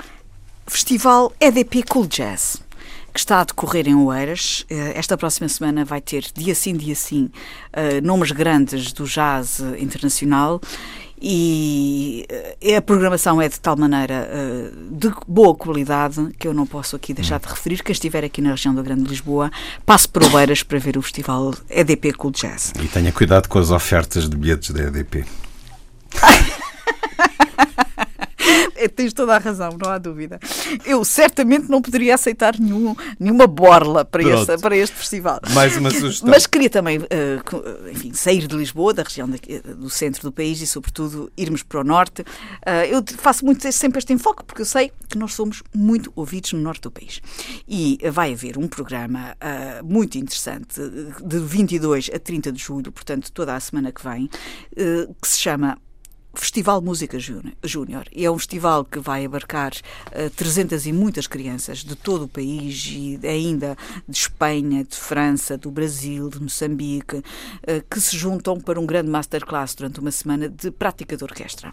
Festival 0.66 1.32
EDP 1.40 1.82
Cool 1.82 2.06
Jazz 2.06 2.62
que 3.10 3.20
está 3.20 3.40
a 3.40 3.44
decorrer 3.44 3.88
em 3.88 3.96
Oeiras. 3.96 4.64
Eh, 4.70 4.92
esta 4.94 5.16
próxima 5.16 5.48
semana 5.48 5.84
vai 5.84 6.00
ter, 6.00 6.26
dia 6.32 6.54
sim, 6.54 6.76
dia 6.76 6.94
sim, 6.94 7.30
nomes 8.02 8.30
grandes 8.30 8.92
do 8.92 9.06
jazz 9.06 9.60
internacional 9.78 10.60
e 11.20 12.26
eh, 12.60 12.76
a 12.76 12.82
programação 12.82 13.40
é 13.40 13.48
de 13.48 13.58
tal 13.58 13.76
maneira 13.76 14.28
eh, 14.30 14.70
de 14.90 15.12
boa 15.26 15.54
qualidade 15.54 16.28
que 16.38 16.46
eu 16.46 16.54
não 16.54 16.66
posso 16.66 16.96
aqui 16.96 17.12
deixar 17.12 17.40
de 17.40 17.48
referir. 17.48 17.82
Quem 17.82 17.92
estiver 17.92 18.24
aqui 18.24 18.40
na 18.40 18.50
região 18.50 18.74
da 18.74 18.82
Grande 18.82 19.08
Lisboa, 19.08 19.50
passe 19.84 20.08
por 20.08 20.22
Oeiras 20.34 20.62
para 20.62 20.78
ver 20.78 20.96
o 20.96 21.02
festival 21.02 21.54
EDP 21.68 22.12
Cool 22.12 22.32
Jazz. 22.32 22.72
E 22.82 22.88
tenha 22.88 23.12
cuidado 23.12 23.48
com 23.48 23.58
as 23.58 23.70
ofertas 23.70 24.28
de 24.28 24.36
bilhetes 24.36 24.70
da 24.70 24.82
EDP. 24.84 25.24
tens 28.94 29.12
toda 29.12 29.34
a 29.34 29.38
razão, 29.38 29.76
não 29.82 29.90
há 29.90 29.98
dúvida. 29.98 30.38
Eu 30.84 31.04
certamente 31.04 31.68
não 31.68 31.80
poderia 31.80 32.14
aceitar 32.14 32.58
nenhum, 32.58 32.94
nenhuma 33.18 33.46
borla 33.46 34.04
para 34.04 34.22
este, 34.22 34.58
para 34.58 34.76
este 34.76 34.96
festival. 34.96 35.40
Mais 35.52 35.76
uma 35.76 35.90
sugestão. 35.90 36.28
Mas 36.28 36.46
queria 36.46 36.70
também, 36.70 36.98
uh, 36.98 37.90
enfim, 37.90 38.12
sair 38.12 38.46
de 38.46 38.56
Lisboa, 38.56 38.94
da 38.94 39.02
região 39.02 39.28
de, 39.28 39.38
do 39.60 39.90
centro 39.90 40.22
do 40.22 40.32
país 40.32 40.60
e, 40.60 40.66
sobretudo, 40.66 41.30
irmos 41.36 41.62
para 41.62 41.80
o 41.80 41.84
norte. 41.84 42.22
Uh, 42.22 42.84
eu 42.88 43.04
faço 43.18 43.44
muito 43.44 43.70
sempre 43.72 43.98
este 43.98 44.12
enfoque 44.12 44.44
porque 44.44 44.62
eu 44.62 44.66
sei 44.66 44.92
que 45.08 45.18
nós 45.18 45.34
somos 45.34 45.62
muito 45.74 46.12
ouvidos 46.14 46.52
no 46.52 46.60
norte 46.60 46.82
do 46.82 46.90
país. 46.90 47.20
E 47.66 47.98
vai 48.10 48.32
haver 48.32 48.58
um 48.58 48.68
programa 48.68 49.36
muito 49.84 50.18
interessante 50.18 50.80
de 51.24 51.38
22 51.38 52.10
a 52.14 52.18
30 52.18 52.52
de 52.52 52.62
julho, 52.62 52.92
portanto, 52.92 53.30
toda 53.32 53.54
a 53.54 53.60
semana 53.60 53.90
que 53.92 54.02
vem, 54.02 54.28
que 54.74 55.28
se 55.28 55.38
chama 55.38 55.78
Festival 56.34 56.80
Música 56.80 57.18
Júnior. 57.64 58.06
É 58.14 58.30
um 58.30 58.38
festival 58.38 58.84
que 58.84 58.98
vai 58.98 59.24
abarcar 59.24 59.72
uh, 59.72 60.12
eh, 60.12 60.28
300 60.28 60.86
e 60.86 60.92
muitas 60.92 61.26
crianças 61.26 61.78
de 61.78 61.96
todo 61.96 62.24
o 62.24 62.28
país 62.28 62.86
e 62.90 63.18
ainda 63.26 63.76
de 64.06 64.16
Espanha, 64.16 64.84
de 64.84 64.94
França, 64.94 65.56
do 65.56 65.70
Brasil, 65.70 66.28
de 66.28 66.40
Moçambique, 66.40 67.16
uh, 67.16 67.22
que 67.90 68.00
se 68.00 68.16
juntam 68.16 68.60
para 68.60 68.78
um 68.78 68.86
grande 68.86 69.10
masterclass 69.10 69.74
durante 69.74 70.00
uma 70.00 70.10
semana 70.10 70.48
de 70.48 70.70
prática 70.70 71.16
de 71.16 71.24
orquestra. 71.24 71.72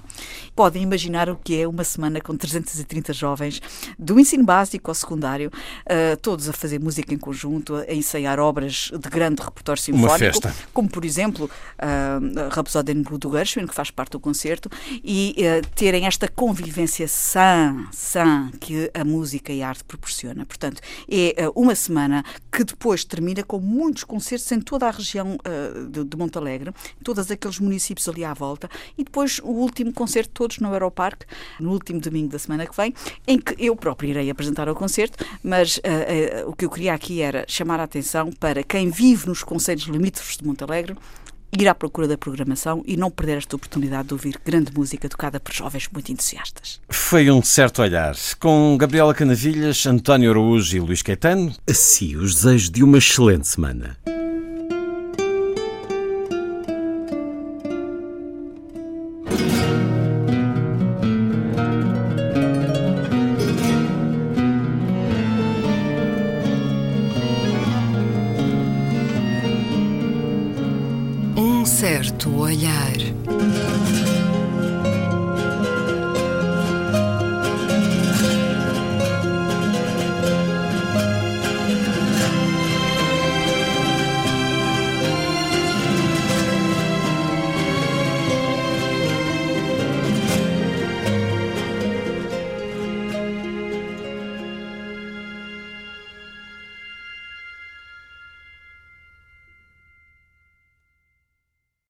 Podem 0.56 0.82
imaginar 0.82 1.30
o 1.30 1.36
que 1.36 1.62
é 1.62 1.68
uma 1.68 1.84
semana 1.84 2.22
com 2.22 2.36
330 2.36 3.14
jovens 3.14 3.62
do 4.00 4.20
ensino 4.20 4.46
básico 4.46 4.90
ao 4.90 4.96
secundário, 4.96 5.52
uh, 5.86 6.18
todos 6.22 6.48
a 6.48 6.54
fazer 6.54 6.80
música 6.80 7.14
em 7.14 7.18
conjunto, 7.18 7.76
a 7.76 7.94
ensaiar 7.94 8.40
obras 8.40 8.90
de 8.92 9.10
grande 9.10 9.42
repertório 9.42 9.82
sinfónico, 9.82 10.40
como 10.74 10.90
por 10.90 11.04
exemplo 11.04 11.46
uh, 11.46 12.50
Rhapsody 12.50 12.94
in 12.94 13.04
Blue 13.04 13.18
do 13.18 13.32
Gershwin, 13.32 13.68
que 13.68 13.76
faz 13.76 13.92
parte 13.92 14.14
do 14.14 14.20
concerto 14.20 14.45
concerto 14.46 14.70
e 15.04 15.36
uh, 15.40 15.68
terem 15.76 16.06
esta 16.06 16.28
convivência 16.28 17.08
sã, 17.08 17.88
sã 17.92 18.52
que 18.60 18.92
a 18.94 19.04
música 19.04 19.52
e 19.52 19.64
a 19.64 19.70
arte 19.70 19.84
proporciona. 19.84 20.46
Portanto, 20.46 20.82
é 21.10 21.48
uh, 21.48 21.52
uma 21.60 21.74
semana 21.74 22.24
que 22.52 22.64
depois 22.64 23.04
termina 23.04 23.44
com 23.44 23.60
muitos 23.60 24.04
concertos 24.04 24.52
em 24.52 24.62
toda 24.62 24.88
a 24.88 24.92
região 24.92 25.36
uh, 25.36 25.88
de, 25.88 26.04
de 26.04 26.18
Montalegre, 26.18 26.72
todos 27.04 27.30
aqueles 27.32 27.60
municípios 27.60 28.08
ali 28.08 28.24
à 28.24 28.34
volta, 28.34 28.70
e 28.98 29.04
depois 29.04 29.40
o 29.40 29.50
último 29.50 29.92
concerto 29.92 30.32
todos 30.34 30.60
no 30.60 30.72
Aeroparque, 30.72 31.26
no 31.60 31.72
último 31.72 32.00
domingo 32.00 32.30
da 32.30 32.40
semana 32.40 32.68
que 32.68 32.76
vem, 32.76 32.94
em 33.28 33.40
que 33.40 33.56
eu 33.58 33.76
próprio 33.76 34.10
irei 34.10 34.30
apresentar 34.30 34.70
o 34.70 34.76
concerto, 34.76 35.26
mas 35.44 35.80
o 36.48 36.54
que 36.54 36.66
eu 36.66 36.70
queria 36.70 36.94
aqui 36.94 37.22
era 37.22 37.46
chamar 37.48 37.80
a 37.80 37.84
atenção 37.84 38.32
para 38.32 38.64
quem 38.64 38.90
vive 38.90 39.28
nos 39.28 39.44
conselhos 39.44 39.86
limítrofes 39.86 40.38
de 40.38 40.46
Montalegre, 40.46 40.96
ir 41.64 41.68
à 41.68 41.76
procura 41.76 42.08
da 42.08 42.18
programação 42.18 42.84
e 42.86 42.98
não 42.98 43.10
perder 43.10 43.38
esta 43.38 43.56
oportunidade 43.56 44.08
de 44.08 44.14
ouvir 44.14 44.40
grande 44.44 44.72
música 44.74 45.08
tocada 45.08 45.40
por 45.40 45.54
jovens 45.54 45.88
muito 45.92 46.12
entusiastas. 46.12 46.82
Foi 46.90 47.30
um 47.32 47.42
certo 47.42 47.82
olhar. 47.82 48.16
Com 48.40 48.78
Gabriela 48.78 49.14
Canavilhas, 49.14 49.86
António 49.86 50.32
Araújo 50.32 50.76
e 50.76 50.80
Luís 50.80 51.02
Caetano, 51.02 51.54
assim 51.70 52.16
os 52.16 52.36
desejos 52.36 52.70
de 52.70 52.84
uma 52.84 52.98
excelente 52.98 53.48
semana. 53.48 53.98